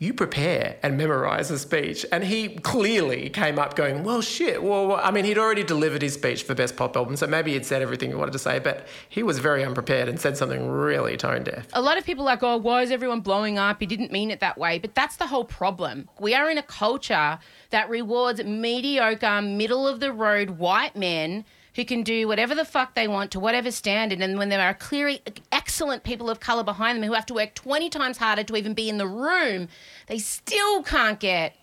you 0.05 0.13
prepare 0.13 0.77
and 0.83 0.97
memorize 0.97 1.51
a 1.51 1.59
speech. 1.59 2.05
And 2.13 2.23
he 2.23 2.49
clearly 2.49 3.31
came 3.31 3.59
up 3.59 3.75
going, 3.75 4.05
well, 4.05 4.21
shit. 4.21 4.63
Well, 4.63 4.93
I 4.93 5.11
mean, 5.11 5.25
he'd 5.25 5.39
already 5.39 5.65
delivered 5.65 6.03
his 6.03 6.15
speech 6.15 6.43
for 6.43 6.55
Best 6.55 6.77
Pop 6.77 6.97
Album, 6.97 7.17
so 7.17 7.27
maybe 7.27 7.55
he'd 7.55 7.65
said 7.65 7.81
everything 7.83 8.11
he 8.11 8.15
wanted 8.15 8.33
to 8.33 8.39
say, 8.39 8.59
but 8.59 8.87
he 9.09 9.23
was 9.23 9.39
very 9.39 9.65
unprepared 9.65 10.09
and 10.09 10.21
said 10.21 10.37
something 10.37 10.69
really 10.69 11.17
tone 11.17 11.43
deaf. 11.43 11.67
A 11.73 11.81
lot 11.81 11.97
of 11.97 12.05
people 12.05 12.25
are 12.25 12.27
like, 12.27 12.43
oh, 12.43 12.59
why 12.59 12.83
is 12.83 12.91
everyone 12.91 13.21
blowing 13.21 13.59
up? 13.59 13.81
He 13.81 13.87
didn't 13.87 14.13
mean 14.13 14.31
it 14.31 14.41
that 14.41 14.59
way. 14.59 14.79
But 14.79 14.95
that's 14.95 15.17
the 15.17 15.27
whole 15.27 15.45
problem. 15.45 16.09
We 16.21 16.35
are 16.35 16.51
in 16.51 16.59
a 16.59 16.63
culture 16.63 17.39
that 17.71 17.89
rewards 17.89 18.45
mediocre, 18.45 19.41
middle 19.41 19.89
of 19.89 20.01
the 20.01 20.13
road 20.13 20.51
white 20.51 20.95
men 20.95 21.45
who 21.75 21.85
can 21.85 22.03
do 22.03 22.29
whatever 22.29 22.55
the 22.55 22.65
fuck 22.65 22.95
they 22.95 23.09
want 23.09 23.31
to 23.33 23.41
whatever 23.41 23.71
standard. 23.71 24.21
And 24.21 24.39
when 24.39 24.49
there 24.49 24.61
are 24.61 24.75
clearly 24.75 25.23
excellent 25.53 26.05
people 26.05 26.31
of 26.31 26.41
colour 26.41 26.65
behind 26.65 26.97
them 26.97 27.09
who 27.09 27.15
have 27.15 27.27
to 27.27 27.35
work 27.35 27.55
20 27.55 27.91
times 27.91 28.19
harder 28.19 28.45
to 28.45 28.57
even 28.57 28.75
be 28.75 28.89
in 28.89 28.99
the 28.99 29.09
room, 29.09 29.69
they 30.07 30.19
still 30.19 30.83
can't 30.83 31.19
get 31.21 31.57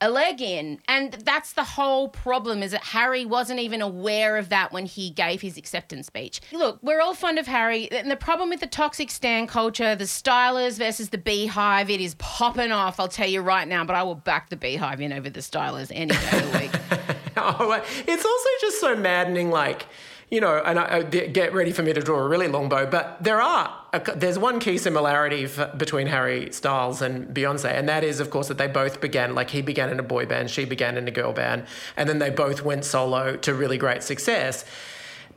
a 0.00 0.10
leg 0.10 0.42
in. 0.42 0.78
And 0.88 1.12
that's 1.12 1.54
the 1.54 1.64
whole 1.64 2.08
problem 2.08 2.62
is 2.62 2.72
that 2.72 2.84
Harry 2.84 3.24
wasn't 3.24 3.60
even 3.60 3.80
aware 3.80 4.36
of 4.36 4.50
that 4.50 4.72
when 4.72 4.86
he 4.86 5.10
gave 5.10 5.40
his 5.40 5.56
acceptance 5.56 6.06
speech. 6.06 6.40
Look, 6.52 6.78
we're 6.82 7.00
all 7.00 7.14
fond 7.14 7.38
of 7.38 7.46
Harry. 7.46 7.90
And 7.90 8.10
the 8.10 8.16
problem 8.16 8.50
with 8.50 8.60
the 8.60 8.66
toxic 8.66 9.10
stan 9.10 9.46
culture, 9.46 9.96
the 9.96 10.04
stylers 10.04 10.78
versus 10.78 11.08
the 11.08 11.18
Beyhive, 11.18 11.88
it 11.88 12.00
is 12.00 12.14
popping 12.16 12.72
off, 12.72 13.00
I'll 13.00 13.08
tell 13.08 13.28
you 13.28 13.40
right 13.40 13.66
now, 13.66 13.84
but 13.84 13.96
I 13.96 14.02
will 14.02 14.14
back 14.14 14.50
the 14.50 14.56
Beyhive 14.56 15.00
in 15.00 15.12
over 15.12 15.30
the 15.30 15.40
stylers 15.40 15.90
any 15.94 16.14
day 16.14 16.38
of 16.38 16.52
the 16.52 16.58
week. 16.58 17.16
oh, 17.58 17.82
it's 18.06 18.24
also 18.24 18.48
just 18.60 18.80
so 18.80 18.96
maddening, 18.96 19.50
like, 19.50 19.86
you 20.30 20.40
know, 20.40 20.60
and 20.64 20.78
I, 20.78 21.02
get 21.02 21.52
ready 21.52 21.70
for 21.70 21.82
me 21.82 21.92
to 21.92 22.00
draw 22.00 22.18
a 22.18 22.26
really 22.26 22.48
long 22.48 22.68
bow, 22.68 22.86
but 22.86 23.22
there 23.22 23.40
are 23.40 23.72
there's 24.16 24.38
one 24.38 24.58
key 24.58 24.76
similarity 24.76 25.48
between 25.76 26.08
Harry 26.08 26.50
Styles 26.50 27.00
and 27.00 27.34
Beyonce, 27.34 27.72
and 27.72 27.88
that 27.88 28.02
is, 28.02 28.18
of 28.18 28.30
course, 28.30 28.48
that 28.48 28.58
they 28.58 28.66
both 28.66 29.00
began 29.00 29.34
like 29.34 29.50
he 29.50 29.62
began 29.62 29.90
in 29.90 30.00
a 30.00 30.02
boy 30.02 30.26
band, 30.26 30.50
she 30.50 30.64
began 30.64 30.96
in 30.96 31.06
a 31.06 31.12
girl 31.12 31.32
band, 31.32 31.66
and 31.96 32.08
then 32.08 32.18
they 32.18 32.30
both 32.30 32.62
went 32.62 32.84
solo 32.84 33.36
to 33.36 33.54
really 33.54 33.78
great 33.78 34.02
success. 34.02 34.64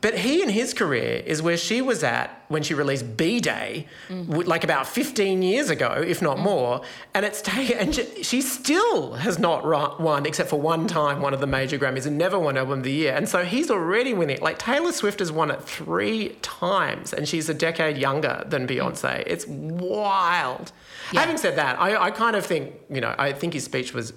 But 0.02 0.20
he 0.20 0.42
and 0.42 0.50
his 0.50 0.74
career 0.74 1.22
is 1.26 1.42
where 1.42 1.58
she 1.58 1.82
was 1.82 2.04
at 2.04 2.44
when 2.48 2.64
she 2.64 2.74
released 2.74 3.18
B 3.18 3.40
Day, 3.40 3.86
mm. 4.08 4.46
like 4.48 4.64
about 4.64 4.88
15 4.88 5.42
years 5.42 5.70
ago, 5.70 6.04
if 6.06 6.22
not 6.22 6.38
mm. 6.38 6.44
more. 6.44 6.82
And 7.14 7.26
it's 7.26 7.42
taken, 7.42 7.78
and 7.80 7.94
she, 7.94 8.24
she, 8.24 8.42
still 8.42 9.14
has 9.14 9.38
not 9.40 9.66
won, 10.00 10.26
except 10.26 10.50
for 10.50 10.60
one 10.60 10.88
time, 10.88 11.22
one 11.22 11.34
of 11.34 11.42
the 11.42 11.48
major 11.48 11.78
Grammys 11.78 12.06
and 12.06 12.18
never 12.18 12.40
won 12.40 12.58
Album 12.58 12.80
of 12.80 12.84
the 12.86 12.92
Year. 12.92 13.14
And 13.14 13.28
so 13.28 13.44
he's 13.44 13.70
already 13.70 14.14
winning. 14.14 14.40
Like 14.40 14.58
Taylor 14.58 14.92
Swift 14.92 15.20
has 15.20 15.32
won 15.32 15.52
it 15.52 15.62
three 15.62 16.30
times, 16.42 17.14
and 17.14 17.28
she's 17.28 17.50
a 17.50 17.54
decade 17.54 17.98
younger 17.98 18.44
than 18.48 18.68
mm. 18.68 18.78
Beyonce. 18.78 19.20
Mm. 19.20 19.24
It's 19.28 19.46
wild. 19.48 20.72
Yeah. 21.12 21.22
Having 21.22 21.38
said 21.38 21.56
that, 21.58 21.80
I, 21.80 22.06
I 22.06 22.12
kind 22.12 22.36
of 22.36 22.46
think, 22.46 22.74
you 22.90 23.02
know, 23.02 23.16
I 23.18 23.34
think 23.34 23.54
his 23.54 23.66
speech 23.66 23.94
was 23.94 24.14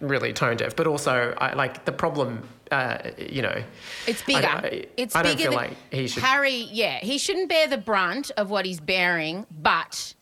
really 0.00 0.32
tone 0.32 0.56
deaf, 0.56 0.76
but 0.76 0.86
also 0.86 1.34
I, 1.38 1.54
like 1.54 1.84
the 1.84 1.92
problem, 1.92 2.48
uh, 2.70 2.98
you 3.18 3.42
know, 3.42 3.62
it's 4.06 4.22
bigger. 4.22 4.46
I, 4.46 4.86
it's 4.96 5.14
I 5.14 5.22
bigger. 5.22 5.44
don't 5.44 5.50
feel 5.50 5.52
like 5.52 5.76
he 5.90 6.08
should. 6.08 6.22
Harry, 6.22 6.68
yeah, 6.70 6.98
he 6.98 7.18
shouldn't 7.18 7.48
bear 7.48 7.66
the 7.68 7.78
brunt 7.78 8.30
of 8.36 8.50
what 8.50 8.66
he's 8.66 8.80
bearing, 8.80 9.46
but 9.50 10.14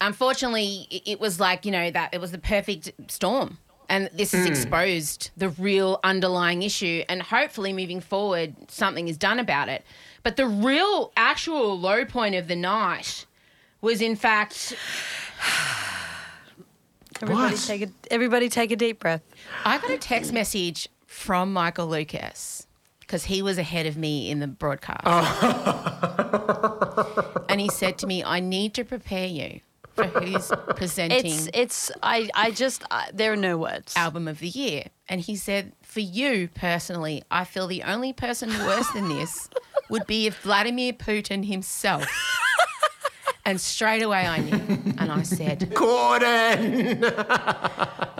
unfortunately, 0.00 0.86
it 0.90 1.20
was 1.20 1.40
like 1.40 1.64
you 1.64 1.72
know 1.72 1.90
that 1.90 2.12
it 2.12 2.20
was 2.20 2.32
the 2.32 2.38
perfect 2.38 2.92
storm. 3.08 3.58
And 3.88 4.08
this 4.14 4.32
has 4.32 4.46
mm. 4.46 4.50
exposed 4.50 5.32
the 5.36 5.50
real 5.50 6.00
underlying 6.02 6.62
issue. 6.62 7.04
And 7.10 7.20
hopefully, 7.20 7.74
moving 7.74 8.00
forward, 8.00 8.54
something 8.68 9.06
is 9.06 9.18
done 9.18 9.38
about 9.38 9.68
it. 9.68 9.84
But 10.22 10.36
the 10.36 10.46
real, 10.46 11.12
actual 11.14 11.78
low 11.78 12.06
point 12.06 12.34
of 12.34 12.48
the 12.48 12.56
night 12.56 13.26
was, 13.82 14.00
in 14.00 14.16
fact, 14.16 14.74
Everybody 17.22 17.54
What? 17.54 17.64
take 17.66 17.82
a 17.82 17.88
everybody 18.10 18.48
take 18.48 18.70
a 18.72 18.76
deep 18.76 18.98
breath. 18.98 19.22
I 19.64 19.78
got 19.78 19.90
a 19.90 19.98
text 19.98 20.32
message 20.32 20.88
from 21.06 21.52
Michael 21.52 21.86
Lucas 21.86 22.66
because 23.00 23.24
he 23.24 23.42
was 23.42 23.58
ahead 23.58 23.86
of 23.86 23.96
me 23.96 24.30
in 24.30 24.40
the 24.40 24.48
broadcast. 24.48 25.02
Oh. 25.04 26.64
and 27.48 27.60
he 27.60 27.68
said 27.68 27.98
to 27.98 28.06
me, 28.06 28.24
I 28.24 28.40
need 28.40 28.74
to 28.74 28.84
prepare 28.84 29.26
you 29.26 29.60
for 29.94 30.04
who's 30.04 30.50
presenting 30.74 31.32
It's 31.32 31.48
it's 31.54 31.92
I 32.02 32.28
I 32.34 32.50
just 32.50 32.82
I, 32.90 33.10
there 33.12 33.32
are 33.32 33.36
no 33.36 33.56
words. 33.56 33.94
album 33.96 34.26
of 34.26 34.40
the 34.40 34.48
year. 34.48 34.84
And 35.08 35.20
he 35.20 35.36
said, 35.36 35.72
For 35.82 36.00
you 36.00 36.48
personally, 36.54 37.22
I 37.30 37.44
feel 37.44 37.66
the 37.68 37.82
only 37.84 38.12
person 38.12 38.48
worse 38.66 38.88
than 38.92 39.08
this 39.10 39.48
would 39.90 40.06
be 40.06 40.26
if 40.26 40.40
Vladimir 40.40 40.92
Putin 40.94 41.46
himself. 41.46 42.06
And 43.44 43.60
straight 43.60 44.02
away 44.02 44.26
I 44.26 44.38
knew. 44.38 44.94
And 44.98 45.10
I 45.10 45.22
said, 45.22 45.60
Corden. 45.74 47.02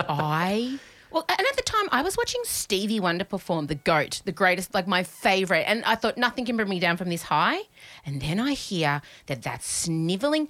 I 0.08 0.78
well, 1.12 1.26
and 1.28 1.40
at 1.40 1.56
the 1.56 1.62
time 1.62 1.88
I 1.92 2.00
was 2.00 2.16
watching 2.16 2.40
Stevie 2.44 2.98
Wonder 2.98 3.24
perform, 3.24 3.66
the 3.66 3.74
goat, 3.74 4.22
the 4.24 4.32
greatest, 4.32 4.72
like 4.72 4.86
my 4.86 5.02
favorite, 5.02 5.64
and 5.66 5.84
I 5.84 5.94
thought 5.94 6.16
nothing 6.16 6.46
can 6.46 6.56
bring 6.56 6.70
me 6.70 6.80
down 6.80 6.96
from 6.96 7.10
this 7.10 7.22
high. 7.24 7.60
And 8.06 8.22
then 8.22 8.40
I 8.40 8.54
hear 8.54 9.02
that 9.26 9.42
that 9.42 9.62
sniveling. 9.62 10.48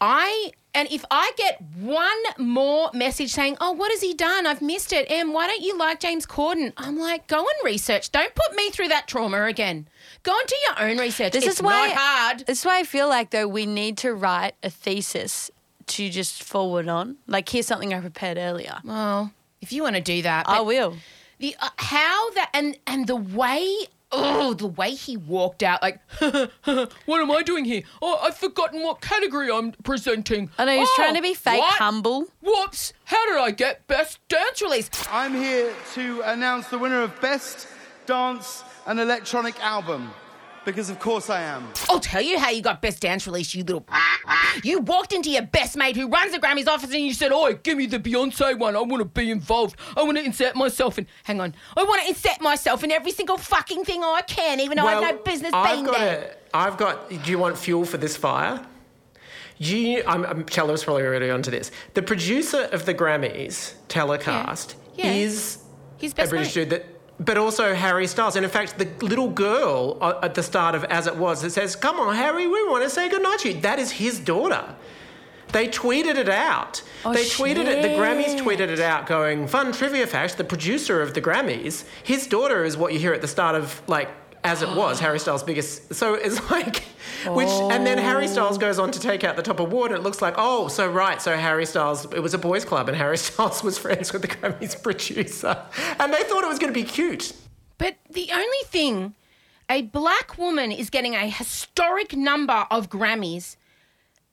I 0.00 0.52
and 0.78 0.88
if 0.92 1.04
I 1.10 1.32
get 1.36 1.60
one 1.76 2.22
more 2.38 2.90
message 2.94 3.32
saying, 3.32 3.56
"Oh, 3.60 3.72
what 3.72 3.90
has 3.90 4.00
he 4.00 4.14
done? 4.14 4.46
I've 4.46 4.62
missed 4.62 4.92
it," 4.92 5.06
Em, 5.10 5.32
why 5.32 5.48
don't 5.48 5.60
you 5.60 5.76
like 5.76 5.98
James 5.98 6.24
Corden? 6.24 6.72
I'm 6.76 6.96
like, 6.96 7.26
go 7.26 7.38
and 7.40 7.64
research. 7.64 8.12
Don't 8.12 8.32
put 8.32 8.54
me 8.54 8.70
through 8.70 8.86
that 8.88 9.08
trauma 9.08 9.42
again. 9.46 9.88
Go 10.22 10.30
and 10.38 10.46
do 10.48 10.54
your 10.68 10.88
own 10.88 10.98
research. 10.98 11.32
This 11.32 11.44
it's 11.44 11.56
is 11.56 11.62
why 11.62 11.88
not 11.88 11.96
hard. 11.96 12.46
This 12.46 12.60
is 12.60 12.64
why 12.64 12.78
I 12.78 12.84
feel 12.84 13.08
like 13.08 13.30
though 13.30 13.48
we 13.48 13.66
need 13.66 13.98
to 13.98 14.14
write 14.14 14.54
a 14.62 14.70
thesis 14.70 15.50
to 15.88 16.08
just 16.10 16.44
forward 16.44 16.86
on. 16.86 17.16
Like 17.26 17.48
here's 17.48 17.66
something 17.66 17.92
I 17.92 18.00
prepared 18.00 18.38
earlier. 18.38 18.78
Well, 18.84 19.32
if 19.60 19.72
you 19.72 19.82
want 19.82 19.96
to 19.96 20.02
do 20.02 20.22
that, 20.22 20.48
I 20.48 20.60
will. 20.60 20.94
the 21.40 21.56
uh, 21.60 21.70
how 21.76 22.30
that 22.34 22.50
and 22.54 22.78
and 22.86 23.08
the 23.08 23.16
way 23.16 23.86
oh 24.12 24.54
the 24.54 24.66
way 24.66 24.90
he 24.90 25.16
walked 25.16 25.62
out 25.62 25.82
like 25.82 26.00
what 26.18 27.20
am 27.20 27.30
I 27.30 27.42
doing 27.42 27.64
here? 27.64 27.82
Oh, 28.00 28.18
I've 28.22 28.36
forgotten 28.36 28.82
what 28.82 29.00
category 29.00 29.50
I'm 29.50 29.72
presenting. 29.84 30.50
I 30.58 30.64
know 30.64 30.72
he 30.72 30.78
was 30.78 30.88
Oh, 30.92 30.96
trying 30.96 31.14
to 31.14 31.22
be 31.22 31.30
oh, 31.30 31.34
fake 31.34 31.60
what? 31.60 31.74
humble. 31.78 32.26
Whoops! 32.40 32.92
How 33.04 33.26
did 33.28 33.38
I 33.38 33.50
get 33.50 33.86
best 33.86 34.18
dance 34.28 34.62
release? 34.62 34.90
I'm 35.10 35.34
here 35.34 35.72
to 35.94 36.22
announce 36.22 36.68
the 36.68 36.78
winner 36.78 37.02
of 37.02 37.20
Best 37.20 37.66
Dance 38.06 38.62
and 38.86 38.98
Electronic 38.98 39.60
Album. 39.62 40.10
Because 40.68 40.90
of 40.90 40.98
course 40.98 41.30
I 41.30 41.40
am. 41.40 41.66
I'll 41.88 41.98
tell 41.98 42.20
you 42.20 42.38
how 42.38 42.50
you 42.50 42.60
got 42.60 42.82
best 42.82 43.00
dance 43.00 43.26
release, 43.26 43.54
you 43.54 43.64
little. 43.64 43.86
You 44.64 44.80
walked 44.80 45.12
into 45.12 45.30
your 45.30 45.42
best 45.42 45.76
mate 45.76 45.94
who 45.96 46.08
runs 46.08 46.32
the 46.32 46.38
Grammys 46.38 46.66
office 46.66 46.90
and 46.92 47.00
you 47.00 47.14
said, 47.14 47.32
"Oi, 47.32 47.54
give 47.62 47.78
me 47.78 47.86
the 47.86 47.98
Beyonce 47.98 48.58
one. 48.58 48.74
I 48.76 48.80
want 48.80 49.00
to 49.00 49.04
be 49.04 49.30
involved. 49.30 49.76
I 49.96 50.02
want 50.02 50.18
to 50.18 50.24
insert 50.24 50.56
myself 50.56 50.98
in." 50.98 51.06
Hang 51.24 51.40
on, 51.40 51.54
I 51.76 51.84
want 51.84 52.02
to 52.02 52.08
insert 52.08 52.40
myself 52.40 52.82
in 52.82 52.90
every 52.90 53.12
single 53.12 53.36
fucking 53.38 53.84
thing 53.84 54.02
I 54.02 54.20
can, 54.26 54.58
even 54.60 54.76
though 54.76 54.86
I 54.86 54.94
have 54.94 55.16
no 55.16 55.22
business 55.22 55.52
I've 55.54 55.74
being 55.74 55.84
got 55.86 55.98
there. 55.98 56.36
A, 56.52 56.56
I've 56.56 56.76
got. 56.76 57.08
Do 57.08 57.30
you 57.30 57.38
want 57.38 57.56
fuel 57.56 57.84
for 57.84 57.98
this 57.98 58.16
fire? 58.16 58.64
You, 59.58 60.02
I'm, 60.06 60.24
I'm 60.24 60.44
Chella's 60.44 60.84
probably 60.84 61.04
already 61.04 61.30
onto 61.30 61.50
this. 61.50 61.70
The 61.94 62.02
producer 62.02 62.68
of 62.72 62.84
the 62.84 62.94
Grammys 62.94 63.74
telecast 63.88 64.74
Yeah. 64.96 65.06
Yeah. 65.06 65.12
is 65.12 65.58
He's 65.98 66.12
a 66.12 66.26
British 66.26 66.54
mate. 66.56 66.68
dude 66.68 66.70
that. 66.70 66.86
But 67.20 67.36
also 67.36 67.74
Harry 67.74 68.06
Styles. 68.06 68.36
And 68.36 68.44
in 68.44 68.50
fact, 68.50 68.78
the 68.78 68.88
little 69.04 69.28
girl 69.28 69.98
uh, 70.00 70.20
at 70.22 70.34
the 70.34 70.42
start 70.42 70.74
of 70.74 70.84
As 70.84 71.06
It 71.06 71.16
Was 71.16 71.42
that 71.42 71.50
says, 71.50 71.74
Come 71.74 71.98
on, 71.98 72.14
Harry, 72.14 72.46
we 72.46 72.68
want 72.68 72.84
to 72.84 72.90
say 72.90 73.08
goodnight 73.08 73.40
to 73.40 73.52
you. 73.52 73.60
That 73.60 73.78
is 73.78 73.90
his 73.90 74.20
daughter. 74.20 74.76
They 75.52 75.66
tweeted 75.68 76.16
it 76.16 76.28
out. 76.28 76.82
Oh, 77.04 77.12
they 77.12 77.24
tweeted 77.24 77.66
it, 77.66 77.82
the 77.82 77.88
Grammys 77.88 78.38
tweeted 78.38 78.68
it 78.68 78.80
out 78.80 79.06
going, 79.06 79.46
Fun 79.48 79.72
trivia 79.72 80.06
fact, 80.06 80.36
the 80.36 80.44
producer 80.44 81.00
of 81.00 81.14
the 81.14 81.22
Grammys, 81.22 81.84
his 82.04 82.26
daughter 82.26 82.64
is 82.64 82.76
what 82.76 82.92
you 82.92 82.98
hear 82.98 83.14
at 83.14 83.22
the 83.22 83.28
start 83.28 83.54
of, 83.54 83.80
like, 83.88 84.10
As 84.44 84.62
It 84.62 84.68
Was, 84.70 85.00
Harry 85.00 85.18
Styles' 85.18 85.42
biggest. 85.42 85.94
So 85.94 86.14
it's 86.14 86.50
like, 86.50 86.84
which, 87.26 87.48
and 87.48 87.86
then 87.86 87.98
Harry 87.98 88.28
Styles 88.28 88.56
oh. 88.56 88.60
goes 88.60 88.78
on 88.78 88.90
to 88.92 89.00
take 89.00 89.24
out 89.24 89.36
the 89.36 89.42
top 89.42 89.60
award, 89.60 89.90
and 89.90 90.00
it 90.00 90.02
looks 90.02 90.22
like, 90.22 90.34
oh, 90.36 90.68
so 90.68 90.88
right, 90.88 91.20
so 91.20 91.36
Harry 91.36 91.66
Styles, 91.66 92.04
it 92.12 92.20
was 92.20 92.34
a 92.34 92.38
boys' 92.38 92.64
club, 92.64 92.88
and 92.88 92.96
Harry 92.96 93.18
Styles 93.18 93.62
was 93.62 93.78
friends 93.78 94.12
with 94.12 94.22
the 94.22 94.28
Grammys 94.28 94.80
producer. 94.82 95.56
And 95.98 96.12
they 96.12 96.22
thought 96.24 96.44
it 96.44 96.48
was 96.48 96.58
going 96.58 96.72
to 96.72 96.80
be 96.80 96.86
cute. 96.86 97.32
But 97.78 97.96
the 98.10 98.30
only 98.32 98.64
thing, 98.66 99.14
a 99.68 99.82
black 99.82 100.38
woman 100.38 100.72
is 100.72 100.90
getting 100.90 101.14
a 101.14 101.28
historic 101.28 102.16
number 102.16 102.66
of 102.70 102.90
Grammys. 102.90 103.56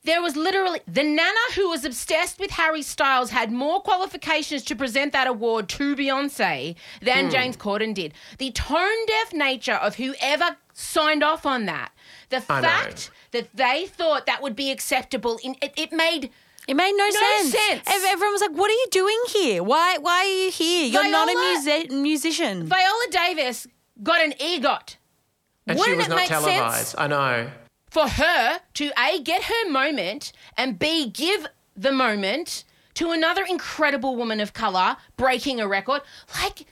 There 0.06 0.22
was 0.22 0.36
literally 0.36 0.80
the 0.86 1.02
nana 1.02 1.44
who 1.56 1.68
was 1.68 1.84
obsessed 1.84 2.38
with 2.38 2.52
Harry 2.52 2.82
Styles 2.82 3.30
had 3.30 3.50
more 3.50 3.80
qualifications 3.82 4.62
to 4.64 4.76
present 4.76 5.12
that 5.12 5.26
award 5.26 5.68
to 5.70 5.96
Beyonce 5.96 6.76
than 7.02 7.24
hmm. 7.24 7.30
James 7.30 7.56
Corden 7.56 7.92
did. 7.92 8.14
The 8.38 8.52
tone 8.52 9.06
deaf 9.06 9.32
nature 9.32 9.74
of 9.74 9.96
whoever 9.96 10.56
signed 10.72 11.24
off 11.24 11.44
on 11.44 11.66
that, 11.66 11.90
the 12.28 12.42
I 12.48 12.60
know. 12.60 12.68
fact 12.68 13.10
that 13.32 13.48
they 13.54 13.86
thought 13.86 14.26
that 14.26 14.42
would 14.42 14.54
be 14.54 14.70
acceptable, 14.70 15.38
in 15.42 15.56
it, 15.60 15.72
it 15.76 15.92
made 15.92 16.30
It 16.68 16.74
made 16.74 16.92
no, 16.96 17.04
No 17.08 17.10
sense. 17.10 17.50
sense. 17.52 17.82
Everyone 17.88 18.32
was 18.32 18.40
like, 18.40 18.56
"What 18.60 18.70
are 18.70 18.74
you 18.74 18.86
doing 18.90 19.20
here? 19.28 19.62
Why? 19.62 19.98
Why 19.98 20.18
are 20.24 20.44
you 20.44 20.50
here? 20.50 20.86
You're 20.86 21.10
not 21.10 21.28
a 21.28 21.34
Viola- 21.34 22.00
musician." 22.02 22.66
Viola 22.66 23.06
Davis 23.10 23.66
got 24.02 24.20
an 24.20 24.32
EGOT. 24.40 24.96
And 25.68 25.78
she 25.78 25.80
Wouldn't 25.80 25.96
was 25.98 26.06
it 26.06 26.10
not 26.10 26.16
make 26.16 26.28
sense? 26.28 26.44
televised. 26.44 26.94
I 26.98 27.06
know. 27.08 27.50
For 27.88 28.08
her 28.08 28.60
to 28.74 28.90
A, 28.98 29.20
get 29.20 29.44
her 29.44 29.70
moment, 29.70 30.32
and 30.56 30.78
B, 30.78 31.08
give 31.08 31.46
the 31.76 31.92
moment 31.92 32.64
to 32.94 33.10
another 33.10 33.44
incredible 33.44 34.16
woman 34.16 34.40
of 34.40 34.52
color 34.52 34.96
breaking 35.16 35.60
a 35.60 35.68
record. 35.68 36.02
Like, 36.42 36.66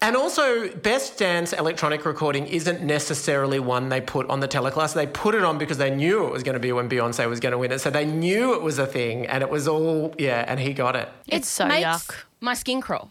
And 0.00 0.16
also, 0.16 0.68
Best 0.74 1.18
Dance 1.18 1.52
electronic 1.52 2.04
recording 2.04 2.46
isn't 2.46 2.82
necessarily 2.82 3.60
one 3.60 3.88
they 3.88 4.00
put 4.00 4.28
on 4.28 4.40
the 4.40 4.48
telecast. 4.48 4.94
They 4.94 5.06
put 5.06 5.34
it 5.34 5.44
on 5.44 5.58
because 5.58 5.78
they 5.78 5.94
knew 5.94 6.26
it 6.26 6.32
was 6.32 6.42
going 6.42 6.54
to 6.54 6.60
be 6.60 6.72
when 6.72 6.88
Beyonce 6.88 7.28
was 7.28 7.38
going 7.38 7.52
to 7.52 7.58
win 7.58 7.70
it. 7.70 7.80
So 7.80 7.90
they 7.90 8.06
knew 8.06 8.54
it 8.54 8.62
was 8.62 8.78
a 8.78 8.86
thing, 8.86 9.26
and 9.26 9.42
it 9.42 9.50
was 9.50 9.68
all 9.68 10.14
yeah. 10.18 10.44
And 10.48 10.58
he 10.58 10.72
got 10.72 10.96
it. 10.96 11.08
It's 11.28 11.48
so 11.48 11.66
makes 11.66 11.86
yuck. 11.86 12.14
my 12.40 12.54
skin 12.54 12.80
crawl. 12.80 13.10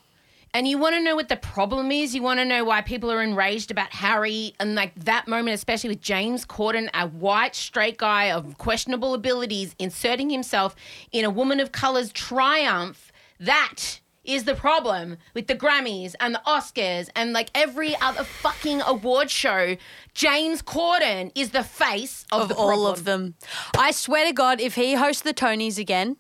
And 0.54 0.68
you 0.68 0.78
want 0.78 0.96
to 0.96 1.02
know 1.02 1.16
what 1.16 1.30
the 1.30 1.38
problem 1.38 1.92
is. 1.92 2.14
You 2.14 2.22
want 2.22 2.40
to 2.40 2.46
know 2.46 2.64
why 2.66 2.82
people 2.82 3.10
are 3.12 3.22
enraged 3.22 3.72
about 3.72 3.92
Harry 3.94 4.54
and 4.60 4.76
like 4.76 4.94
that 5.06 5.28
moment, 5.28 5.54
especially 5.56 5.90
with 5.90 6.02
James 6.02 6.46
Corden, 6.46 6.90
a 6.94 7.08
white 7.08 7.56
straight 7.56 7.98
guy 7.98 8.32
of 8.32 8.58
questionable 8.58 9.14
abilities, 9.14 9.76
inserting 9.80 10.30
himself 10.30 10.76
in 11.14 11.24
a 11.24 11.30
woman 11.30 11.60
of 11.62 11.72
color's 11.72 12.12
triumph. 12.12 13.12
That 13.40 14.02
is 14.24 14.44
the 14.44 14.54
problem 14.54 15.18
with 15.34 15.48
the 15.48 15.56
Grammys 15.56 16.14
and 16.20 16.36
the 16.36 16.42
Oscars 16.46 17.10
and 17.16 17.34
like 17.34 17.50
every 17.56 17.96
other 18.02 18.24
fucking 18.24 18.82
award 18.82 19.32
show. 19.32 19.78
James 20.14 20.62
Corden 20.62 21.32
is 21.34 21.52
the 21.52 21.64
face 21.64 22.26
of, 22.32 22.42
Of 22.42 22.50
the 22.50 22.56
all 22.56 22.68
problem. 22.68 22.92
of 22.94 23.04
them. 23.06 23.36
I 23.78 23.92
swear 23.92 24.26
to 24.28 24.34
God, 24.34 24.60
if 24.60 24.76
he 24.76 24.94
hosts 24.96 25.24
the 25.24 25.34
Tonys 25.34 25.80
again, 25.80 26.18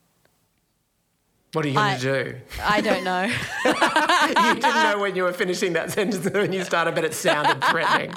What 1.53 1.65
are 1.65 1.67
you 1.67 1.73
going 1.73 1.99
to 1.99 2.23
do? 2.23 2.35
I 2.63 2.79
don't 2.79 3.03
know. 3.03 3.23
you 3.65 4.61
didn't 4.61 4.83
know 4.83 4.99
when 4.99 5.17
you 5.17 5.23
were 5.23 5.33
finishing 5.33 5.73
that 5.73 5.91
sentence 5.91 6.29
when 6.29 6.53
you 6.53 6.63
started, 6.63 6.95
but 6.95 7.03
it 7.03 7.13
sounded 7.13 7.61
threatening. 7.65 8.13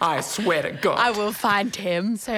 I 0.00 0.20
swear 0.20 0.62
to 0.62 0.70
God. 0.70 0.98
I 0.98 1.10
will 1.10 1.32
find 1.32 1.74
him. 1.74 2.16
So 2.16 2.32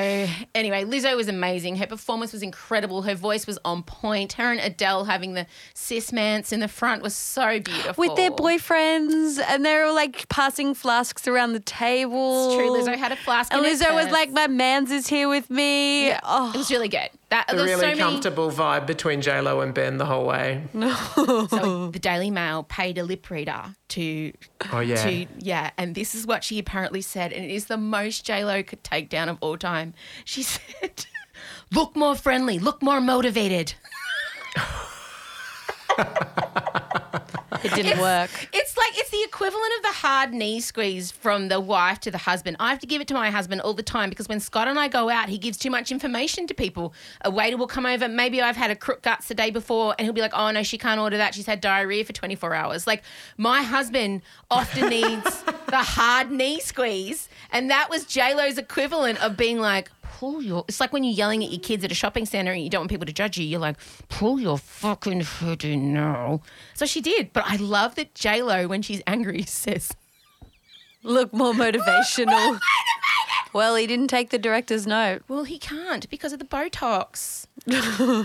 anyway, 0.55 0.84
Lizzo 0.84 1.14
was 1.14 1.28
amazing. 1.28 1.76
Her 1.76 1.86
performance 1.86 2.32
was 2.32 2.43
incredible. 2.43 3.03
Her 3.03 3.14
voice 3.14 3.47
was 3.47 3.59
on 3.66 3.82
point. 3.82 4.34
Her 4.34 4.51
and 4.51 4.61
Adele 4.61 5.05
having 5.05 5.34
the 5.34 5.47
cis 5.74 6.11
mance 6.11 6.53
in 6.53 6.61
the 6.61 6.68
front 6.68 7.03
was 7.03 7.14
so 7.14 7.61
beautiful. 7.61 7.95
With 7.99 8.16
their 8.16 8.30
boyfriends, 8.30 9.38
and 9.47 9.64
they 9.64 9.76
were 9.76 9.93
like 9.93 10.26
passing 10.30 10.72
flasks 10.72 11.28
around 11.28 11.53
the 11.53 11.61
table. 11.61 12.47
It's 12.47 12.55
true. 12.57 12.70
Lizzo 12.70 12.97
had 12.97 13.12
a 13.12 13.16
flask. 13.16 13.53
And 13.53 13.64
in 13.64 13.70
Lizzo 13.72 13.95
was 13.95 14.05
purse. 14.05 14.12
like, 14.12 14.30
"My 14.32 14.47
man's 14.47 14.91
is 14.91 15.07
here 15.07 15.28
with 15.28 15.51
me." 15.51 16.09
Yeah, 16.09 16.20
Oh, 16.22 16.51
it 16.55 16.57
was 16.59 16.70
really 16.70 16.88
good. 16.88 17.11
That 17.31 17.53
a 17.53 17.57
really 17.57 17.74
so 17.74 17.81
many- 17.83 17.99
comfortable 18.01 18.51
vibe 18.51 18.87
between 18.87 19.20
J 19.20 19.41
Lo 19.41 19.61
and 19.61 19.72
Ben 19.72 19.99
the 19.99 20.07
whole 20.07 20.26
way. 20.26 20.62
So 20.74 21.91
the 21.93 21.99
Daily 22.01 22.31
Mail 22.31 22.64
paid 22.64 22.99
a 22.99 23.05
lip 23.05 23.31
reader 23.31 23.76
to, 23.91 24.33
Oh 24.72 24.81
yeah. 24.81 24.97
to 25.05 25.26
yeah, 25.39 25.70
and 25.78 25.95
this 25.95 26.14
is 26.14 26.26
what 26.26 26.43
she 26.43 26.59
apparently 26.59 27.03
said, 27.03 27.33
and 27.33 27.45
it 27.45 27.51
is 27.53 27.66
the 27.66 27.76
most 27.76 28.24
J 28.24 28.45
Lo 28.45 28.62
could 28.64 28.83
take 28.83 29.09
down 29.09 29.28
of 29.28 29.39
all 29.41 29.57
time. 29.57 29.95
She 30.24 30.43
said, 30.53 31.07
"Look 31.72 31.95
more 31.97 32.16
friendly, 32.16 32.59
look 32.59 32.83
more 32.83 33.01
motivated." 33.01 33.74
it 37.64 37.74
didn't 37.74 38.00
work. 38.00 38.30
It's 38.52 38.76
like 38.76 38.98
it's 38.98 39.11
the 39.11 39.22
equivalent 39.22 39.72
of 39.78 39.82
the 39.82 39.92
hard 39.92 40.32
knee 40.32 40.61
squeeze 40.61 41.11
from 41.11 41.48
the 41.48 41.61
wife 41.61 42.00
to 42.00 42.11
the 42.11 42.18
husband. 42.18 42.56
I 42.61 42.70
have 42.70 42.78
to 42.80 42.86
give 42.86 43.00
it 43.00 43.08
to 43.08 43.14
my 43.14 43.30
husband 43.30 43.61
all 43.61 43.74
the 43.74 43.82
time 43.82 44.11
because 44.11 44.28
when 44.28 44.40
Scott 44.40 44.68
and 44.68 44.78
I 44.78 44.88
go 44.88 45.08
out, 45.08 45.28
he 45.28 45.38
gives 45.38 45.58
too 45.58 45.70
much 45.70 45.90
information 45.92 46.46
to 46.46 46.54
people. 46.54 46.94
A 47.22 47.30
waiter 47.30 47.56
will 47.56 47.66
come 47.66 47.86
over. 47.86 48.08
Maybe 48.08 48.40
I've 48.40 48.56
had 48.56 48.70
a 48.70 48.76
crook 48.76 49.02
guts 49.02 49.28
the 49.28 49.34
day 49.34 49.50
before, 49.50 49.94
and 49.98 50.06
he'll 50.06 50.14
be 50.14 50.20
like, 50.20 50.34
"Oh 50.34 50.50
no, 50.50 50.62
she 50.62 50.78
can't 50.78 51.00
order 51.00 51.16
that. 51.16 51.34
She's 51.34 51.46
had 51.46 51.61
diarrhea 51.61 52.04
for 52.04 52.12
24 52.12 52.54
hours." 52.54 52.86
Like 52.86 53.02
my 53.36 53.62
husband 53.62 54.22
often 54.50 54.88
needs 54.88 55.42
the 55.68 55.76
hard 55.76 56.30
knee 56.30 56.61
squeeze, 56.61 57.28
and 57.52 57.70
that 57.70 57.90
was 57.90 58.04
J 58.04 58.34
Lo's 58.34 58.58
equivalent 58.58 59.22
of 59.22 59.36
being 59.36 59.58
like. 59.58 59.90
Pull 60.21 60.43
your. 60.43 60.66
It's 60.68 60.81
like 60.81 60.93
when 60.93 61.03
you're 61.03 61.14
yelling 61.14 61.43
at 61.43 61.51
your 61.51 61.61
kids 61.61 61.83
at 61.83 61.91
a 61.91 61.95
shopping 61.95 62.27
center 62.27 62.53
and 62.53 62.62
you 62.62 62.68
don't 62.68 62.83
want 62.83 62.91
people 62.91 63.07
to 63.07 63.12
judge 63.12 63.39
you. 63.39 63.47
You're 63.47 63.59
like, 63.59 63.77
pull 64.11 64.39
your 64.39 64.59
fucking 64.59 65.21
hood 65.23 65.64
in 65.64 65.95
now. 65.95 66.43
So 66.75 66.85
she 66.85 67.01
did. 67.01 67.33
But 67.33 67.45
I 67.47 67.57
love 67.57 67.95
that 67.95 68.14
J 68.14 68.43
Lo, 68.43 68.68
when 68.68 68.83
she's 68.83 69.01
angry, 69.07 69.43
says, 69.47 69.93
Look 71.03 71.33
more 71.33 71.55
motivational. 71.55 72.61
well, 73.55 73.75
he 73.77 73.87
didn't 73.87 74.09
take 74.09 74.29
the 74.29 74.37
director's 74.39 74.87
note. 74.87 75.23
"Well, 75.27 75.45
he 75.45 75.59
can't 75.59 76.09
because 76.11 76.35
of 76.35 76.39
the 76.39 76.45
Botox." 76.45 77.47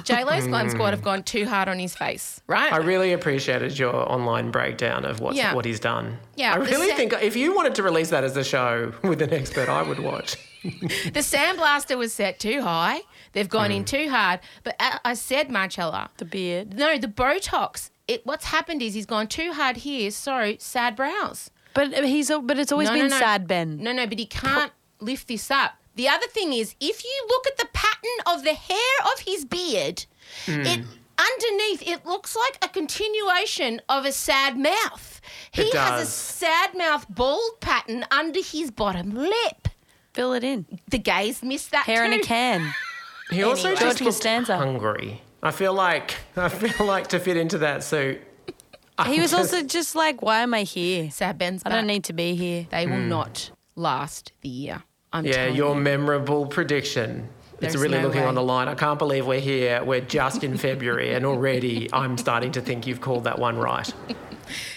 J 0.04 0.24
Lo's 0.26 0.48
Glam 0.48 0.70
Squad 0.70 0.91
have 0.91 1.02
gone 1.02 1.24
too 1.24 1.46
hard 1.46 1.70
on 1.70 1.80
his 1.80 1.96
face, 1.96 2.41
right? 2.48 2.74
I 2.74 2.78
really 2.78 3.14
appreciated 3.14 3.80
your 3.80 3.96
online 4.12 4.52
breakdown 4.52 5.06
of 5.06 5.22
what's, 5.22 5.38
Yeah. 5.38 5.54
what 5.54 5.64
he's 5.64 5.80
done. 5.80 6.18
Yeah, 6.36 6.54
I 6.54 6.58
really 6.58 6.89
sa- 6.89 6.96
think 6.98 7.14
if 7.14 7.38
you 7.38 7.56
wanted 7.56 7.76
to 7.76 7.84
release 7.84 8.10
that 8.10 8.26
as 8.26 8.36
a 8.36 8.43
show 8.43 8.91
with 9.04 9.22
an 9.22 9.32
expert, 9.34 9.70
I 9.70 9.82
would 9.82 10.00
watch. 10.00 10.36
the 11.13 11.20
sandblaster 11.20 11.97
was 11.97 12.13
set 12.13 12.39
too 12.39 12.61
high. 12.61 13.01
They've 13.34 13.49
gone 13.49 13.72
in 13.72 13.84
mm. 13.84 13.88
too 13.88 14.09
hard. 14.09 14.39
But 14.63 14.76
I 14.80 15.13
said, 15.13 15.49
Marcella, 15.49 16.09
The 16.18 16.26
beard. 16.26 16.74
no, 16.74 16.97
the 16.97 17.07
Botox. 17.07 17.89
It 18.07 18.26
what's 18.26 18.45
happened 18.45 18.82
is 18.82 18.93
he's 18.93 19.05
gone 19.05 19.28
too 19.28 19.51
hard 19.53 19.78
here. 19.78 20.11
So 20.11 20.55
sad 20.59 20.95
brows. 20.95 21.49
But 21.74 21.93
uh, 21.93 22.03
he's 22.03 22.30
but 22.30 22.57
it's 22.57 22.72
always 22.72 22.89
No, 22.89 22.95
no, 22.95 23.01
been 23.01 23.09
no. 23.09 23.20
sad, 23.20 23.47
Ben. 23.47 23.78
No, 23.78 23.91
no, 23.91 24.07
but 24.07 24.20
he 24.20 24.26
can't 24.26 24.72
lift 24.99 25.28
this 25.28 25.51
up. 25.51 25.74
The 25.95 26.07
other 26.09 26.28
thing 26.28 26.53
is, 26.53 26.76
if 26.80 27.03
you 27.03 27.26
look 27.30 27.47
at 27.47 27.57
the 27.57 27.68
pattern 27.74 28.20
of 28.28 28.43
the 28.43 28.53
hair 28.53 28.95
of 29.13 29.20
his 29.22 29.45
beard, 29.45 30.05
mm. 30.45 30.66
it 30.66 30.86
underneath 31.18 31.88
it 31.88 32.05
looks 32.05 32.36
like 32.36 32.57
a 32.63 32.70
continuation 32.70 33.82
of 33.88 34.05
a 34.05 34.11
sad 34.11 34.57
mouth. 34.57 35.22
He 35.51 35.63
It 35.63 35.74
has 35.74 36.07
a 36.07 36.11
sad 36.11 36.78
mouth 36.78 37.05
bald 37.09 37.59
pattern 37.61 38.05
under 38.11 38.41
his 38.41 38.72
bottom 38.72 39.13
lip. 39.16 39.68
Fill 40.16 40.34
it 40.34 40.43
in. 40.43 40.66
The 40.89 40.97
gays 40.97 41.43
missed 41.43 41.72
that 41.72 41.86
Hair 41.86 42.05
in 42.05 42.13
a 42.13 42.20
can. 42.20 42.74
He 43.30 43.43
also 43.43 43.68
Anyway. 43.70 43.72
just 43.82 43.82
George 43.82 44.01
looked 44.01 44.16
Costanza. 44.16 44.57
hungry. 44.57 45.22
I 45.43 45.51
feel 45.51 45.74
like 45.74 46.16
I 46.38 46.49
feel 46.49 46.86
like 46.88 47.07
to 47.07 47.20
fit 47.20 47.38
into 47.38 47.57
that 47.59 47.84
suit. 47.84 48.22
He 49.05 49.20
was 49.20 49.32
just- 49.32 49.53
also 49.53 49.66
just 49.68 49.93
like, 49.95 50.22
"Why 50.22 50.39
am 50.41 50.53
I 50.53 50.63
here? 50.63 51.11
Sad 51.11 51.38
Ben's 51.38 51.61
I 51.66 51.70
back. 51.70 51.78
don't 51.80 51.88
need 51.88 52.05
to 52.05 52.13
be 52.13 52.36
here." 52.36 52.66
They 52.72 52.88
will 52.88 52.95
hmm. 53.01 53.09
not 53.09 53.51
last 53.76 54.32
the 54.41 54.49
year. 54.49 54.84
I'm 55.11 55.26
Yeah, 55.26 55.34
telling 55.34 55.55
your 55.55 55.76
you. 55.76 55.82
memorable 55.82 56.45
prediction. 56.47 57.28
it's 57.61 57.76
really 57.76 57.97
no 57.97 58.07
looking 58.07 58.22
way. 58.22 58.28
on 58.28 58.36
the 58.36 58.43
line. 58.43 58.68
I 58.68 58.76
can't 58.76 58.99
believe 58.99 59.26
we're 59.26 59.39
here. 59.39 59.84
We're 59.84 60.01
just 60.01 60.43
in 60.43 60.57
February, 60.57 61.13
and 61.13 61.26
already 61.26 61.89
I'm 61.93 62.18
starting 62.18 62.51
to 62.53 62.61
think 62.61 62.86
you've 62.88 63.01
called 63.01 63.24
that 63.26 63.38
one 63.39 63.57
right. 63.57 63.93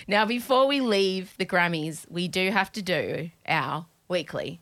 Now, 0.06 0.24
before 0.24 0.66
we 0.66 0.80
leave 0.80 1.34
the 1.36 1.44
Grammys, 1.44 2.06
we 2.10 2.26
do 2.28 2.50
have 2.50 2.72
to 2.72 2.80
do 2.80 3.30
our 3.46 3.84
weekly. 4.08 4.60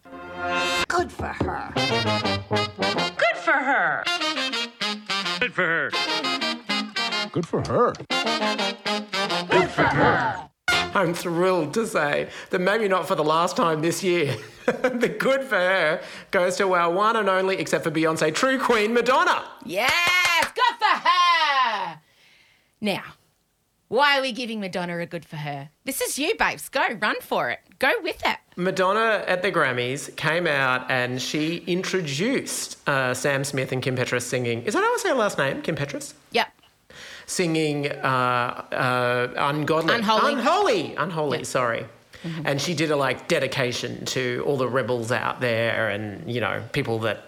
Good 0.89 1.11
for 1.11 1.27
her. 1.27 1.73
Good 1.75 3.37
for 3.37 3.53
her. 3.53 4.05
Good 5.41 5.53
for 5.53 5.63
her. 5.63 5.91
Good 7.33 7.47
for 7.47 7.63
her. 7.67 7.93
Good 9.51 9.71
for 9.71 9.83
her. 9.83 10.49
I'm 10.95 11.13
thrilled 11.13 11.75
to 11.75 11.87
say 11.87 12.31
that 12.51 12.59
maybe 12.61 12.89
not 12.89 13.07
for 13.07 13.15
the 13.15 13.25
last 13.25 13.57
time 13.57 13.83
this 13.83 14.03
year, 14.03 14.37
the 14.67 15.15
good 15.19 15.43
for 15.43 15.57
her 15.57 16.01
goes 16.31 16.57
to 16.57 16.73
our 16.75 16.91
one 16.91 17.17
and 17.17 17.29
only, 17.29 17.59
except 17.59 17.85
for 17.85 17.91
Beyonce, 17.91 18.35
true 18.35 18.59
queen 18.59 18.95
Madonna. 18.95 19.45
Yes, 19.65 19.93
good 20.55 20.79
for 20.79 21.09
her. 21.09 22.01
Now, 22.81 23.03
why 23.89 24.19
are 24.19 24.23
we 24.23 24.33
giving 24.33 24.61
Madonna 24.61 24.99
a 24.99 25.07
good 25.07 25.25
for 25.25 25.37
her? 25.37 25.71
This 25.85 26.01
is 26.01 26.19
you, 26.19 26.35
babes. 26.39 26.69
Go, 26.69 26.87
run 27.01 27.17
for 27.21 27.51
it. 27.51 27.61
Go 27.79 27.93
with 28.03 28.23
it. 28.25 28.39
Madonna 28.57 29.23
at 29.27 29.43
the 29.43 29.53
Grammys 29.53 30.15
came 30.17 30.47
out 30.47 30.91
and 30.91 31.21
she 31.21 31.59
introduced 31.67 32.79
uh, 32.89 33.13
Sam 33.13 33.45
Smith 33.45 33.71
and 33.73 33.83
Kim 33.83 33.97
Petras 33.97 34.23
singing. 34.23 34.63
Is 34.63 34.73
that 34.75 34.83
how 34.83 34.95
I 34.95 34.99
say 34.99 35.09
her 35.11 35.15
last 35.15 35.37
name? 35.37 35.61
Kim 35.61 35.77
Petras? 35.77 36.15
Yep. 36.33 36.49
Singing 37.27 37.91
uh, 37.91 38.65
uh, 38.73 39.29
Ungodly. 39.37 39.95
Unholy. 39.95 40.33
Unholy. 40.33 40.95
Unholy, 40.97 41.45
sorry. 41.45 41.87
And 42.45 42.61
she 42.61 42.75
did 42.75 42.91
a 42.91 42.97
like 42.97 43.29
dedication 43.29 44.05
to 44.07 44.43
all 44.47 44.57
the 44.57 44.69
rebels 44.69 45.13
out 45.13 45.41
there 45.41 45.91
and, 45.91 46.29
you 46.29 46.41
know, 46.41 46.63
people 46.73 46.99
that 47.01 47.23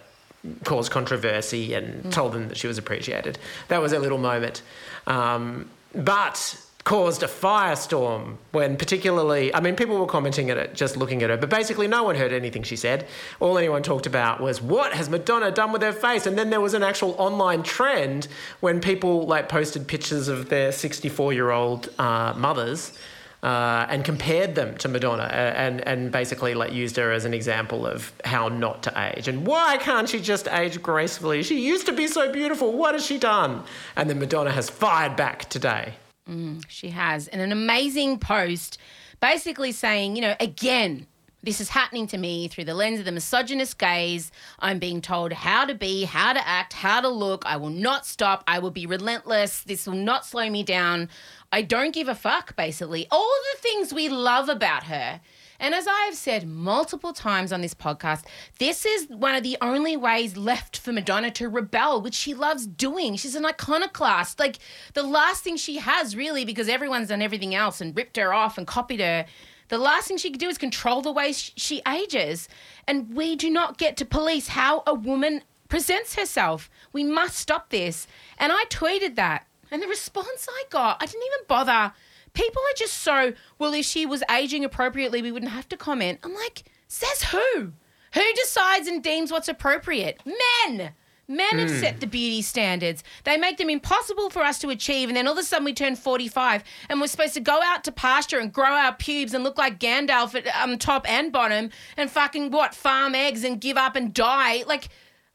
caused 0.64 0.90
controversy 0.90 1.74
and 1.74 2.12
told 2.12 2.32
them 2.32 2.48
that 2.48 2.56
she 2.56 2.66
was 2.66 2.78
appreciated. 2.78 3.38
That 3.68 3.80
was 3.80 3.92
a 3.92 3.98
little 3.98 4.18
moment. 4.18 4.62
Um, 5.06 5.70
but 5.94 6.60
caused 6.88 7.22
a 7.22 7.26
firestorm 7.26 8.38
when 8.52 8.74
particularly 8.74 9.54
I 9.54 9.60
mean 9.60 9.76
people 9.76 9.98
were 9.98 10.06
commenting 10.06 10.48
at 10.48 10.56
it 10.56 10.72
just 10.72 10.96
looking 10.96 11.22
at 11.22 11.28
her 11.28 11.36
but 11.36 11.50
basically 11.50 11.86
no 11.86 12.02
one 12.02 12.16
heard 12.16 12.32
anything 12.32 12.62
she 12.62 12.76
said 12.76 13.06
all 13.40 13.58
anyone 13.58 13.82
talked 13.82 14.06
about 14.06 14.40
was 14.40 14.62
what 14.62 14.94
has 14.94 15.10
Madonna 15.10 15.50
done 15.50 15.70
with 15.70 15.82
her 15.82 15.92
face 15.92 16.24
and 16.24 16.38
then 16.38 16.48
there 16.48 16.62
was 16.62 16.72
an 16.72 16.82
actual 16.82 17.14
online 17.18 17.62
trend 17.62 18.26
when 18.60 18.80
people 18.80 19.26
like 19.26 19.50
posted 19.50 19.86
pictures 19.86 20.28
of 20.28 20.48
their 20.48 20.72
64 20.72 21.34
year 21.34 21.50
old 21.50 21.90
uh, 21.98 22.32
mothers 22.34 22.96
uh, 23.42 23.84
and 23.90 24.02
compared 24.02 24.54
them 24.54 24.74
to 24.78 24.88
Madonna 24.88 25.24
uh, 25.24 25.52
and, 25.64 25.86
and 25.86 26.10
basically 26.10 26.54
like 26.54 26.72
used 26.72 26.96
her 26.96 27.12
as 27.12 27.26
an 27.26 27.34
example 27.34 27.86
of 27.86 28.14
how 28.24 28.48
not 28.48 28.82
to 28.84 29.12
age 29.14 29.28
and 29.28 29.46
why 29.46 29.76
can't 29.76 30.08
she 30.08 30.20
just 30.20 30.48
age 30.48 30.82
gracefully? 30.82 31.42
She 31.42 31.60
used 31.60 31.84
to 31.84 31.92
be 31.92 32.08
so 32.08 32.32
beautiful. 32.32 32.72
What 32.72 32.94
has 32.94 33.04
she 33.04 33.18
done? 33.18 33.62
And 33.94 34.08
then 34.08 34.18
Madonna 34.18 34.52
has 34.52 34.70
fired 34.70 35.16
back 35.16 35.50
today. 35.50 35.92
Mm, 36.28 36.64
she 36.68 36.90
has. 36.90 37.28
And 37.28 37.40
an 37.40 37.52
amazing 37.52 38.18
post 38.18 38.78
basically 39.20 39.72
saying, 39.72 40.14
you 40.14 40.22
know, 40.22 40.36
again, 40.38 41.06
This 41.40 41.60
is 41.60 41.68
happening 41.68 42.08
to 42.08 42.18
me 42.18 42.48
through 42.48 42.64
the 42.64 42.74
lens 42.74 42.98
of 42.98 43.04
the 43.04 43.12
misogynist 43.12 43.78
gaze. 43.78 44.32
I'm 44.58 44.80
being 44.80 45.00
told 45.00 45.32
how 45.32 45.66
to 45.66 45.74
be, 45.74 46.02
how 46.04 46.32
to 46.32 46.46
act, 46.46 46.72
how 46.72 47.00
to 47.00 47.08
look. 47.08 47.46
I 47.46 47.56
will 47.56 47.70
not 47.70 48.06
stop. 48.06 48.42
I 48.48 48.58
will 48.58 48.72
be 48.72 48.86
relentless. 48.86 49.62
This 49.62 49.86
will 49.86 49.94
not 49.94 50.26
slow 50.26 50.50
me 50.50 50.64
down. 50.64 51.08
I 51.52 51.62
don't 51.62 51.94
give 51.94 52.08
a 52.08 52.16
fuck, 52.16 52.56
basically. 52.56 53.06
All 53.12 53.32
the 53.54 53.60
things 53.62 53.94
we 53.94 54.08
love 54.08 54.48
about 54.48 54.84
her. 54.84 55.20
And 55.60 55.74
as 55.74 55.88
I 55.88 56.02
have 56.02 56.14
said 56.14 56.46
multiple 56.46 57.12
times 57.12 57.52
on 57.52 57.60
this 57.60 57.74
podcast, 57.74 58.24
this 58.58 58.86
is 58.86 59.08
one 59.08 59.34
of 59.34 59.42
the 59.42 59.56
only 59.60 59.96
ways 59.96 60.36
left 60.36 60.78
for 60.78 60.92
Madonna 60.92 61.30
to 61.32 61.48
rebel, 61.48 62.00
which 62.00 62.14
she 62.14 62.32
loves 62.32 62.66
doing. 62.66 63.16
She's 63.16 63.34
an 63.34 63.44
iconoclast. 63.44 64.38
Like 64.38 64.58
the 64.94 65.02
last 65.02 65.42
thing 65.42 65.56
she 65.56 65.78
has, 65.78 66.14
really, 66.14 66.44
because 66.44 66.68
everyone's 66.68 67.08
done 67.08 67.22
everything 67.22 67.54
else 67.54 67.80
and 67.80 67.96
ripped 67.96 68.16
her 68.16 68.32
off 68.32 68.56
and 68.56 68.66
copied 68.66 69.00
her. 69.00 69.26
The 69.68 69.78
last 69.78 70.08
thing 70.08 70.16
she 70.16 70.30
could 70.30 70.40
do 70.40 70.48
is 70.48 70.58
control 70.58 71.02
the 71.02 71.12
way 71.12 71.32
she 71.32 71.82
ages. 71.86 72.48
And 72.86 73.14
we 73.14 73.34
do 73.36 73.50
not 73.50 73.78
get 73.78 73.96
to 73.98 74.04
police 74.04 74.48
how 74.48 74.82
a 74.86 74.94
woman 74.94 75.42
presents 75.68 76.14
herself. 76.14 76.70
We 76.92 77.04
must 77.04 77.36
stop 77.36 77.70
this. 77.70 78.06
And 78.38 78.52
I 78.52 78.64
tweeted 78.70 79.16
that. 79.16 79.46
And 79.70 79.82
the 79.82 79.88
response 79.88 80.46
I 80.48 80.64
got, 80.70 81.02
I 81.02 81.06
didn't 81.06 81.26
even 81.26 81.46
bother 81.46 81.92
people 82.38 82.62
are 82.62 82.76
just 82.76 82.98
so, 82.98 83.32
well, 83.58 83.74
if 83.74 83.84
she 83.84 84.06
was 84.06 84.22
aging 84.30 84.64
appropriately, 84.64 85.20
we 85.20 85.32
wouldn't 85.32 85.50
have 85.50 85.68
to 85.70 85.76
comment. 85.76 86.20
I'm 86.22 86.34
like, 86.34 86.62
says 86.86 87.24
who? 87.24 87.72
Who 88.14 88.32
decides 88.34 88.86
and 88.86 89.02
deems 89.02 89.32
what's 89.32 89.48
appropriate? 89.48 90.22
Men! 90.24 90.92
Men 91.30 91.58
have 91.58 91.68
set 91.68 92.00
the 92.00 92.06
beauty 92.06 92.40
standards. 92.40 93.04
They 93.24 93.36
make 93.36 93.58
them 93.58 93.68
impossible 93.68 94.30
for 94.30 94.42
us 94.42 94.58
to 94.60 94.70
achieve, 94.70 95.10
and 95.10 95.16
then 95.16 95.26
all 95.26 95.34
of 95.34 95.38
a 95.38 95.42
sudden 95.42 95.66
we 95.66 95.74
turn 95.74 95.94
45 95.94 96.64
and 96.88 97.02
we're 97.02 97.06
supposed 97.06 97.34
to 97.34 97.40
go 97.40 97.60
out 97.62 97.84
to 97.84 97.92
pasture 97.92 98.38
and 98.38 98.50
grow 98.50 98.70
our 98.70 98.94
pubes 98.94 99.34
and 99.34 99.44
look 99.44 99.58
like 99.58 99.78
Gandalf 99.78 100.34
at 100.34 100.46
um, 100.56 100.78
top 100.78 101.06
and 101.10 101.30
bottom 101.30 101.68
and 101.98 102.10
fucking 102.10 102.50
what, 102.50 102.74
farm 102.74 103.14
eggs 103.14 103.44
and 103.44 103.60
give 103.60 103.76
up 103.76 103.94
and 103.94 104.14
die. 104.14 104.62
Like 104.66 104.88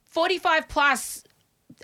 45 0.06 0.68
plus, 0.68 1.24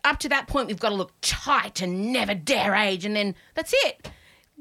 up 0.04 0.18
to 0.20 0.30
that 0.30 0.48
point, 0.48 0.70
we've 0.70 0.80
got 0.80 0.90
to 0.90 0.96
look 0.96 1.14
tight 1.22 1.82
and 1.82 2.12
never 2.12 2.34
dare 2.34 2.74
age, 2.74 3.06
and 3.06 3.16
then 3.16 3.36
that's 3.54 3.76
it 3.86 4.10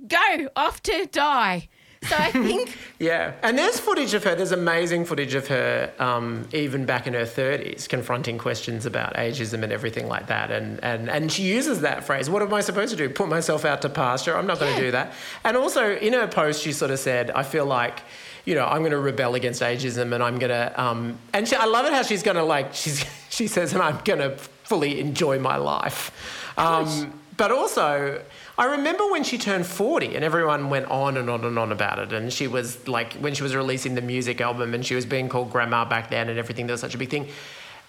go 0.07 0.49
off 0.57 0.83
to 0.85 1.07
die. 1.07 1.69
So 2.05 2.15
I 2.17 2.31
think. 2.33 2.77
yeah. 2.99 3.33
And 3.43 3.59
there's 3.59 3.81
footage 3.81 4.15
of 4.15 4.23
her, 4.25 4.35
there's 4.35 4.53
amazing 4.53 5.05
footage 5.05 5.35
of 5.35 5.49
her, 5.49 5.93
um, 5.99 6.49
even 6.53 6.87
back 6.87 7.07
in 7.07 7.15
her 7.15 7.25
30s, 7.25 7.89
confronting 7.89 8.39
questions 8.39 8.87
about 8.87 9.15
ageism 9.15 9.63
and 9.63 9.73
everything 9.73 10.07
like 10.07 10.29
that. 10.29 10.51
And, 10.51 10.83
and, 10.85 11.11
and 11.11 11.33
she 11.33 11.43
uses 11.43 11.81
that 11.81 12.05
phrase 12.05 12.31
what 12.31 12.43
am 12.43 12.55
I 12.55 12.61
supposed 12.61 12.91
to 12.91 12.97
do? 12.97 13.09
Put 13.09 13.29
myself 13.29 13.65
out 13.65 13.83
to 13.83 13.89
pasture? 13.89 14.37
I'm 14.37 14.47
not 14.47 14.61
going 14.61 14.75
to 14.77 14.81
do 14.81 14.91
that. 14.93 15.13
And 15.45 15.57
also, 15.57 15.97
in 15.97 16.13
her 16.13 16.29
post, 16.29 16.63
she 16.63 16.73
sort 16.73 16.91
of 16.91 16.99
said, 16.99 17.31
I 17.31 17.43
feel 17.43 17.67
like. 17.67 18.01
You 18.45 18.55
know, 18.55 18.65
I'm 18.65 18.79
going 18.79 18.93
to 18.93 18.99
rebel 18.99 19.35
against 19.35 19.61
ageism, 19.61 20.15
and 20.15 20.23
I'm 20.23 20.39
going 20.39 20.49
to. 20.49 20.73
Um, 20.83 21.19
and 21.35 21.47
she, 21.47 21.55
I 21.55 21.67
love 21.67 21.85
it 21.85 21.93
how 21.93 22.01
she's 22.01 22.23
going 22.23 22.39
to 22.39 22.43
like. 22.43 22.73
She's 22.73 23.05
she 23.29 23.47
says, 23.47 23.75
and 23.75 23.83
I'm 23.83 23.99
going 24.05 24.21
to 24.21 24.39
fully 24.39 25.01
enjoy 25.01 25.39
my 25.39 25.57
life. 25.57 26.55
Um, 26.57 27.13
but 27.37 27.53
also, 27.53 28.23
I 28.59 28.65
remember 28.65 29.09
when 29.09 29.23
she 29.23 29.39
turned 29.39 29.67
40 29.67 30.17
and 30.17 30.25
everyone 30.25 30.69
went 30.69 30.87
on 30.87 31.17
and 31.17 31.31
on 31.31 31.45
and 31.45 31.57
on 31.57 31.71
about 31.71 32.01
it. 32.01 32.13
And 32.13 32.33
she 32.33 32.49
was 32.49 32.89
like, 32.89 33.13
when 33.15 33.33
she 33.33 33.45
was 33.45 33.55
releasing 33.55 33.95
the 33.95 34.03
music 34.03 34.41
album 34.41 34.75
and 34.75 34.85
she 34.85 34.97
was 34.97 35.07
being 35.07 35.29
called 35.29 35.53
grandma 35.53 35.85
back 35.85 36.11
then 36.11 36.29
and 36.29 36.41
everything, 36.41 36.67
there 36.67 36.75
was 36.75 36.81
such 36.81 36.97
a 36.97 36.99
big 36.99 37.09
thing. 37.09 37.29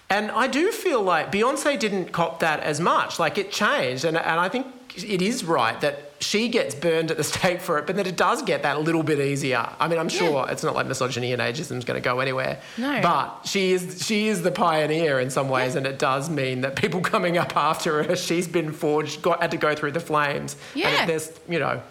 And 0.08 0.30
I 0.30 0.46
do 0.46 0.70
feel 0.70 1.02
like 1.02 1.32
Beyonce 1.32 1.76
didn't 1.76 2.12
cop 2.12 2.38
that 2.38 2.60
as 2.60 2.78
much. 2.78 3.18
Like 3.18 3.36
it 3.36 3.50
changed. 3.50 4.04
And, 4.04 4.16
and 4.16 4.38
I 4.38 4.48
think 4.48 4.66
it 4.96 5.20
is 5.20 5.42
right 5.42 5.80
that 5.80 6.09
she 6.20 6.48
gets 6.48 6.74
burned 6.74 7.10
at 7.10 7.16
the 7.16 7.24
stake 7.24 7.60
for 7.60 7.78
it, 7.78 7.86
but 7.86 7.96
that 7.96 8.06
it 8.06 8.16
does 8.16 8.42
get 8.42 8.62
that 8.62 8.76
a 8.76 8.80
little 8.80 9.02
bit 9.02 9.18
easier. 9.18 9.66
I 9.78 9.88
mean, 9.88 9.98
I'm 9.98 10.08
sure 10.08 10.46
it's 10.48 10.62
not 10.62 10.74
like 10.74 10.86
misogyny 10.86 11.32
and 11.32 11.40
ageism 11.40 11.78
is 11.78 11.84
going 11.84 12.00
to 12.00 12.04
go 12.04 12.20
anywhere. 12.20 12.60
No. 12.76 13.00
But 13.02 13.46
she 13.46 13.72
is 13.72 14.04
she 14.06 14.28
is 14.28 14.42
the 14.42 14.52
pioneer 14.52 15.18
in 15.18 15.30
some 15.30 15.48
ways, 15.48 15.74
and 15.74 15.86
it 15.86 15.98
does 15.98 16.28
mean 16.28 16.60
that 16.60 16.76
people 16.76 17.00
coming 17.14 17.38
up 17.38 17.56
after 17.56 18.02
her, 18.02 18.16
she's 18.16 18.46
been 18.46 18.72
forged, 18.72 19.22
got 19.22 19.40
had 19.40 19.50
to 19.52 19.56
go 19.56 19.74
through 19.74 19.92
the 19.92 20.00
flames. 20.00 20.56
Yeah. 20.74 20.88
And 20.88 21.10
there's 21.10 21.32
you 21.48 21.58
know. 21.58 21.82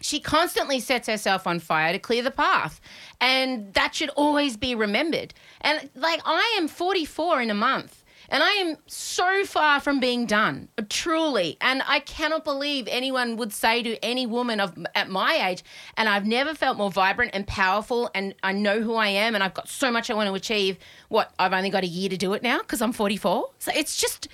she 0.00 0.18
constantly 0.20 0.80
sets 0.80 1.08
herself 1.08 1.46
on 1.46 1.60
fire 1.60 1.92
to 1.92 1.98
clear 1.98 2.22
the 2.22 2.30
path. 2.30 2.80
And 3.20 3.72
that 3.74 3.94
should 3.94 4.08
always 4.10 4.56
be 4.56 4.74
remembered. 4.74 5.34
And 5.60 5.90
like, 5.94 6.22
I 6.24 6.56
am 6.58 6.68
44 6.68 7.42
in 7.42 7.50
a 7.50 7.54
month. 7.54 7.99
And 8.30 8.42
I 8.44 8.50
am 8.52 8.76
so 8.86 9.44
far 9.44 9.80
from 9.80 9.98
being 9.98 10.24
done, 10.24 10.68
truly. 10.88 11.56
And 11.60 11.82
I 11.86 12.00
cannot 12.00 12.44
believe 12.44 12.86
anyone 12.88 13.36
would 13.36 13.52
say 13.52 13.82
to 13.82 14.04
any 14.04 14.24
woman 14.24 14.60
of 14.60 14.78
at 14.94 15.10
my 15.10 15.48
age, 15.48 15.64
and 15.96 16.08
I've 16.08 16.26
never 16.26 16.54
felt 16.54 16.78
more 16.78 16.90
vibrant 16.90 17.32
and 17.34 17.46
powerful, 17.46 18.08
and 18.14 18.34
I 18.42 18.52
know 18.52 18.80
who 18.80 18.94
I 18.94 19.08
am, 19.08 19.34
and 19.34 19.42
I've 19.42 19.54
got 19.54 19.68
so 19.68 19.90
much 19.90 20.10
I 20.10 20.14
want 20.14 20.28
to 20.28 20.34
achieve. 20.34 20.78
What 21.08 21.32
I've 21.38 21.52
only 21.52 21.70
got 21.70 21.82
a 21.82 21.88
year 21.88 22.08
to 22.08 22.16
do 22.16 22.32
it 22.34 22.42
now 22.42 22.58
because 22.58 22.80
I'm 22.80 22.92
44. 22.92 23.50
So 23.58 23.72
it's 23.74 24.00
just 24.00 24.28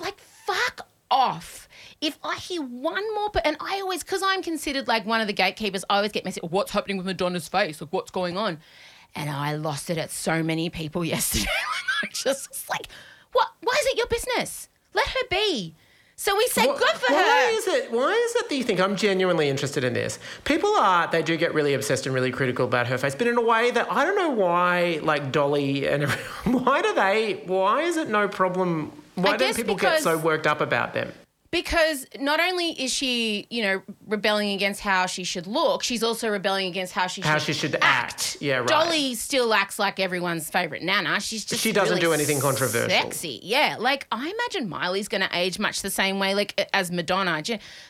like 0.00 0.18
fuck 0.18 0.86
off. 1.10 1.68
If 2.00 2.18
I 2.22 2.36
hear 2.36 2.62
one 2.62 3.14
more, 3.14 3.30
and 3.44 3.56
I 3.60 3.80
always, 3.80 4.02
because 4.02 4.22
I'm 4.22 4.42
considered 4.42 4.88
like 4.88 5.06
one 5.06 5.20
of 5.20 5.26
the 5.26 5.32
gatekeepers, 5.32 5.84
I 5.88 5.96
always 5.96 6.12
get 6.12 6.24
messy. 6.24 6.40
Oh, 6.42 6.48
what's 6.48 6.70
happening 6.72 6.96
with 6.96 7.06
Madonna's 7.06 7.48
face? 7.48 7.80
Like, 7.80 7.92
what's 7.92 8.10
going 8.10 8.36
on? 8.36 8.58
And 9.14 9.30
I 9.30 9.54
lost 9.54 9.88
it 9.88 9.98
at 9.98 10.10
so 10.10 10.42
many 10.42 10.68
people 10.70 11.04
yesterday. 11.04 11.50
I 12.02 12.06
just 12.08 12.48
was 12.50 12.64
like, 12.68 12.88
what? 13.36 13.48
Why 13.62 13.76
is 13.80 13.86
it 13.86 13.96
your 13.98 14.06
business? 14.06 14.68
Let 14.94 15.06
her 15.08 15.26
be. 15.30 15.74
So 16.18 16.34
we 16.34 16.46
say, 16.48 16.62
Wh- 16.62 16.78
good 16.78 16.88
for 16.96 17.12
why 17.12 17.18
her. 17.20 17.24
Why 17.28 17.54
is 17.58 17.66
it? 17.68 17.92
Why 17.92 18.12
is 18.12 18.36
it 18.36 18.48
that 18.48 18.54
you 18.56 18.64
think 18.64 18.80
I'm 18.80 18.96
genuinely 18.96 19.50
interested 19.50 19.84
in 19.84 19.92
this? 19.92 20.18
People 20.44 20.70
are. 20.76 21.06
They 21.10 21.22
do 21.22 21.36
get 21.36 21.52
really 21.52 21.74
obsessed 21.74 22.06
and 22.06 22.14
really 22.14 22.30
critical 22.30 22.64
about 22.64 22.86
her 22.86 22.96
face, 22.96 23.14
but 23.14 23.26
in 23.26 23.36
a 23.36 23.42
way 23.42 23.70
that 23.72 23.92
I 23.92 24.04
don't 24.04 24.16
know 24.16 24.30
why. 24.30 25.00
Like 25.02 25.30
Dolly 25.30 25.86
and 25.86 26.10
why 26.44 26.80
do 26.80 26.94
they? 26.94 27.42
Why 27.44 27.82
is 27.82 27.98
it 27.98 28.08
no 28.08 28.28
problem? 28.28 28.92
Why 29.14 29.36
don't 29.36 29.54
people 29.54 29.76
get 29.76 30.02
so 30.02 30.16
worked 30.16 30.46
up 30.46 30.60
about 30.62 30.94
them? 30.94 31.12
Because 31.56 32.04
not 32.20 32.38
only 32.38 32.72
is 32.72 32.92
she, 32.92 33.46
you 33.48 33.62
know, 33.62 33.82
rebelling 34.06 34.50
against 34.50 34.82
how 34.82 35.06
she 35.06 35.24
should 35.24 35.46
look, 35.46 35.82
she's 35.82 36.02
also 36.02 36.28
rebelling 36.28 36.66
against 36.66 36.92
how 36.92 37.06
she 37.06 37.22
How 37.22 37.38
should 37.38 37.56
she 37.56 37.60
should 37.60 37.78
act. 37.80 38.36
Yeah, 38.42 38.58
right. 38.58 38.68
Dolly 38.68 39.14
still 39.14 39.54
acts 39.54 39.78
like 39.78 39.98
everyone's 39.98 40.50
favorite 40.50 40.82
nana. 40.82 41.18
She's 41.18 41.46
just 41.46 41.62
She 41.62 41.72
doesn't 41.72 41.94
really 41.94 42.00
do 42.02 42.12
anything 42.12 42.40
controversial. 42.40 42.90
Sexy, 42.90 43.40
yeah. 43.42 43.76
Like 43.78 44.06
I 44.12 44.28
imagine 44.28 44.68
Miley's 44.68 45.08
going 45.08 45.22
to 45.22 45.30
age 45.32 45.58
much 45.58 45.80
the 45.80 45.88
same 45.88 46.18
way, 46.18 46.34
like 46.34 46.68
as 46.74 46.90
Madonna. 46.90 47.42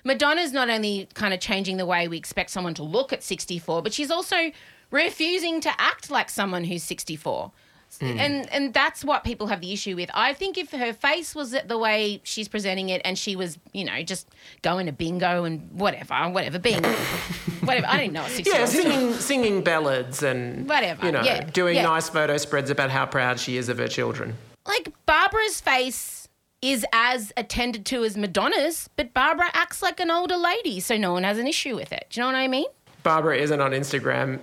Madonna's 0.04 0.52
not 0.52 0.70
only 0.70 1.08
kind 1.14 1.34
of 1.34 1.40
changing 1.40 1.76
the 1.76 1.86
way 1.86 2.06
we 2.06 2.16
expect 2.16 2.50
someone 2.50 2.74
to 2.74 2.84
look 2.84 3.12
at 3.12 3.24
64, 3.24 3.82
but 3.82 3.92
she's 3.92 4.12
also 4.12 4.52
refusing 4.92 5.60
to 5.62 5.72
act 5.80 6.08
like 6.08 6.30
someone 6.30 6.62
who's 6.62 6.84
64. 6.84 7.50
Hmm. 7.98 8.18
And 8.18 8.52
and 8.52 8.74
that's 8.74 9.04
what 9.04 9.24
people 9.24 9.46
have 9.48 9.60
the 9.60 9.72
issue 9.72 9.96
with. 9.96 10.10
I 10.14 10.32
think 10.34 10.58
if 10.58 10.70
her 10.72 10.92
face 10.92 11.34
was 11.34 11.54
the 11.66 11.78
way 11.78 12.20
she's 12.24 12.48
presenting 12.48 12.88
it, 12.88 13.00
and 13.04 13.18
she 13.18 13.36
was, 13.36 13.58
you 13.72 13.84
know, 13.84 14.02
just 14.02 14.28
going 14.62 14.86
to 14.86 14.92
bingo 14.92 15.44
and 15.44 15.70
whatever, 15.72 16.14
whatever, 16.30 16.58
being, 16.58 16.82
whatever. 17.62 17.86
I 17.86 17.96
didn't 17.98 18.12
know. 18.12 18.22
What 18.22 18.46
Yeah, 18.46 18.64
singing 18.66 19.12
singing 19.14 19.62
ballads 19.62 20.22
and 20.22 20.68
Whatever, 20.68 21.06
You 21.06 21.12
know, 21.12 21.22
yeah, 21.22 21.42
doing 21.44 21.76
yeah. 21.76 21.82
nice 21.82 22.08
photo 22.08 22.36
spreads 22.36 22.70
about 22.70 22.90
how 22.90 23.06
proud 23.06 23.38
she 23.40 23.56
is 23.56 23.68
of 23.68 23.78
her 23.78 23.88
children. 23.88 24.36
like 24.66 24.88
Barbara's 25.06 25.60
face 25.60 26.28
is 26.62 26.84
as 26.92 27.32
attended 27.36 27.84
to 27.86 28.02
as 28.04 28.16
Madonna's, 28.16 28.88
but 28.96 29.12
Barbara 29.14 29.46
acts 29.52 29.82
like 29.82 30.00
an 30.00 30.10
older 30.10 30.36
lady, 30.36 30.80
so 30.80 30.96
no 30.96 31.12
one 31.12 31.22
has 31.22 31.38
an 31.38 31.46
issue 31.46 31.76
with 31.76 31.92
it. 31.92 32.06
Do 32.10 32.18
you 32.20 32.22
know 32.26 32.32
what 32.32 32.36
I 32.36 32.48
mean? 32.48 32.66
Barbara 33.02 33.36
isn't 33.36 33.60
on 33.60 33.70
Instagram 33.70 34.40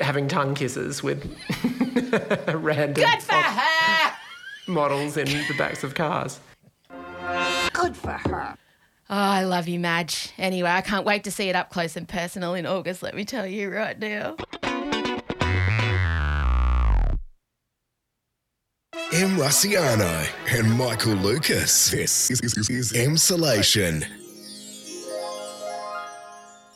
having 0.00 0.28
tongue 0.28 0.54
kisses 0.54 1.02
with 1.02 1.24
random 2.54 3.04
Good 3.04 3.22
for 3.22 3.34
her. 3.34 4.12
models 4.66 5.16
in 5.16 5.26
the 5.26 5.54
backs 5.58 5.82
of 5.84 5.94
cars. 5.94 6.40
Good 7.72 7.96
for 7.96 8.12
her. 8.12 8.56
Oh, 9.10 9.16
I 9.16 9.44
love 9.44 9.68
you, 9.68 9.78
Madge. 9.78 10.32
Anyway, 10.38 10.70
I 10.70 10.80
can't 10.80 11.04
wait 11.04 11.24
to 11.24 11.30
see 11.30 11.48
it 11.48 11.56
up 11.56 11.70
close 11.70 11.96
and 11.96 12.08
personal 12.08 12.54
in 12.54 12.64
August, 12.66 13.02
let 13.02 13.14
me 13.14 13.24
tell 13.24 13.46
you 13.46 13.70
right 13.70 13.98
now. 13.98 14.36
Em 19.12 19.36
Rusciano 19.36 20.26
and 20.50 20.76
Michael 20.76 21.14
Lucas. 21.14 21.90
This 21.90 22.30
is, 22.30 22.40
is, 22.40 22.68
is 22.68 22.92
Emsolation. 22.92 24.04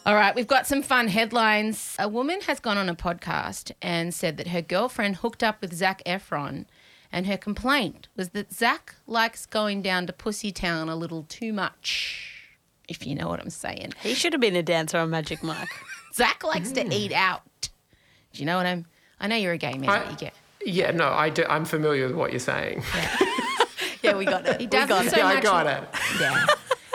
All 0.09 0.15
right, 0.15 0.35
we've 0.35 0.47
got 0.47 0.67
some 0.67 0.81
fun 0.83 1.09
headlines. 1.09 1.95
A 1.99 2.09
woman 2.09 2.41
has 2.47 2.61
gone 2.61 2.79
on 2.79 2.89
a 2.89 2.95
podcast 2.95 3.73
and 3.83 4.15
said 4.15 4.39
that 4.39 4.49
her 4.49 4.63
girlfriend 4.63 5.17
hooked 5.17 5.43
up 5.43 5.61
with 5.61 5.75
Zac 5.75 6.03
Efron, 6.07 6.65
and 7.13 7.27
her 7.27 7.37
complaint 7.37 8.09
was 8.17 8.31
that 8.31 8.51
Zac 8.51 8.95
likes 9.07 9.45
going 9.45 9.83
down 9.83 10.07
to 10.07 10.15
Pussy 10.15 10.51
Town 10.51 10.89
a 10.89 10.97
little 10.97 11.25
too 11.29 11.53
much, 11.53 12.49
if 12.89 13.07
you 13.07 13.15
know 13.15 13.29
what 13.29 13.39
I'm 13.39 13.51
saying. 13.51 13.93
He 14.03 14.15
should 14.15 14.33
have 14.33 14.41
been 14.41 14.57
a 14.57 14.63
dancer 14.63 14.97
on 14.97 15.11
Magic 15.11 15.43
Mike. 15.43 15.69
Zac 16.15 16.43
likes 16.43 16.73
to 16.73 16.91
eat 16.91 17.13
out. 17.13 17.43
Do 17.61 18.41
you 18.41 18.47
know 18.47 18.57
what 18.57 18.65
I'm? 18.65 18.87
I 19.21 19.27
know 19.27 19.37
you're 19.37 19.53
a 19.53 19.59
gay 19.59 19.77
man. 19.77 19.91
I- 19.91 19.99
but 20.05 20.11
you 20.13 20.17
get. 20.17 20.35
Yeah, 20.65 20.91
no, 20.91 21.09
I 21.11 21.29
do, 21.29 21.45
I'm 21.51 21.67
familiar 21.67 22.07
with 22.07 22.17
what 22.17 22.31
you're 22.33 22.41
saying. 22.41 22.83
Yeah, 24.03 24.17
we 24.17 24.25
got 24.25 24.47
it. 24.47 24.59
He 24.59 24.67
We 24.67 24.71
doesn't 24.71 24.89
got 24.89 25.05
it. 25.05 25.11
so 25.11 25.19
yeah, 25.19 25.27
I 25.27 25.35
much. 25.35 25.43
got 25.45 25.67
it. 25.67 25.85
Yeah. 26.19 26.47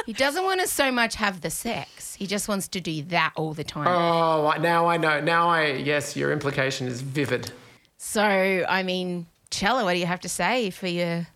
he 0.08 0.14
doesn't 0.14 0.44
want 0.44 0.62
to 0.62 0.68
so 0.68 0.92
much 0.92 1.16
have 1.16 1.42
the 1.42 1.50
sex. 1.52 2.03
He 2.24 2.28
just 2.28 2.48
wants 2.48 2.70
to 2.70 2.80
do 2.80 3.02
that 3.10 3.34
all 3.36 3.54
the 3.54 3.66
time. 3.66 3.86
Oh, 3.86 4.54
now 4.62 4.88
I 4.88 4.96
know. 4.96 5.20
Now 5.20 5.50
I 5.50 5.74
yes, 5.74 6.16
your 6.16 6.32
implication 6.32 6.88
is 6.88 7.02
vivid. 7.02 7.52
So, 7.98 8.24
I 8.24 8.82
mean, 8.82 9.26
Chella, 9.52 9.84
what 9.84 9.92
do 9.92 10.00
you 10.00 10.06
have 10.06 10.22
to 10.22 10.30
say 10.30 10.70
for 10.70 10.88
your 10.88 11.28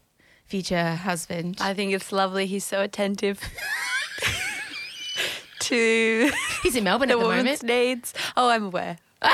future 0.46 0.96
husband? 0.96 1.58
I 1.60 1.74
think 1.74 1.92
it's 1.92 2.14
lovely. 2.14 2.46
He's 2.46 2.64
so 2.64 2.80
attentive 2.80 3.42
to 5.60 6.32
He's 6.64 6.78
in 6.78 6.86
Melbourne 6.86 7.10
the 7.10 7.16
at 7.16 7.20
the 7.20 7.26
woman's 7.26 7.64
moment. 7.64 7.66
needs. 7.98 8.14
Oh, 8.38 8.48
I'm 8.48 8.68
aware. 8.68 8.98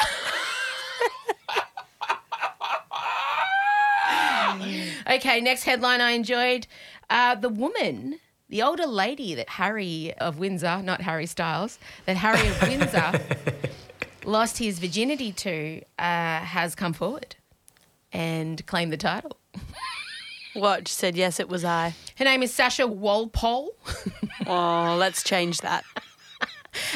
Okay, 5.05 5.41
next 5.41 5.65
headline 5.65 6.01
I 6.01 6.11
enjoyed. 6.11 6.65
Uh, 7.09 7.35
the 7.35 7.49
woman, 7.49 8.19
the 8.53 8.61
older 8.61 8.85
lady 8.85 9.33
that 9.33 9.49
Harry 9.49 10.13
of 10.19 10.37
Windsor, 10.37 10.83
not 10.83 11.01
Harry 11.01 11.25
Styles, 11.25 11.79
that 12.05 12.15
Harry 12.17 12.47
of 12.47 12.61
Windsor 12.61 13.19
lost 14.25 14.59
his 14.59 14.77
virginity 14.77 15.31
to, 15.31 15.81
uh, 15.97 16.37
has 16.37 16.75
come 16.75 16.93
forward 16.93 17.35
and 18.11 18.63
claimed 18.67 18.93
the 18.93 18.97
title. 18.97 19.37
What? 20.53 20.87
She 20.87 20.93
said, 20.93 21.15
yes, 21.15 21.39
it 21.39 21.49
was 21.49 21.65
I. 21.65 21.95
Her 22.19 22.25
name 22.25 22.43
is 22.43 22.53
Sasha 22.53 22.85
Walpole, 22.85 23.75
Oh, 24.45 24.97
let's 24.99 25.23
change 25.23 25.61
that. 25.61 25.83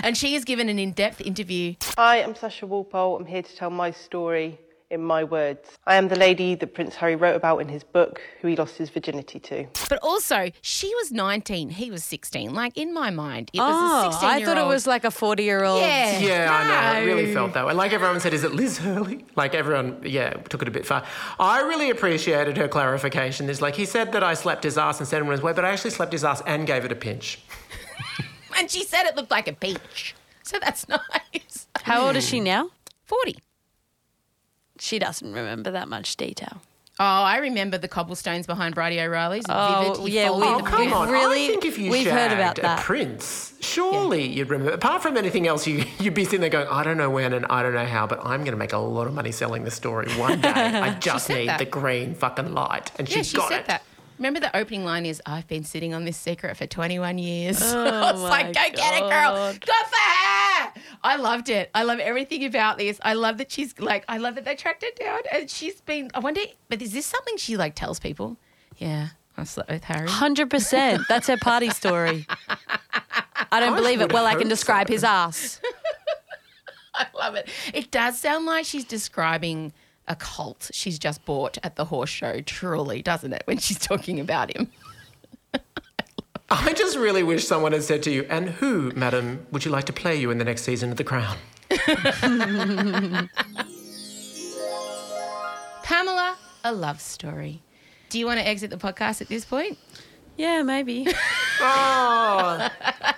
and 0.04 0.16
she 0.16 0.36
has 0.36 0.46
given 0.46 0.70
an 0.70 0.78
in 0.78 0.92
depth 0.92 1.22
interview. 1.22 1.74
Hi, 1.98 2.22
I'm 2.22 2.36
Sasha 2.36 2.68
Walpole. 2.68 3.18
I'm 3.18 3.26
here 3.26 3.42
to 3.42 3.56
tell 3.56 3.72
my 3.72 3.90
story 3.90 4.60
in 4.90 5.02
my 5.04 5.24
words. 5.24 5.78
I 5.86 5.96
am 5.96 6.08
the 6.08 6.16
lady 6.16 6.56
that 6.56 6.74
Prince 6.74 6.96
Harry 6.96 7.16
wrote 7.16 7.36
about 7.36 7.58
in 7.60 7.68
his 7.68 7.84
book, 7.84 8.22
who 8.42 8.48
he 8.48 8.56
lost 8.56 8.78
his 8.78 8.90
virginity 8.90 9.40
to. 9.42 9.68
But 9.90 10.00
also, 10.02 10.52
she 10.62 10.94
was 10.96 11.12
19, 11.12 11.70
he 11.72 11.92
was 11.92 12.04
16. 12.04 12.54
Like, 12.54 12.78
in 12.78 12.94
my 12.94 13.10
mind, 13.10 13.50
it 13.54 13.60
was 13.60 14.06
a 14.06 14.12
16 14.12 14.30
I 14.30 14.38
year 14.38 14.48
thought 14.48 14.58
it 14.58 14.62
old. 14.62 14.70
was 14.70 14.88
like 14.88 15.04
a 15.04 15.12
40 15.12 15.44
year 15.44 15.64
old. 15.64 15.82
Yeah. 15.82 16.20
Yeah, 16.20 16.50
I 16.52 16.68
know. 16.96 17.02
It 17.02 17.06
really 17.06 17.34
felt 17.34 17.54
that 17.54 17.66
way. 17.66 17.74
Like 17.74 17.92
everyone 17.92 18.20
said, 18.20 18.34
is 18.34 18.44
it 18.44 18.54
Liz 18.54 18.78
Hurley? 18.78 19.26
Like 19.36 19.54
everyone, 19.54 20.02
yeah, 20.06 20.32
took 20.34 20.62
it 20.62 20.68
a 20.68 20.72
bit 20.72 20.86
far. 20.86 21.04
I 21.40 21.62
really 21.62 21.90
appreciated 21.90 22.58
her 22.58 22.68
clarification. 22.68 23.50
Is 23.50 23.62
like 23.62 23.76
he 23.76 23.86
said 23.86 24.14
that 24.14 24.24
I 24.24 24.34
slapped 24.34 24.64
his 24.64 24.78
ass 24.78 25.00
and 25.00 25.08
said 25.08 25.22
him 25.22 25.28
on 25.28 25.32
his 25.34 25.42
way, 25.42 25.54
but 25.54 25.66
I 25.66 25.70
actually 25.70 25.92
slapped 25.92 26.14
his 26.14 26.24
ass 26.24 26.42
and 26.48 26.66
gave 26.66 26.86
it 26.86 26.92
a 26.92 26.96
pinch. 26.96 27.40
And 28.58 28.72
she 28.72 28.84
said 28.86 29.04
it 29.06 29.16
looked 29.16 29.30
like 29.30 29.48
a 29.48 29.54
peach. 29.54 30.16
So 30.42 30.58
that's 30.60 30.88
nice. 30.90 31.68
How 31.84 32.08
old 32.08 32.16
is 32.16 32.28
she 32.28 32.40
now? 32.40 32.72
40. 33.06 33.36
She 34.80 35.00
doesn't 35.00 35.32
remember 35.34 35.72
that 35.72 35.88
much 35.88 36.16
detail. 36.18 36.62
Oh, 37.00 37.04
I 37.04 37.38
remember 37.38 37.78
the 37.78 37.88
cobblestones 37.88 38.48
behind 38.48 38.74
Brady 38.74 39.00
O'Reilly's. 39.00 39.46
Oh, 39.48 39.84
vividly 39.84 40.12
yeah, 40.14 40.32
we've- 40.32 40.44
oh, 40.48 40.62
Come 40.66 40.94
on, 40.94 41.10
really- 41.12 41.46
I 41.46 41.48
think 41.50 41.64
if 41.66 41.78
you 41.78 41.92
we've 41.92 42.08
heard 42.10 42.32
about 42.32 42.56
shagged 42.58 42.64
that. 42.64 42.80
a 42.80 42.82
prince, 42.82 43.54
surely 43.60 44.26
you'd 44.26 44.50
remember. 44.50 44.74
Apart 44.74 45.04
from 45.04 45.16
anything 45.16 45.46
else, 45.46 45.68
you, 45.68 45.84
you'd 46.00 46.16
be 46.16 46.24
sitting 46.24 46.42
there 46.42 46.50
going, 46.50 46.68
I 46.68 46.82
don't 46.84 46.98
know 46.98 47.12
when 47.12 47.34
and 47.34 47.46
I 47.52 47.62
don't 47.62 47.76
know 47.76 47.86
how, 47.86 48.08
but 48.08 48.20
I'm 48.26 48.40
going 48.40 48.54
to 48.54 48.58
make 48.58 48.74
a 48.74 48.80
lot 48.80 49.06
of 49.06 49.14
money 49.14 49.32
selling 49.32 49.64
this 49.64 49.76
story 49.76 50.12
one 50.14 50.42
day. 50.42 50.50
I 50.56 50.96
just 50.96 51.30
need 51.30 51.50
that. 51.50 51.60
the 51.60 51.66
green 51.66 52.16
fucking 52.16 52.52
light. 52.56 52.92
And 52.98 53.08
Yeah, 53.08 53.18
she's 53.18 53.28
she 53.30 53.38
got 53.38 53.50
said 53.50 53.60
it. 53.62 53.68
that. 53.68 53.84
Remember 54.18 54.40
the 54.40 54.58
opening 54.58 54.84
line 54.84 55.06
is, 55.06 55.22
I've 55.28 55.48
been 55.48 55.64
sitting 55.64 55.94
on 55.94 56.04
this 56.04 56.18
secret 56.18 56.58
for 56.58 56.66
21 56.66 57.20
years. 57.20 57.62
Oh 57.76 57.86
I 57.86 58.12
was 58.12 58.22
like, 58.24 58.48
my 58.48 58.52
go 58.54 58.76
get 58.76 58.94
it, 58.96 59.02
girl. 59.02 59.36
Go 59.36 59.52
Good 59.52 59.62
for 59.70 59.96
her. 60.07 60.07
I 61.08 61.16
loved 61.16 61.48
it. 61.48 61.70
I 61.74 61.84
love 61.84 62.00
everything 62.00 62.44
about 62.44 62.78
this. 62.78 63.00
I 63.02 63.14
love 63.14 63.38
that 63.38 63.50
she's 63.50 63.80
like, 63.80 64.04
I 64.10 64.18
love 64.18 64.36
that 64.36 64.44
they 64.44 64.56
tracked 64.56 64.84
her 64.84 64.90
down 65.00 65.22
and 65.32 65.50
she's 65.50 65.80
been, 65.80 66.12
I 66.14 66.20
wonder, 66.20 66.42
but 66.68 66.82
is 66.82 66.92
this 66.92 67.06
something 67.06 67.38
she 67.38 67.56
like 67.56 67.76
tells 67.76 67.98
people? 67.98 68.36
Yeah, 68.76 69.10
I 69.38 69.46
slept 69.46 69.70
with 69.70 69.86
Harry. 69.86 70.06
100%. 70.06 71.08
That's 71.08 71.28
her 71.28 71.38
party 71.38 71.70
story. 71.70 72.28
I 73.52 73.62
don't 73.62 73.74
I 73.74 73.76
believe 73.78 74.02
it. 74.02 74.12
Well, 74.12 74.26
I 74.26 74.36
can 74.36 74.50
describe 74.50 74.88
so. 74.88 74.94
his 74.94 75.06
ass. 75.06 75.62
I 76.94 77.06
love 77.18 77.36
it. 77.36 77.48
It 77.74 77.90
does 77.90 78.20
sound 78.20 78.46
like 78.46 78.66
she's 78.66 78.84
describing 78.84 79.72
a 80.10 80.16
cult 80.16 80.72
she's 80.74 81.00
just 81.00 81.24
bought 81.24 81.58
at 81.64 81.78
the 81.78 81.86
horse 81.86 82.10
show, 82.10 82.42
truly, 82.42 83.02
doesn't 83.02 83.32
it, 83.32 83.44
when 83.46 83.60
she's 83.60 83.80
talking 83.80 84.20
about 84.20 84.54
him? 84.54 84.70
I 86.50 86.72
just 86.74 86.98
really 86.98 87.24
wish 87.24 87.46
someone 87.46 87.74
had 87.74 87.84
said 87.84 88.04
to 88.04 88.12
you, 88.12 88.26
and 88.30 88.50
who, 88.50 88.92
madam, 88.96 89.46
would 89.52 89.66
you 89.66 89.72
like 89.72 89.84
to 89.86 89.94
play 89.94 90.16
you 90.16 90.32
in 90.32 90.38
the 90.38 90.46
next 90.46 90.62
season 90.64 90.92
of 90.92 90.98
The 90.98 91.04
Crown? 91.04 91.38
Pamela, 95.84 96.38
a 96.64 96.72
love 96.72 97.02
story. 97.02 97.62
Do 98.10 98.18
you 98.18 98.26
want 98.26 98.40
to 98.40 98.48
exit 98.48 98.70
the 98.70 98.78
podcast 98.78 99.20
at 99.22 99.28
this 99.28 99.44
point? 99.44 99.78
Yeah, 100.38 100.64
maybe. 100.64 101.08
Oh, 101.60 102.70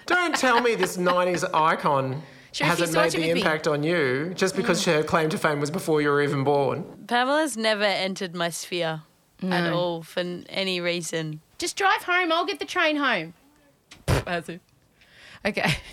don't 0.06 0.34
tell 0.34 0.62
me 0.62 0.76
this 0.76 0.96
90s 0.96 1.44
icon 1.54 2.24
Sure, 2.54 2.68
hasn't 2.68 2.94
made 2.94 2.98
watch 3.02 3.12
the 3.12 3.18
with 3.18 3.34
me. 3.34 3.42
impact 3.42 3.68
on 3.68 3.84
you 3.84 4.32
just 4.34 4.56
because 4.56 4.82
mm. 4.82 4.94
her 4.94 5.04
claim 5.04 5.28
to 5.28 5.38
fame 5.38 5.60
was 5.60 5.70
before 5.70 6.02
you 6.02 6.08
were 6.08 6.22
even 6.22 6.46
born. 6.46 6.86
Pamela's 7.06 7.58
never 7.58 7.84
entered 7.84 8.34
my 8.34 8.50
sphere 8.50 9.02
at 9.44 9.74
all 9.74 10.04
for 10.04 10.22
any 10.48 10.80
reason. 10.80 11.42
Just 11.60 11.76
drive 11.78 12.04
home. 12.04 12.32
I'll 12.32 12.46
get 12.46 12.58
the 12.60 12.66
train 12.66 12.96
home. 12.96 13.34
As 14.26 14.50
if. 14.50 14.60
Okay. 15.46 15.72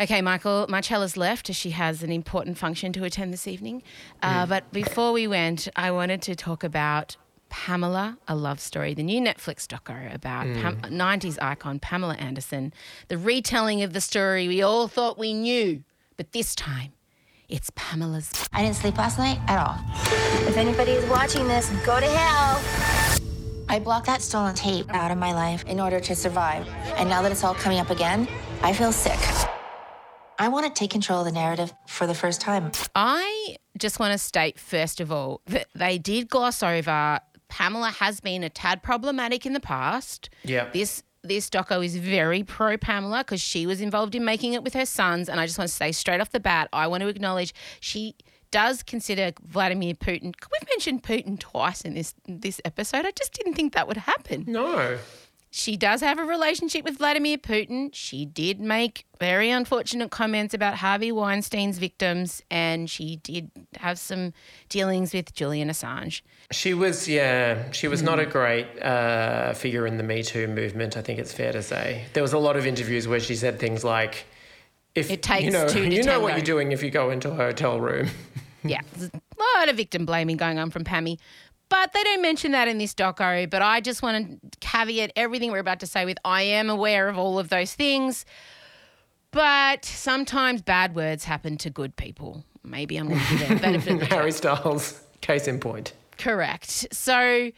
Okay, 0.00 0.20
Michael, 0.22 0.66
Marcella's 0.68 1.16
left 1.16 1.48
as 1.48 1.54
she 1.54 1.70
has 1.70 2.02
an 2.02 2.10
important 2.10 2.58
function 2.58 2.92
to 2.94 3.04
attend 3.04 3.32
this 3.32 3.46
evening. 3.46 3.80
Uh, 4.24 4.44
But 4.44 4.70
before 4.72 5.12
we 5.12 5.28
went, 5.28 5.68
I 5.76 5.92
wanted 5.92 6.20
to 6.22 6.34
talk 6.34 6.64
about 6.64 7.16
Pamela, 7.48 8.18
a 8.26 8.34
love 8.34 8.58
story, 8.58 8.92
the 8.94 9.04
new 9.04 9.20
Netflix 9.20 9.68
doco 9.68 10.12
about 10.12 10.46
Pam- 10.60 10.80
90s 10.80 11.38
icon 11.40 11.78
Pamela 11.78 12.14
Anderson, 12.16 12.72
the 13.06 13.16
retelling 13.16 13.84
of 13.84 13.92
the 13.92 14.00
story 14.00 14.48
we 14.48 14.60
all 14.62 14.88
thought 14.88 15.16
we 15.16 15.32
knew, 15.32 15.84
but 16.16 16.32
this 16.32 16.56
time 16.56 16.92
it's 17.48 17.70
Pamela's. 17.76 18.32
I 18.52 18.62
didn't 18.62 18.74
sleep 18.76 18.98
last 18.98 19.16
night 19.16 19.38
at 19.46 19.64
all. 19.64 19.78
If 20.48 20.56
anybody 20.56 20.90
is 20.90 21.08
watching 21.08 21.46
this, 21.46 21.70
go 21.86 22.00
to 22.00 22.06
hell. 22.06 22.93
I 23.74 23.80
blocked 23.80 24.06
that 24.06 24.22
stolen 24.22 24.54
tape 24.54 24.88
out 24.94 25.10
of 25.10 25.18
my 25.18 25.32
life 25.32 25.64
in 25.64 25.80
order 25.80 25.98
to 25.98 26.14
survive. 26.14 26.64
And 26.96 27.08
now 27.08 27.22
that 27.22 27.32
it's 27.32 27.42
all 27.42 27.56
coming 27.56 27.80
up 27.80 27.90
again, 27.90 28.28
I 28.62 28.72
feel 28.72 28.92
sick. 28.92 29.18
I 30.38 30.46
want 30.46 30.64
to 30.64 30.72
take 30.72 30.92
control 30.92 31.18
of 31.18 31.26
the 31.26 31.32
narrative 31.32 31.74
for 31.88 32.06
the 32.06 32.14
first 32.14 32.40
time. 32.40 32.70
I 32.94 33.56
just 33.76 33.98
want 33.98 34.12
to 34.12 34.18
state, 34.18 34.60
first 34.60 35.00
of 35.00 35.10
all, 35.10 35.40
that 35.46 35.66
they 35.74 35.98
did 35.98 36.28
gloss 36.28 36.62
over 36.62 37.18
Pamela 37.48 37.90
has 37.90 38.20
been 38.20 38.44
a 38.44 38.48
tad 38.48 38.80
problematic 38.80 39.44
in 39.44 39.54
the 39.54 39.60
past. 39.60 40.30
Yeah. 40.44 40.70
This 40.72 41.02
this 41.24 41.50
doco 41.50 41.84
is 41.84 41.96
very 41.96 42.44
pro 42.44 42.76
Pamela 42.76 43.24
because 43.24 43.40
she 43.40 43.66
was 43.66 43.80
involved 43.80 44.14
in 44.14 44.24
making 44.24 44.52
it 44.52 44.62
with 44.62 44.74
her 44.74 44.86
sons. 44.86 45.28
And 45.28 45.40
I 45.40 45.46
just 45.46 45.58
want 45.58 45.68
to 45.68 45.74
say 45.74 45.90
straight 45.90 46.20
off 46.20 46.30
the 46.30 46.38
bat, 46.38 46.68
I 46.72 46.86
want 46.86 47.00
to 47.00 47.08
acknowledge 47.08 47.52
she 47.80 48.14
does 48.54 48.84
consider 48.84 49.32
Vladimir 49.44 49.94
Putin. 49.94 50.32
We've 50.52 50.68
mentioned 50.70 51.02
Putin 51.02 51.40
twice 51.40 51.80
in 51.80 51.94
this 51.94 52.14
this 52.28 52.60
episode. 52.64 53.04
I 53.04 53.10
just 53.10 53.32
didn't 53.32 53.54
think 53.54 53.74
that 53.74 53.88
would 53.88 53.96
happen. 53.96 54.44
No. 54.46 54.98
She 55.50 55.76
does 55.76 56.00
have 56.02 56.20
a 56.20 56.24
relationship 56.24 56.84
with 56.84 56.98
Vladimir 56.98 57.36
Putin. 57.36 57.90
She 57.92 58.24
did 58.24 58.60
make 58.60 59.06
very 59.18 59.50
unfortunate 59.50 60.12
comments 60.12 60.54
about 60.54 60.74
Harvey 60.76 61.10
Weinstein's 61.10 61.78
victims, 61.78 62.42
and 62.48 62.88
she 62.88 63.16
did 63.16 63.50
have 63.76 63.98
some 63.98 64.32
dealings 64.68 65.12
with 65.12 65.32
Julian 65.32 65.68
Assange. 65.68 66.22
She 66.52 66.74
was, 66.74 67.08
yeah, 67.08 67.70
she 67.72 67.88
was 67.88 68.02
not 68.02 68.18
a 68.20 68.26
great 68.26 68.66
uh, 68.82 69.52
figure 69.54 69.86
in 69.86 69.96
the 69.96 70.02
Me 70.02 70.22
Too 70.24 70.46
movement, 70.48 70.96
I 70.96 71.02
think 71.02 71.18
it's 71.20 71.32
fair 71.32 71.52
to 71.52 71.62
say. 71.62 72.04
There 72.14 72.22
was 72.22 72.32
a 72.32 72.38
lot 72.38 72.56
of 72.56 72.66
interviews 72.66 73.06
where 73.06 73.20
she 73.20 73.36
said 73.36 73.60
things 73.60 73.84
like, 73.84 74.26
if 74.94 75.10
It 75.10 75.22
takes 75.22 75.44
you 75.44 75.50
know, 75.50 75.68
two 75.68 75.88
to 75.88 75.94
you 75.94 76.02
know 76.04 76.20
what 76.20 76.34
you're 76.34 76.44
doing 76.44 76.72
if 76.72 76.82
you 76.82 76.90
go 76.90 77.10
into 77.10 77.30
a 77.30 77.34
hotel 77.34 77.80
room. 77.80 78.08
Yeah, 78.68 78.80
there's 78.96 79.10
a 79.10 79.58
lot 79.58 79.68
of 79.68 79.76
victim 79.76 80.06
blaming 80.06 80.36
going 80.38 80.58
on 80.58 80.70
from 80.70 80.84
Pammy. 80.84 81.18
But 81.68 81.92
they 81.92 82.02
don't 82.02 82.22
mention 82.22 82.52
that 82.52 82.68
in 82.68 82.78
this 82.78 82.94
doco. 82.94 83.48
But 83.48 83.62
I 83.62 83.80
just 83.80 84.02
want 84.02 84.40
to 84.40 84.58
caveat 84.60 85.12
everything 85.16 85.50
we're 85.50 85.58
about 85.58 85.80
to 85.80 85.86
say 85.86 86.04
with 86.04 86.18
I 86.24 86.42
am 86.42 86.70
aware 86.70 87.08
of 87.08 87.18
all 87.18 87.38
of 87.38 87.48
those 87.48 87.74
things. 87.74 88.24
But 89.30 89.84
sometimes 89.84 90.62
bad 90.62 90.94
words 90.94 91.24
happen 91.24 91.56
to 91.58 91.70
good 91.70 91.96
people. 91.96 92.44
Maybe 92.62 92.96
I'm 92.96 93.08
going 93.08 93.20
to 93.20 93.30
give 93.30 93.48
them 93.48 93.58
benefit 93.58 94.00
the. 94.00 94.06
Harry 94.14 94.30
Styles, 94.32 95.02
case 95.20 95.48
in 95.48 95.58
point. 95.58 95.92
Correct. 96.16 96.86
So, 96.92 97.50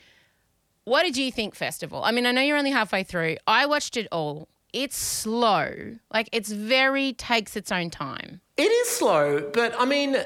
what 0.85 1.03
did 1.03 1.17
you 1.17 1.31
think, 1.31 1.55
first 1.55 1.83
of 1.83 1.93
all? 1.93 2.03
I 2.03 2.11
mean, 2.13 2.27
I 2.27 2.33
know 2.33 2.41
you're 2.41 2.57
only 2.57 2.71
halfway 2.71 3.05
through. 3.05 3.37
I 3.47 3.67
watched 3.67 3.97
it 3.97 4.09
all. 4.11 4.49
It's 4.73 4.97
slow. 4.97 5.97
Like, 6.13 6.29
it's 6.33 6.51
very, 6.51 7.13
takes 7.13 7.57
its 7.57 7.71
own 7.71 7.91
time. 7.91 8.41
It 8.57 8.63
is 8.73 8.89
slow, 8.89 9.49
but 9.53 9.79
I 9.79 9.85
mean, 9.85 10.17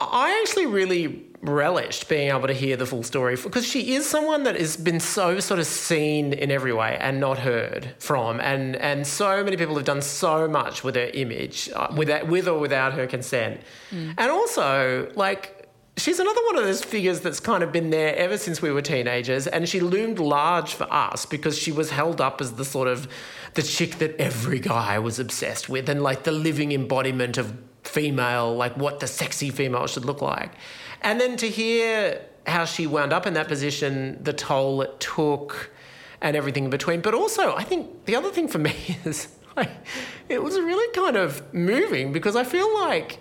I 0.00 0.40
actually 0.40 0.66
really 0.66 1.26
relished 1.42 2.08
being 2.08 2.28
able 2.28 2.46
to 2.46 2.52
hear 2.52 2.76
the 2.76 2.84
full 2.84 3.02
story 3.02 3.36
because 3.36 3.66
she 3.66 3.94
is 3.94 4.06
someone 4.06 4.42
that 4.42 4.56
has 4.56 4.76
been 4.76 5.00
so 5.00 5.40
sort 5.40 5.58
of 5.58 5.66
seen 5.66 6.32
in 6.32 6.50
every 6.50 6.72
way 6.72 6.98
and 7.00 7.18
not 7.18 7.38
heard 7.38 7.94
from, 7.98 8.40
and 8.40 8.76
and 8.76 9.06
so 9.06 9.42
many 9.42 9.56
people 9.56 9.74
have 9.76 9.84
done 9.84 10.02
so 10.02 10.46
much 10.48 10.84
with 10.84 10.96
her 10.96 11.10
image, 11.14 11.70
uh, 11.74 11.88
with 11.96 12.10
with 12.28 12.48
or 12.48 12.58
without 12.58 12.92
her 12.94 13.06
consent, 13.06 13.60
and 13.90 14.30
also 14.30 15.10
like 15.14 15.68
she's 15.96 16.18
another 16.18 16.40
one 16.46 16.56
of 16.56 16.64
those 16.64 16.82
figures 16.82 17.20
that's 17.20 17.40
kind 17.40 17.62
of 17.62 17.72
been 17.72 17.90
there 17.90 18.16
ever 18.16 18.38
since 18.38 18.62
we 18.62 18.70
were 18.70 18.82
teenagers, 18.82 19.46
and 19.46 19.68
she 19.68 19.80
loomed 19.80 20.18
large 20.18 20.74
for 20.74 20.90
us 20.92 21.26
because 21.26 21.58
she 21.58 21.72
was 21.72 21.90
held 21.90 22.20
up 22.20 22.40
as 22.40 22.54
the 22.54 22.64
sort 22.64 22.88
of 22.88 23.08
the 23.54 23.62
chick 23.62 23.98
that 23.98 24.14
every 24.18 24.60
guy 24.60 24.98
was 24.98 25.18
obsessed 25.18 25.68
with, 25.68 25.88
and 25.88 26.02
like 26.02 26.24
the 26.24 26.32
living 26.32 26.72
embodiment 26.72 27.36
of 27.38 27.54
female, 27.82 28.54
like 28.54 28.76
what 28.76 29.00
the 29.00 29.06
sexy 29.06 29.50
female 29.50 29.86
should 29.86 30.04
look 30.04 30.22
like. 30.22 30.52
And 31.02 31.20
then 31.20 31.36
to 31.38 31.48
hear 31.48 32.20
how 32.46 32.64
she 32.64 32.86
wound 32.86 33.12
up 33.12 33.26
in 33.26 33.34
that 33.34 33.48
position, 33.48 34.22
the 34.22 34.32
toll 34.32 34.82
it 34.82 34.98
took, 35.00 35.70
and 36.20 36.36
everything 36.36 36.64
in 36.64 36.70
between. 36.70 37.00
But 37.00 37.14
also, 37.14 37.54
I 37.54 37.64
think 37.64 38.04
the 38.04 38.16
other 38.16 38.30
thing 38.30 38.48
for 38.48 38.58
me 38.58 38.74
is 39.04 39.28
like, 39.56 39.70
it 40.28 40.42
was 40.42 40.58
really 40.58 40.92
kind 40.94 41.16
of 41.16 41.52
moving 41.54 42.12
because 42.12 42.36
I 42.36 42.44
feel 42.44 42.72
like 42.80 43.18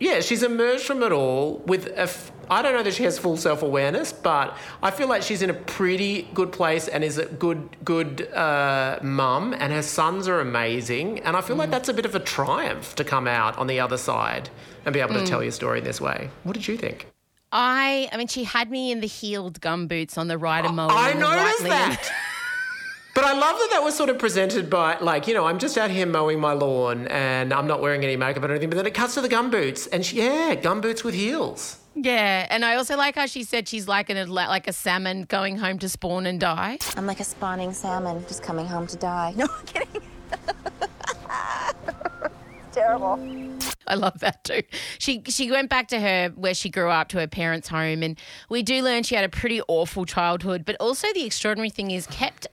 yeah, 0.00 0.20
she's 0.20 0.42
emerged 0.42 0.84
from 0.84 1.02
it 1.02 1.12
all 1.12 1.58
with 1.66 1.86
a. 1.88 2.10
I 2.50 2.62
don't 2.62 2.74
know 2.74 2.82
that 2.82 2.94
she 2.94 3.04
has 3.04 3.16
full 3.16 3.36
self 3.36 3.62
awareness, 3.62 4.12
but 4.12 4.56
I 4.82 4.90
feel 4.90 5.06
like 5.06 5.22
she's 5.22 5.40
in 5.40 5.50
a 5.50 5.54
pretty 5.54 6.28
good 6.34 6.50
place 6.50 6.88
and 6.88 7.04
is 7.04 7.16
a 7.16 7.26
good 7.26 7.68
good 7.84 8.28
uh, 8.32 8.98
mum, 9.02 9.54
and 9.54 9.72
her 9.72 9.82
sons 9.82 10.26
are 10.26 10.40
amazing, 10.40 11.20
and 11.20 11.36
I 11.36 11.42
feel 11.42 11.54
mm. 11.54 11.60
like 11.60 11.70
that's 11.70 11.88
a 11.88 11.94
bit 11.94 12.04
of 12.04 12.16
a 12.16 12.20
triumph 12.20 12.96
to 12.96 13.04
come 13.04 13.28
out 13.28 13.56
on 13.56 13.68
the 13.68 13.78
other 13.78 13.96
side 13.96 14.50
and 14.84 14.92
be 14.92 14.98
able 15.00 15.14
mm. 15.14 15.20
to 15.20 15.26
tell 15.26 15.42
your 15.42 15.52
story 15.52 15.78
in 15.78 15.84
this 15.84 16.00
way. 16.00 16.28
What 16.42 16.54
did 16.54 16.66
you 16.66 16.76
think? 16.76 17.06
I, 17.52 18.08
I 18.12 18.16
mean, 18.16 18.28
she 18.28 18.44
had 18.44 18.70
me 18.70 18.92
in 18.92 19.00
the 19.00 19.06
heeled 19.06 19.60
gum 19.60 19.86
boots 19.86 20.18
on 20.18 20.28
the 20.28 20.38
rider 20.38 20.72
mower. 20.72 20.90
I 20.92 21.12
noticed 21.14 21.64
that. 21.64 22.10
But 23.12 23.24
I 23.24 23.32
love 23.32 23.58
that 23.58 23.70
that 23.72 23.82
was 23.82 23.96
sort 23.96 24.08
of 24.08 24.20
presented 24.20 24.70
by, 24.70 24.96
like, 24.98 25.26
you 25.26 25.34
know, 25.34 25.44
I'm 25.44 25.58
just 25.58 25.76
out 25.76 25.90
here 25.90 26.06
mowing 26.06 26.38
my 26.38 26.52
lawn 26.52 27.08
and 27.08 27.52
I'm 27.52 27.66
not 27.66 27.80
wearing 27.80 28.04
any 28.04 28.16
makeup 28.16 28.44
or 28.44 28.50
anything. 28.50 28.70
But 28.70 28.76
then 28.76 28.86
it 28.86 28.94
cuts 28.94 29.14
to 29.14 29.20
the 29.20 29.28
gum 29.28 29.50
boots, 29.50 29.88
and 29.88 30.06
she, 30.06 30.18
yeah, 30.18 30.54
gum 30.54 30.80
boots 30.80 31.02
with 31.02 31.14
heels. 31.14 31.79
Yeah, 31.94 32.46
and 32.48 32.64
I 32.64 32.76
also 32.76 32.96
like 32.96 33.16
how 33.16 33.26
she 33.26 33.42
said 33.42 33.68
she's 33.68 33.88
like 33.88 34.10
an 34.10 34.28
like 34.30 34.68
a 34.68 34.72
salmon 34.72 35.24
going 35.24 35.58
home 35.58 35.78
to 35.80 35.88
spawn 35.88 36.26
and 36.26 36.38
die. 36.40 36.78
I'm 36.96 37.06
like 37.06 37.20
a 37.20 37.24
spawning 37.24 37.72
salmon 37.72 38.24
just 38.28 38.42
coming 38.42 38.66
home 38.66 38.86
to 38.88 38.96
die. 38.96 39.34
No, 39.40 39.46
I'm 39.46 39.66
kidding. 39.66 40.02
terrible. 42.72 43.18
I 43.86 43.94
love 43.94 44.20
that 44.20 44.44
too. 44.44 44.62
She 44.98 45.22
she 45.26 45.50
went 45.50 45.68
back 45.68 45.88
to 45.88 46.00
her 46.00 46.28
where 46.36 46.54
she 46.54 46.70
grew 46.70 46.90
up 46.90 47.08
to 47.08 47.18
her 47.18 47.26
parents' 47.26 47.68
home, 47.68 48.02
and 48.02 48.18
we 48.48 48.62
do 48.62 48.82
learn 48.82 49.02
she 49.02 49.16
had 49.16 49.24
a 49.24 49.28
pretty 49.28 49.60
awful 49.66 50.04
childhood. 50.04 50.64
But 50.64 50.76
also 50.78 51.08
the 51.12 51.24
extraordinary 51.24 51.70
thing 51.70 51.90
is 51.90 52.06
kept 52.06 52.46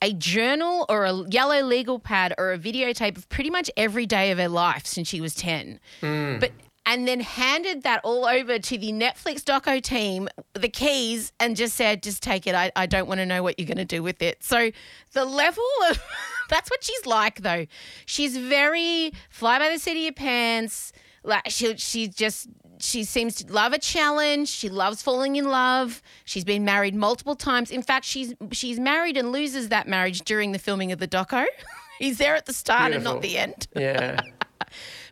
a 0.00 0.12
journal 0.12 0.86
or 0.88 1.04
a 1.04 1.28
yellow 1.30 1.62
legal 1.62 1.98
pad 1.98 2.34
or 2.38 2.52
a 2.52 2.58
videotape 2.58 3.16
of 3.16 3.28
pretty 3.28 3.50
much 3.50 3.70
every 3.76 4.06
day 4.06 4.30
of 4.30 4.38
her 4.38 4.48
life 4.48 4.86
since 4.86 5.08
she 5.08 5.20
was 5.20 5.34
10. 5.34 5.80
Mm. 6.02 6.40
But 6.40 6.52
and 6.86 7.08
then 7.08 7.20
handed 7.20 7.82
that 7.84 8.00
all 8.04 8.26
over 8.26 8.58
to 8.58 8.78
the 8.78 8.92
Netflix 8.92 9.42
doco 9.42 9.80
team, 9.82 10.28
the 10.52 10.68
keys, 10.68 11.32
and 11.40 11.56
just 11.56 11.74
said, 11.76 12.02
just 12.02 12.22
take 12.22 12.46
it. 12.46 12.54
I, 12.54 12.70
I 12.76 12.86
don't 12.86 13.06
want 13.08 13.18
to 13.18 13.26
know 13.26 13.42
what 13.42 13.58
you're 13.58 13.66
going 13.66 13.78
to 13.78 13.84
do 13.84 14.02
with 14.02 14.20
it. 14.22 14.42
So 14.42 14.70
the 15.12 15.24
level 15.24 15.64
of 15.90 16.02
that's 16.50 16.70
what 16.70 16.84
she's 16.84 17.06
like, 17.06 17.40
though. 17.42 17.66
She's 18.06 18.36
very 18.36 19.12
fly 19.30 19.58
by 19.58 19.70
the 19.70 19.78
seat 19.78 19.92
of 19.92 20.02
your 20.02 20.12
pants. 20.12 20.92
Like 21.22 21.44
she, 21.48 21.76
she 21.78 22.08
just 22.08 22.48
she 22.78 23.04
seems 23.04 23.36
to 23.36 23.52
love 23.52 23.72
a 23.72 23.78
challenge. 23.78 24.48
She 24.48 24.68
loves 24.68 25.00
falling 25.00 25.36
in 25.36 25.46
love. 25.48 26.02
She's 26.24 26.44
been 26.44 26.64
married 26.64 26.94
multiple 26.94 27.34
times. 27.34 27.70
In 27.70 27.82
fact, 27.82 28.04
she's 28.04 28.34
she's 28.52 28.78
married 28.78 29.16
and 29.16 29.32
loses 29.32 29.70
that 29.70 29.88
marriage 29.88 30.20
during 30.22 30.52
the 30.52 30.58
filming 30.58 30.92
of 30.92 30.98
the 30.98 31.08
doco. 31.08 31.46
He's 31.98 32.18
there 32.18 32.34
at 32.34 32.46
the 32.46 32.52
start 32.52 32.90
Beautiful. 32.90 33.12
and 33.12 33.14
not 33.14 33.22
the 33.22 33.38
end. 33.38 33.68
Yeah. 33.76 34.20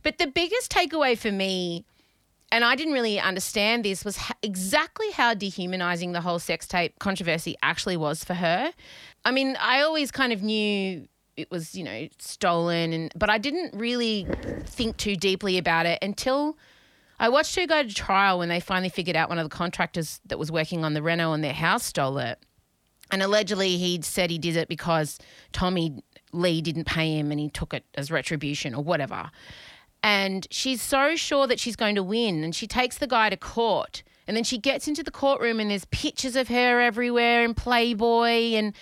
But 0.02 0.18
the 0.18 0.26
biggest 0.26 0.70
takeaway 0.70 1.16
for 1.16 1.32
me, 1.32 1.84
and 2.50 2.64
I 2.64 2.74
didn't 2.74 2.92
really 2.92 3.18
understand 3.18 3.84
this, 3.84 4.04
was 4.04 4.18
exactly 4.42 5.10
how 5.12 5.34
dehumanizing 5.34 6.12
the 6.12 6.20
whole 6.20 6.38
sex 6.38 6.66
tape 6.66 6.98
controversy 6.98 7.56
actually 7.62 7.96
was 7.96 8.24
for 8.24 8.34
her. 8.34 8.72
I 9.24 9.30
mean, 9.30 9.56
I 9.60 9.82
always 9.82 10.10
kind 10.10 10.32
of 10.32 10.42
knew 10.42 11.06
it 11.36 11.50
was, 11.50 11.74
you 11.74 11.84
know, 11.84 12.08
stolen 12.18 12.92
and 12.92 13.12
but 13.16 13.30
I 13.30 13.38
didn't 13.38 13.74
really 13.78 14.26
think 14.64 14.98
too 14.98 15.16
deeply 15.16 15.56
about 15.56 15.86
it 15.86 15.98
until 16.02 16.58
I 17.18 17.28
watched 17.28 17.54
her 17.56 17.66
go 17.66 17.82
to 17.82 17.94
trial 17.94 18.38
when 18.38 18.48
they 18.48 18.60
finally 18.60 18.88
figured 18.88 19.16
out 19.16 19.28
one 19.28 19.38
of 19.38 19.44
the 19.44 19.56
contractors 19.56 20.20
that 20.26 20.38
was 20.38 20.50
working 20.50 20.84
on 20.84 20.94
the 20.94 21.02
reno 21.02 21.30
on 21.30 21.40
their 21.40 21.52
house 21.52 21.84
stole 21.84 22.18
it. 22.18 22.38
And 23.12 23.22
allegedly, 23.22 23.76
he'd 23.76 24.04
said 24.04 24.30
he 24.30 24.38
did 24.38 24.56
it 24.56 24.68
because 24.68 25.18
Tommy 25.52 26.02
Lee 26.32 26.62
didn't 26.62 26.86
pay 26.86 27.16
him 27.16 27.30
and 27.30 27.38
he 27.38 27.48
took 27.50 27.74
it 27.74 27.84
as 27.94 28.10
retribution 28.10 28.74
or 28.74 28.82
whatever. 28.82 29.30
And 30.02 30.46
she's 30.50 30.82
so 30.82 31.16
sure 31.16 31.46
that 31.46 31.60
she's 31.60 31.76
going 31.76 31.94
to 31.94 32.02
win. 32.02 32.42
And 32.42 32.54
she 32.54 32.66
takes 32.66 32.98
the 32.98 33.06
guy 33.06 33.30
to 33.30 33.36
court. 33.36 34.02
And 34.26 34.36
then 34.36 34.44
she 34.44 34.58
gets 34.58 34.88
into 34.88 35.02
the 35.02 35.10
courtroom 35.10 35.60
and 35.60 35.70
there's 35.70 35.84
pictures 35.86 36.36
of 36.36 36.48
her 36.48 36.80
everywhere 36.80 37.44
in 37.44 37.54
Playboy. 37.54 38.54
And 38.54 38.74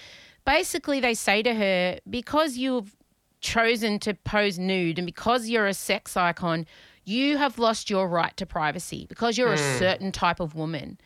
basically, 0.44 1.00
they 1.00 1.14
say 1.14 1.42
to 1.42 1.54
her, 1.54 1.98
because 2.08 2.56
you've 2.56 2.96
chosen 3.40 3.98
to 4.00 4.14
pose 4.14 4.58
nude 4.58 4.98
and 4.98 5.06
because 5.06 5.48
you're 5.48 5.66
a 5.66 5.74
sex 5.74 6.16
icon, 6.16 6.66
you 7.04 7.38
have 7.38 7.58
lost 7.58 7.90
your 7.90 8.06
right 8.06 8.36
to 8.36 8.46
privacy 8.46 9.06
because 9.08 9.38
you're 9.38 9.48
mm. 9.48 9.54
a 9.54 9.78
certain 9.78 10.12
type 10.12 10.40
of 10.40 10.54
woman. 10.54 10.98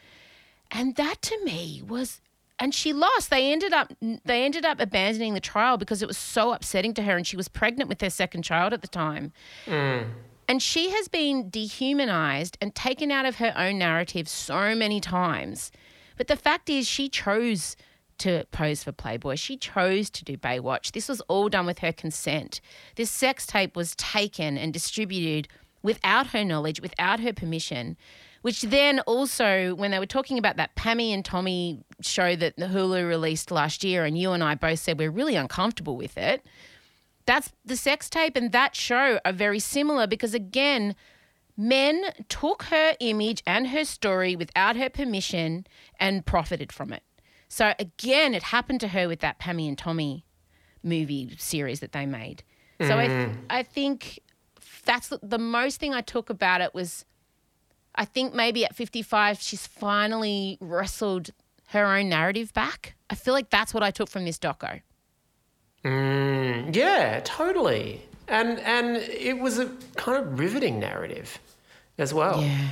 And 0.70 0.96
that 0.96 1.22
to 1.22 1.44
me 1.44 1.82
was 1.86 2.20
and 2.64 2.74
she 2.74 2.94
lost. 2.94 3.28
They 3.28 3.52
ended 3.52 3.74
up 3.74 3.92
they 4.24 4.42
ended 4.42 4.64
up 4.64 4.80
abandoning 4.80 5.34
the 5.34 5.40
trial 5.40 5.76
because 5.76 6.00
it 6.00 6.08
was 6.08 6.16
so 6.16 6.54
upsetting 6.54 6.94
to 6.94 7.02
her 7.02 7.14
and 7.14 7.26
she 7.26 7.36
was 7.36 7.46
pregnant 7.46 7.90
with 7.90 8.00
her 8.00 8.08
second 8.08 8.42
child 8.42 8.72
at 8.72 8.80
the 8.80 8.88
time. 8.88 9.34
Mm. 9.66 10.06
And 10.48 10.62
she 10.62 10.88
has 10.88 11.08
been 11.08 11.50
dehumanized 11.50 12.56
and 12.62 12.74
taken 12.74 13.10
out 13.10 13.26
of 13.26 13.36
her 13.36 13.52
own 13.54 13.76
narrative 13.76 14.28
so 14.28 14.74
many 14.74 14.98
times. 14.98 15.72
But 16.16 16.28
the 16.28 16.36
fact 16.36 16.70
is 16.70 16.88
she 16.88 17.10
chose 17.10 17.76
to 18.18 18.46
pose 18.50 18.82
for 18.82 18.92
Playboy. 18.92 19.34
She 19.34 19.58
chose 19.58 20.08
to 20.08 20.24
do 20.24 20.38
Baywatch. 20.38 20.92
This 20.92 21.10
was 21.10 21.20
all 21.22 21.50
done 21.50 21.66
with 21.66 21.80
her 21.80 21.92
consent. 21.92 22.62
This 22.96 23.10
sex 23.10 23.46
tape 23.46 23.76
was 23.76 23.94
taken 23.96 24.56
and 24.56 24.72
distributed 24.72 25.48
without 25.82 26.28
her 26.28 26.44
knowledge, 26.44 26.80
without 26.80 27.20
her 27.20 27.34
permission. 27.34 27.98
Which 28.44 28.60
then 28.60 29.00
also, 29.06 29.74
when 29.74 29.90
they 29.90 29.98
were 29.98 30.04
talking 30.04 30.36
about 30.36 30.58
that 30.58 30.76
Pammy 30.76 31.14
and 31.14 31.24
Tommy 31.24 31.82
show 32.02 32.36
that 32.36 32.54
the 32.58 32.66
Hulu 32.66 33.08
released 33.08 33.50
last 33.50 33.82
year, 33.82 34.04
and 34.04 34.18
you 34.18 34.32
and 34.32 34.44
I 34.44 34.54
both 34.54 34.80
said 34.80 34.98
we're 34.98 35.10
really 35.10 35.34
uncomfortable 35.34 35.96
with 35.96 36.18
it. 36.18 36.44
That's 37.24 37.52
the 37.64 37.74
sex 37.74 38.10
tape 38.10 38.36
and 38.36 38.52
that 38.52 38.76
show 38.76 39.18
are 39.24 39.32
very 39.32 39.60
similar 39.60 40.06
because, 40.06 40.34
again, 40.34 40.94
men 41.56 42.04
took 42.28 42.64
her 42.64 42.96
image 43.00 43.42
and 43.46 43.68
her 43.68 43.82
story 43.82 44.36
without 44.36 44.76
her 44.76 44.90
permission 44.90 45.66
and 45.98 46.26
profited 46.26 46.70
from 46.70 46.92
it. 46.92 47.02
So, 47.48 47.72
again, 47.78 48.34
it 48.34 48.42
happened 48.42 48.80
to 48.80 48.88
her 48.88 49.08
with 49.08 49.20
that 49.20 49.40
Pammy 49.40 49.68
and 49.68 49.78
Tommy 49.78 50.26
movie 50.82 51.34
series 51.38 51.80
that 51.80 51.92
they 51.92 52.04
made. 52.04 52.42
So, 52.78 52.90
mm. 52.90 52.98
I, 52.98 53.06
th- 53.06 53.36
I 53.48 53.62
think 53.62 54.20
that's 54.84 55.08
the, 55.08 55.18
the 55.22 55.38
most 55.38 55.80
thing 55.80 55.94
I 55.94 56.02
took 56.02 56.28
about 56.28 56.60
it 56.60 56.74
was 56.74 57.06
I 57.94 58.04
think 58.04 58.34
maybe 58.34 58.64
at 58.64 58.74
55 58.74 59.40
she's 59.40 59.66
finally 59.66 60.58
wrestled 60.60 61.30
her 61.68 61.86
own 61.86 62.08
narrative 62.08 62.52
back. 62.52 62.94
I 63.10 63.14
feel 63.14 63.34
like 63.34 63.50
that's 63.50 63.72
what 63.72 63.82
I 63.82 63.90
took 63.90 64.08
from 64.08 64.24
this 64.24 64.38
doco. 64.38 64.80
Mm, 65.84 66.74
yeah, 66.74 67.20
totally. 67.24 68.02
And 68.28 68.58
and 68.60 68.96
it 68.96 69.38
was 69.38 69.58
a 69.58 69.66
kind 69.96 70.16
of 70.18 70.38
riveting 70.38 70.80
narrative 70.80 71.38
as 71.98 72.14
well. 72.14 72.42
Yeah. 72.42 72.68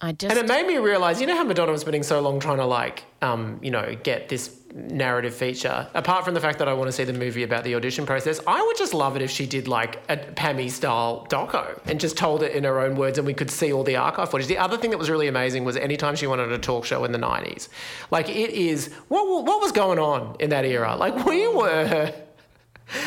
I 0.00 0.12
just 0.12 0.34
And 0.34 0.38
it 0.44 0.48
made 0.48 0.66
me 0.66 0.78
realize, 0.78 1.20
you 1.20 1.26
know 1.26 1.36
how 1.36 1.44
Madonna 1.44 1.72
was 1.72 1.82
spending 1.82 2.02
so 2.02 2.20
long 2.20 2.40
trying 2.40 2.56
to 2.56 2.64
like 2.64 3.04
um, 3.20 3.58
you 3.62 3.70
know, 3.70 3.94
get 4.02 4.28
this 4.30 4.59
narrative 4.72 5.34
feature. 5.34 5.88
Apart 5.94 6.24
from 6.24 6.34
the 6.34 6.40
fact 6.40 6.58
that 6.58 6.68
I 6.68 6.72
want 6.72 6.88
to 6.88 6.92
see 6.92 7.04
the 7.04 7.12
movie 7.12 7.42
about 7.42 7.64
the 7.64 7.74
audition 7.74 8.06
process, 8.06 8.40
I 8.46 8.62
would 8.62 8.76
just 8.76 8.94
love 8.94 9.16
it 9.16 9.22
if 9.22 9.30
she 9.30 9.46
did 9.46 9.68
like 9.68 10.00
a 10.08 10.16
Pammy 10.16 10.70
style 10.70 11.26
doco 11.30 11.78
and 11.86 11.98
just 12.00 12.16
told 12.16 12.42
it 12.42 12.52
in 12.52 12.64
her 12.64 12.80
own 12.80 12.96
words 12.96 13.18
and 13.18 13.26
we 13.26 13.34
could 13.34 13.50
see 13.50 13.72
all 13.72 13.84
the 13.84 13.96
archive 13.96 14.30
footage. 14.30 14.46
The 14.46 14.58
other 14.58 14.76
thing 14.76 14.90
that 14.90 14.98
was 14.98 15.10
really 15.10 15.28
amazing 15.28 15.64
was 15.64 15.76
anytime 15.76 16.16
she 16.16 16.26
wanted 16.26 16.52
a 16.52 16.58
talk 16.58 16.84
show 16.84 17.04
in 17.04 17.12
the 17.12 17.18
90s. 17.18 17.68
Like 18.10 18.28
it 18.28 18.50
is 18.50 18.92
what 19.08 19.26
what 19.44 19.60
was 19.60 19.72
going 19.72 19.98
on 19.98 20.36
in 20.40 20.50
that 20.50 20.64
era? 20.64 20.96
Like 20.96 21.24
we 21.24 21.48
were 21.48 22.12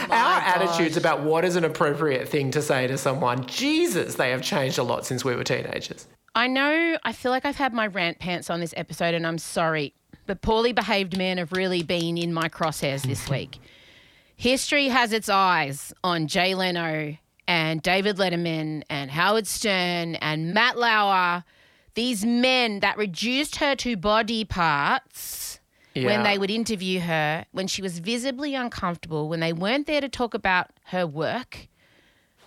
my 0.10 0.16
Our 0.16 0.40
gosh. 0.40 0.56
attitudes 0.56 0.98
about 0.98 1.22
what 1.24 1.44
is 1.46 1.56
an 1.56 1.66
appropriate 1.66 2.28
thing 2.30 2.52
to 2.52 2.62
say 2.62 2.88
to 2.88 2.98
someone, 2.98 3.46
Jesus, 3.48 4.16
they 4.16 4.32
have 4.32 4.42
changed 4.42 4.78
a 4.78 4.84
lot 4.84 5.06
since 5.06 5.26
we 5.26 5.36
were 5.36 5.44
teenagers. 5.44 6.08
I 6.36 6.48
know, 6.48 6.98
I 7.04 7.12
feel 7.14 7.32
like 7.32 7.46
I've 7.46 7.58
had 7.58 7.74
my 7.74 7.88
rant 7.88 8.20
pants 8.20 8.50
on 8.50 8.60
this 8.60 8.74
episode, 8.78 9.14
and 9.14 9.28
I'm 9.28 9.38
sorry. 9.38 9.94
But 10.26 10.42
poorly 10.42 10.74
behaved 10.74 11.18
men 11.18 11.38
have 11.38 11.52
really 11.52 11.84
been 11.84 12.18
in 12.18 12.34
my 12.34 12.50
crosshairs 12.50 13.04
this 13.04 13.30
week. 13.30 13.60
History 14.36 14.88
has 14.88 15.14
its 15.14 15.30
eyes 15.30 15.94
on 16.04 16.28
Jay 16.28 16.56
Leno 16.56 17.18
and 17.48 17.82
David 17.82 18.18
Letterman 18.18 18.84
and 18.90 19.12
Howard 19.12 19.48
Stern 19.48 20.16
and 20.16 20.54
Matt 20.54 20.78
Lauer, 20.78 21.44
these 21.96 22.26
men 22.26 22.80
that 22.80 22.98
reduced 22.98 23.58
her 23.58 23.76
to 23.76 23.96
body 23.96 24.46
parts 24.46 25.60
yeah. 25.94 26.06
when 26.06 26.24
they 26.24 26.38
would 26.38 26.50
interview 26.50 27.00
her, 27.02 27.46
when 27.52 27.68
she 27.68 27.82
was 27.82 28.00
visibly 28.00 28.56
uncomfortable, 28.56 29.30
when 29.30 29.40
they 29.40 29.54
weren't 29.54 29.88
there 29.88 30.02
to 30.02 30.10
talk 30.10 30.34
about 30.34 30.72
her 30.86 31.06
work. 31.06 31.68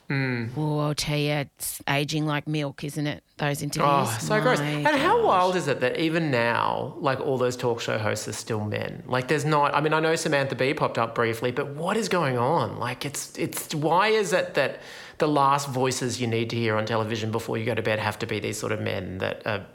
Mm. 0.09 0.51
Oh, 0.57 0.79
I'll 0.79 0.95
tell 0.95 1.19
you, 1.19 1.33
it's 1.33 1.83
aging 1.89 2.27
like 2.27 2.47
milk, 2.47 2.85
isn't 2.85 3.07
it? 3.07 3.25
Those 3.39 3.63
interviews. 3.63 3.89
Oh, 3.91 4.19
so 4.21 4.35
My 4.35 4.41
gross. 4.41 4.61
And 4.61 4.87
how 4.87 5.25
wild 5.25 5.57
is 5.57 5.69
it 5.69 5.81
that 5.81 5.99
even 5.99 6.31
now, 6.31 6.95
like 6.99 7.21
all 7.21 7.39
those 7.39 7.57
talk 7.57 7.81
show 7.81 7.99
hosts 7.99 8.29
are 8.29 8.33
still 8.33 8.65
men? 8.65 9.03
Like 9.07 9.29
there's 9.29 9.45
not 9.45 9.75
I 9.75 9.81
mean, 9.81 9.93
I 9.93 10.01
know 10.01 10.15
Samantha 10.17 10.55
Bee 10.55 10.75
popped 10.75 10.99
up 10.99 11.15
briefly, 11.15 11.51
but 11.51 11.75
what 11.75 11.97
is 11.97 12.09
going 12.09 12.39
on? 12.39 12.79
Like 12.79 13.05
it's 13.05 13.37
it's 13.37 13.75
why 13.75 14.09
is 14.09 14.33
it 14.33 14.55
that 14.55 14.81
the 15.19 15.29
last 15.29 15.69
voices 15.69 16.21
you 16.21 16.27
need 16.27 16.51
to 16.51 16.57
hear 16.57 16.77
on 16.77 16.87
television 16.87 17.31
before 17.31 17.59
you 17.59 17.65
go 17.65 17.75
to 17.75 17.83
bed 17.83 17.99
have 17.99 18.19
to 18.21 18.27
be 18.27 18.39
these 18.39 18.59
sort 18.59 18.73
of 18.73 18.81
men 18.81 19.19
that 19.19 19.47
are 19.47 19.67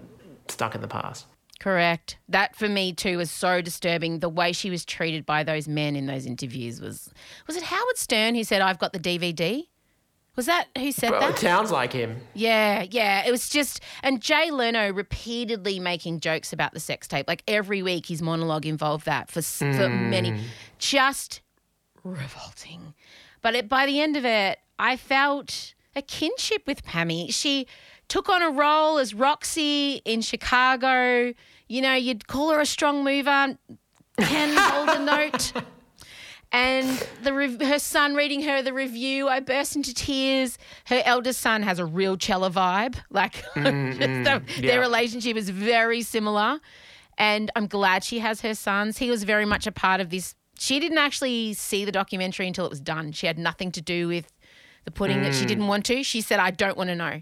stuck 0.48 0.76
in 0.76 0.82
the 0.82 0.88
past? 0.88 1.26
Correct. 1.60 2.18
That 2.28 2.56
for 2.56 2.68
me 2.68 2.94
too 2.94 3.18
was 3.18 3.30
so 3.30 3.62
disturbing. 3.62 4.20
The 4.20 4.30
way 4.30 4.52
she 4.52 4.72
was 4.72 4.84
treated 4.84 5.26
by 5.28 5.44
those 5.44 5.68
men 5.68 5.96
in 5.96 6.08
those 6.08 6.26
interviews 6.26 6.82
was 6.82 7.14
was 7.46 7.56
it 7.56 7.64
Howard 7.64 7.98
Stern 7.98 8.34
who 8.34 8.44
said, 8.44 8.62
I've 8.62 8.80
got 8.80 8.94
the 8.94 9.00
DVD? 9.00 9.68
Was 10.38 10.46
that 10.46 10.68
who 10.78 10.92
said 10.94 11.12
Well, 11.12 11.20
that? 11.20 11.32
it 11.32 11.40
sounds 11.40 11.72
like 11.72 11.92
him. 11.94 12.22
Yeah, 12.34 12.86
yeah. 12.90 13.26
It 13.26 13.32
was 13.32 13.50
just, 13.50 13.82
and 14.02 14.22
Jay 14.22 14.50
Leno 14.50 14.92
repeatedly 14.92 15.78
making 15.80 16.22
jokes 16.22 16.54
about 16.54 16.74
the 16.74 16.80
sex 16.80 17.08
tape. 17.08 17.28
Like 17.28 17.44
every 17.50 17.82
week, 17.84 18.06
his 18.06 18.22
monologue 18.22 18.66
involved 18.66 19.06
that 19.06 19.30
for, 19.30 19.40
s 19.40 19.60
for 19.60 19.66
Mm. 19.66 20.10
many. 20.10 20.42
Just 20.80 21.42
revolting. 22.04 22.94
But 23.42 23.56
it, 23.56 23.68
by 23.70 23.86
the 23.86 24.00
end 24.00 24.16
of 24.18 24.26
it, 24.26 24.60
I 24.80 24.96
felt 24.98 25.74
a 25.96 26.02
kinship 26.02 26.64
with 26.66 26.84
Pammy. 26.86 27.34
She 27.34 27.68
took 28.08 28.30
on 28.30 28.42
a 28.42 28.50
role 28.50 28.98
as 28.98 29.14
Roxy 29.14 30.02
in 30.06 30.22
Chicago. 30.22 31.34
You 31.68 31.82
know, 31.82 31.94
you'd 31.94 32.28
call 32.28 32.52
her 32.52 32.60
a 32.62 32.66
strong 32.66 33.04
mover. 33.04 33.58
Ken 34.18 34.56
hold 34.58 34.90
a 34.90 35.00
note. 35.04 35.54
And 36.54 36.88
the 37.24 37.34
rev- 37.34 37.62
her 37.62 37.80
son 37.80 38.14
reading 38.16 38.42
her 38.44 38.62
the 38.62 38.74
review, 38.74 39.30
I 39.30 39.40
burst 39.40 39.76
into 39.78 39.94
tears. 39.94 40.58
Her 40.86 41.02
eldest 41.06 41.40
son 41.40 41.64
has 41.64 41.80
a 41.80 41.86
real 41.86 42.18
Chella 42.18 42.50
vibe. 42.52 42.96
Like 43.10 43.34
Mm, 43.56 43.98
mm, 43.98 44.24
the- 44.24 44.62
yeah. 44.62 44.68
their 44.72 44.80
relationship 44.82 45.38
is 45.38 45.50
very 45.50 46.02
similar. 46.02 46.60
And 47.18 47.52
I'm 47.56 47.68
glad 47.68 48.04
she 48.04 48.20
has 48.20 48.42
her 48.42 48.54
sons. 48.56 48.98
He 48.98 49.10
was 49.10 49.24
very 49.24 49.46
much 49.46 49.66
a 49.68 49.72
part 49.72 50.02
of 50.02 50.10
this. 50.10 50.36
She 50.60 50.80
didn't 50.80 50.98
actually 50.98 51.54
see 51.54 51.86
the 51.86 51.92
documentary 51.92 52.48
until 52.48 52.66
it 52.66 52.70
was 52.70 52.82
done. 52.82 53.12
She 53.14 53.28
had 53.28 53.38
nothing 53.38 53.72
to 53.74 53.82
do 53.82 54.08
with 54.08 54.32
the 54.86 54.92
pudding 54.92 55.22
that 55.22 55.34
she 55.34 55.46
Mm. 55.46 55.48
didn't 55.48 55.68
want 55.68 55.86
to. 55.86 56.04
She 56.04 56.22
said, 56.22 56.40
I 56.40 56.52
don't 56.52 56.76
want 56.78 56.90
to 56.90 56.96
know. 56.96 57.22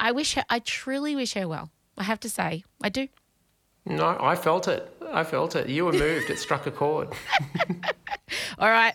I 0.00 0.12
wish 0.12 0.34
her, 0.34 0.44
I 0.48 0.58
truly 0.60 1.14
wish 1.14 1.34
her 1.34 1.46
well. 1.48 1.70
I 1.98 2.04
have 2.04 2.20
to 2.20 2.30
say, 2.30 2.64
I 2.82 2.88
do. 2.88 3.08
No, 3.86 4.16
I 4.20 4.34
felt 4.36 4.66
it. 4.68 4.90
I 5.12 5.24
felt 5.24 5.56
it. 5.56 5.68
You 5.68 5.86
were 5.86 5.92
moved. 5.92 6.30
it 6.30 6.38
struck 6.38 6.66
a 6.66 6.70
chord. 6.70 7.08
All 8.58 8.70
right. 8.70 8.94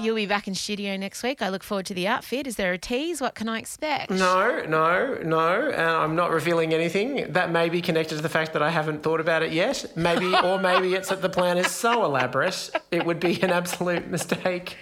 You'll 0.00 0.14
be 0.14 0.26
back 0.26 0.46
in 0.46 0.54
studio 0.54 0.96
next 0.96 1.24
week. 1.24 1.42
I 1.42 1.48
look 1.48 1.64
forward 1.64 1.86
to 1.86 1.94
the 1.94 2.06
outfit. 2.06 2.46
Is 2.46 2.54
there 2.54 2.72
a 2.72 2.78
tease? 2.78 3.20
What 3.20 3.34
can 3.34 3.48
I 3.48 3.58
expect? 3.58 4.10
No, 4.10 4.64
no, 4.68 5.18
no. 5.24 5.70
And 5.70 5.80
I'm 5.80 6.14
not 6.14 6.30
revealing 6.30 6.72
anything. 6.72 7.32
That 7.32 7.50
may 7.50 7.68
be 7.68 7.82
connected 7.82 8.14
to 8.14 8.22
the 8.22 8.28
fact 8.28 8.52
that 8.52 8.62
I 8.62 8.70
haven't 8.70 9.02
thought 9.02 9.18
about 9.18 9.42
it 9.42 9.52
yet. 9.52 9.84
Maybe, 9.96 10.32
or 10.36 10.60
maybe 10.60 10.94
it's 10.94 11.08
that 11.08 11.20
the 11.20 11.28
plan 11.28 11.58
is 11.58 11.72
so 11.72 12.04
elaborate, 12.04 12.70
it 12.92 13.04
would 13.04 13.18
be 13.18 13.42
an 13.42 13.50
absolute 13.50 14.06
mistake 14.08 14.76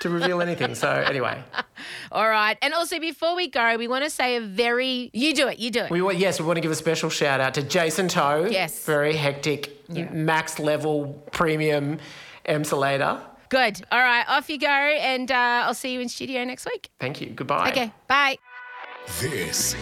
to 0.00 0.08
reveal 0.10 0.40
anything. 0.40 0.74
So, 0.74 0.90
anyway, 0.90 1.42
All 2.12 2.28
right. 2.28 2.58
And 2.60 2.74
also, 2.74 2.98
before 2.98 3.34
we 3.36 3.48
go, 3.48 3.76
we 3.76 3.88
want 3.88 4.04
to 4.04 4.10
say 4.10 4.36
a 4.36 4.40
very. 4.40 5.10
You 5.12 5.34
do 5.34 5.48
it. 5.48 5.58
You 5.58 5.70
do 5.70 5.80
it. 5.80 5.90
we 5.90 6.02
want, 6.02 6.18
yes, 6.18 6.40
we 6.40 6.46
want 6.46 6.56
to 6.56 6.60
give 6.60 6.70
a 6.70 6.76
special 6.76 7.10
shout 7.10 7.40
out 7.40 7.54
to 7.54 7.62
Jason 7.62 8.08
Toe. 8.08 8.48
Yes. 8.50 8.84
Very 8.84 9.14
hectic, 9.14 9.88
max 10.12 10.58
level 10.58 11.22
premium 11.32 11.98
emsolator. 12.46 13.20
Good. 13.48 13.82
All 13.90 14.00
right. 14.00 14.24
Off 14.28 14.48
you 14.48 14.58
go. 14.58 14.68
And 14.68 15.30
uh, 15.30 15.34
I'll 15.34 15.74
see 15.74 15.92
you 15.92 16.00
in 16.00 16.08
studio 16.08 16.44
next 16.44 16.66
week. 16.66 16.90
Thank 17.00 17.20
you. 17.20 17.30
Goodbye. 17.30 17.70
Okay. 17.70 17.92
Bye. 18.06 18.36
This 19.20 19.74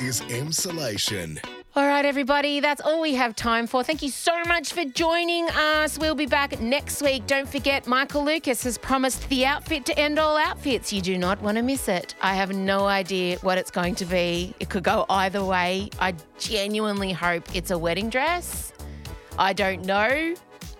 is 0.00 0.22
Emsolation. 0.22 1.38
All 1.76 1.88
right, 1.88 2.04
everybody, 2.04 2.60
that's 2.60 2.80
all 2.80 3.00
we 3.00 3.14
have 3.14 3.34
time 3.34 3.66
for. 3.66 3.82
Thank 3.82 4.00
you 4.00 4.08
so 4.08 4.44
much 4.44 4.72
for 4.72 4.84
joining 4.84 5.48
us. 5.50 5.98
We'll 5.98 6.14
be 6.14 6.24
back 6.24 6.60
next 6.60 7.02
week. 7.02 7.26
Don't 7.26 7.48
forget, 7.48 7.88
Michael 7.88 8.24
Lucas 8.24 8.62
has 8.62 8.78
promised 8.78 9.28
the 9.28 9.44
outfit 9.44 9.84
to 9.86 9.98
end 9.98 10.20
all 10.20 10.36
outfits. 10.36 10.92
You 10.92 11.02
do 11.02 11.18
not 11.18 11.42
want 11.42 11.56
to 11.56 11.62
miss 11.62 11.88
it. 11.88 12.14
I 12.22 12.34
have 12.34 12.54
no 12.54 12.86
idea 12.86 13.38
what 13.38 13.58
it's 13.58 13.72
going 13.72 13.96
to 13.96 14.04
be. 14.04 14.54
It 14.60 14.68
could 14.68 14.84
go 14.84 15.04
either 15.10 15.44
way. 15.44 15.90
I 15.98 16.14
genuinely 16.38 17.10
hope 17.10 17.52
it's 17.56 17.72
a 17.72 17.78
wedding 17.78 18.08
dress. 18.08 18.72
I 19.36 19.52
don't 19.52 19.84
know, 19.84 20.36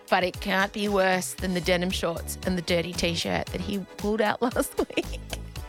but 0.09 0.22
it 0.22 0.40
can't 0.40 0.72
be 0.72 0.86
worse 0.86 1.34
than 1.34 1.55
the 1.55 1.61
denim 1.61 1.90
shorts 1.90 2.38
and 2.47 2.57
the 2.57 2.62
dirty 2.62 2.92
t 2.92 3.14
shirt 3.16 3.47
that 3.47 3.61
he 3.61 3.80
pulled 3.97 4.20
out 4.20 4.40
last 4.55 4.78
week. 4.78 5.18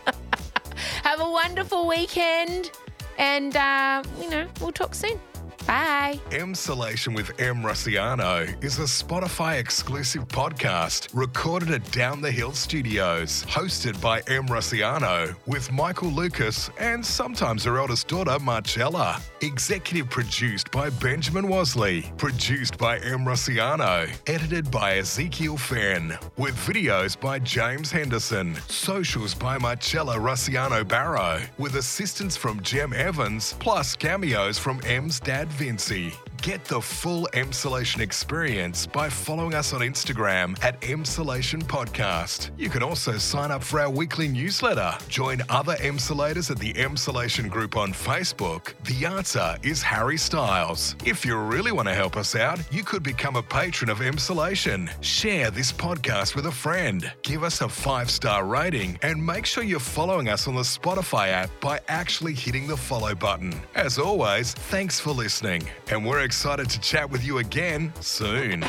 have 1.04 1.20
a 1.20 1.32
wonderful 1.32 1.88
weekend. 1.88 2.70
And, 3.18 3.56
uh, 3.56 4.04
you 4.22 4.30
know, 4.30 4.48
we'll 4.60 4.72
talk 4.72 4.94
soon. 4.96 5.20
Bye. 5.68 6.20
Emsolation 6.30 7.16
with 7.16 7.40
Em 7.40 7.64
Rusciano 7.64 8.64
is 8.64 8.78
a 8.78 8.84
Spotify 8.84 9.60
exclusive 9.60 10.28
podcast 10.28 11.08
recorded 11.14 11.72
at 11.72 11.92
Down 11.92 12.22
the 12.22 12.32
Hill 12.32 12.52
Studios, 12.52 13.44
hosted 13.46 14.00
by 14.00 14.20
Em 14.28 14.48
Rusciano 14.48 15.36
with 15.48 15.72
Michael 15.72 16.10
Lucas 16.10 16.70
and 16.80 17.04
sometimes 17.04 17.64
her 17.64 17.78
eldest 17.78 18.08
daughter, 18.08 18.38
Marcella. 18.40 19.20
Executive 19.42 20.10
produced 20.10 20.72
by 20.72 20.90
Benjamin 20.90 21.46
Wasley, 21.46 22.16
produced 22.18 22.78
by 22.78 22.98
Em 23.00 23.26
Rusciano, 23.26 24.10
edited 24.28 24.70
by 24.70 24.98
Ezekiel 24.98 25.58
Fenn, 25.58 26.18
with 26.38 26.56
videos 26.56 27.20
by 27.20 27.40
James 27.40 27.92
Henderson, 27.92 28.56
socials 28.68 29.34
by 29.34 29.58
Marcella 29.58 30.18
Rusciano 30.18 30.88
Barrow, 30.88 31.42
with 31.58 31.76
assistance 31.76 32.38
from 32.38 32.62
Jem 32.62 32.94
Evans, 32.94 33.56
plus 33.60 33.96
cameos 33.96 34.58
from 34.58 34.80
Em's 34.86 35.20
dad 35.20 35.50
Get 36.46 36.64
the 36.66 36.80
full 36.80 37.28
Emsolation 37.34 38.02
experience 38.02 38.86
by 38.86 39.10
following 39.10 39.56
us 39.56 39.74
on 39.74 39.82
Instagram 39.82 40.56
at 40.64 40.80
Emsolation 40.82 41.64
Podcast. 41.64 42.52
You 42.56 42.70
can 42.70 42.84
also 42.84 43.18
sign 43.18 43.50
up 43.50 43.64
for 43.64 43.80
our 43.80 43.90
weekly 43.90 44.28
newsletter. 44.28 44.96
Join 45.08 45.42
other 45.50 45.74
Emsolators 45.78 46.52
at 46.52 46.60
the 46.60 46.72
Emsolation 46.74 47.50
group 47.50 47.76
on 47.76 47.94
Facebook. 47.94 48.76
The 48.84 49.08
answer 49.08 49.58
is 49.64 49.82
Harry 49.82 50.18
Styles. 50.18 50.96
If 51.04 51.26
you 51.26 51.36
really 51.36 51.72
want 51.72 51.88
to 51.88 51.96
help 51.96 52.16
us 52.16 52.36
out, 52.36 52.60
you 52.72 52.84
could 52.84 53.02
become 53.02 53.38
a 53.38 53.42
patron 53.42 53.90
of 53.90 54.00
Emsolation. 54.00 54.92
Share 55.02 55.50
this 55.50 55.72
podcast 55.72 56.36
with 56.36 56.46
a 56.46 56.52
friend. 56.52 57.12
Give 57.24 57.44
us 57.44 57.62
a 57.62 57.70
five 57.70 58.12
star 58.12 58.46
rating 58.46 59.00
and 59.02 59.26
make 59.26 59.48
sure 59.48 59.64
you're 59.64 59.80
following 59.80 60.30
us 60.30 60.48
on 60.48 60.54
the 60.54 60.62
Spotify 60.62 61.30
app 61.30 61.50
by 61.60 61.80
actually 61.88 62.36
hitting 62.36 62.68
the 62.68 62.78
follow 62.78 63.16
button. 63.16 63.60
As 63.74 63.98
always, 63.98 64.54
thanks 64.54 65.00
for 65.00 65.10
listening, 65.46 65.70
and 65.92 66.04
we're 66.04 66.22
excited 66.22 66.68
to 66.70 66.80
chat 66.80 67.10
with 67.10 67.24
you 67.24 67.38
again 67.38 67.94
soon. 68.02 68.64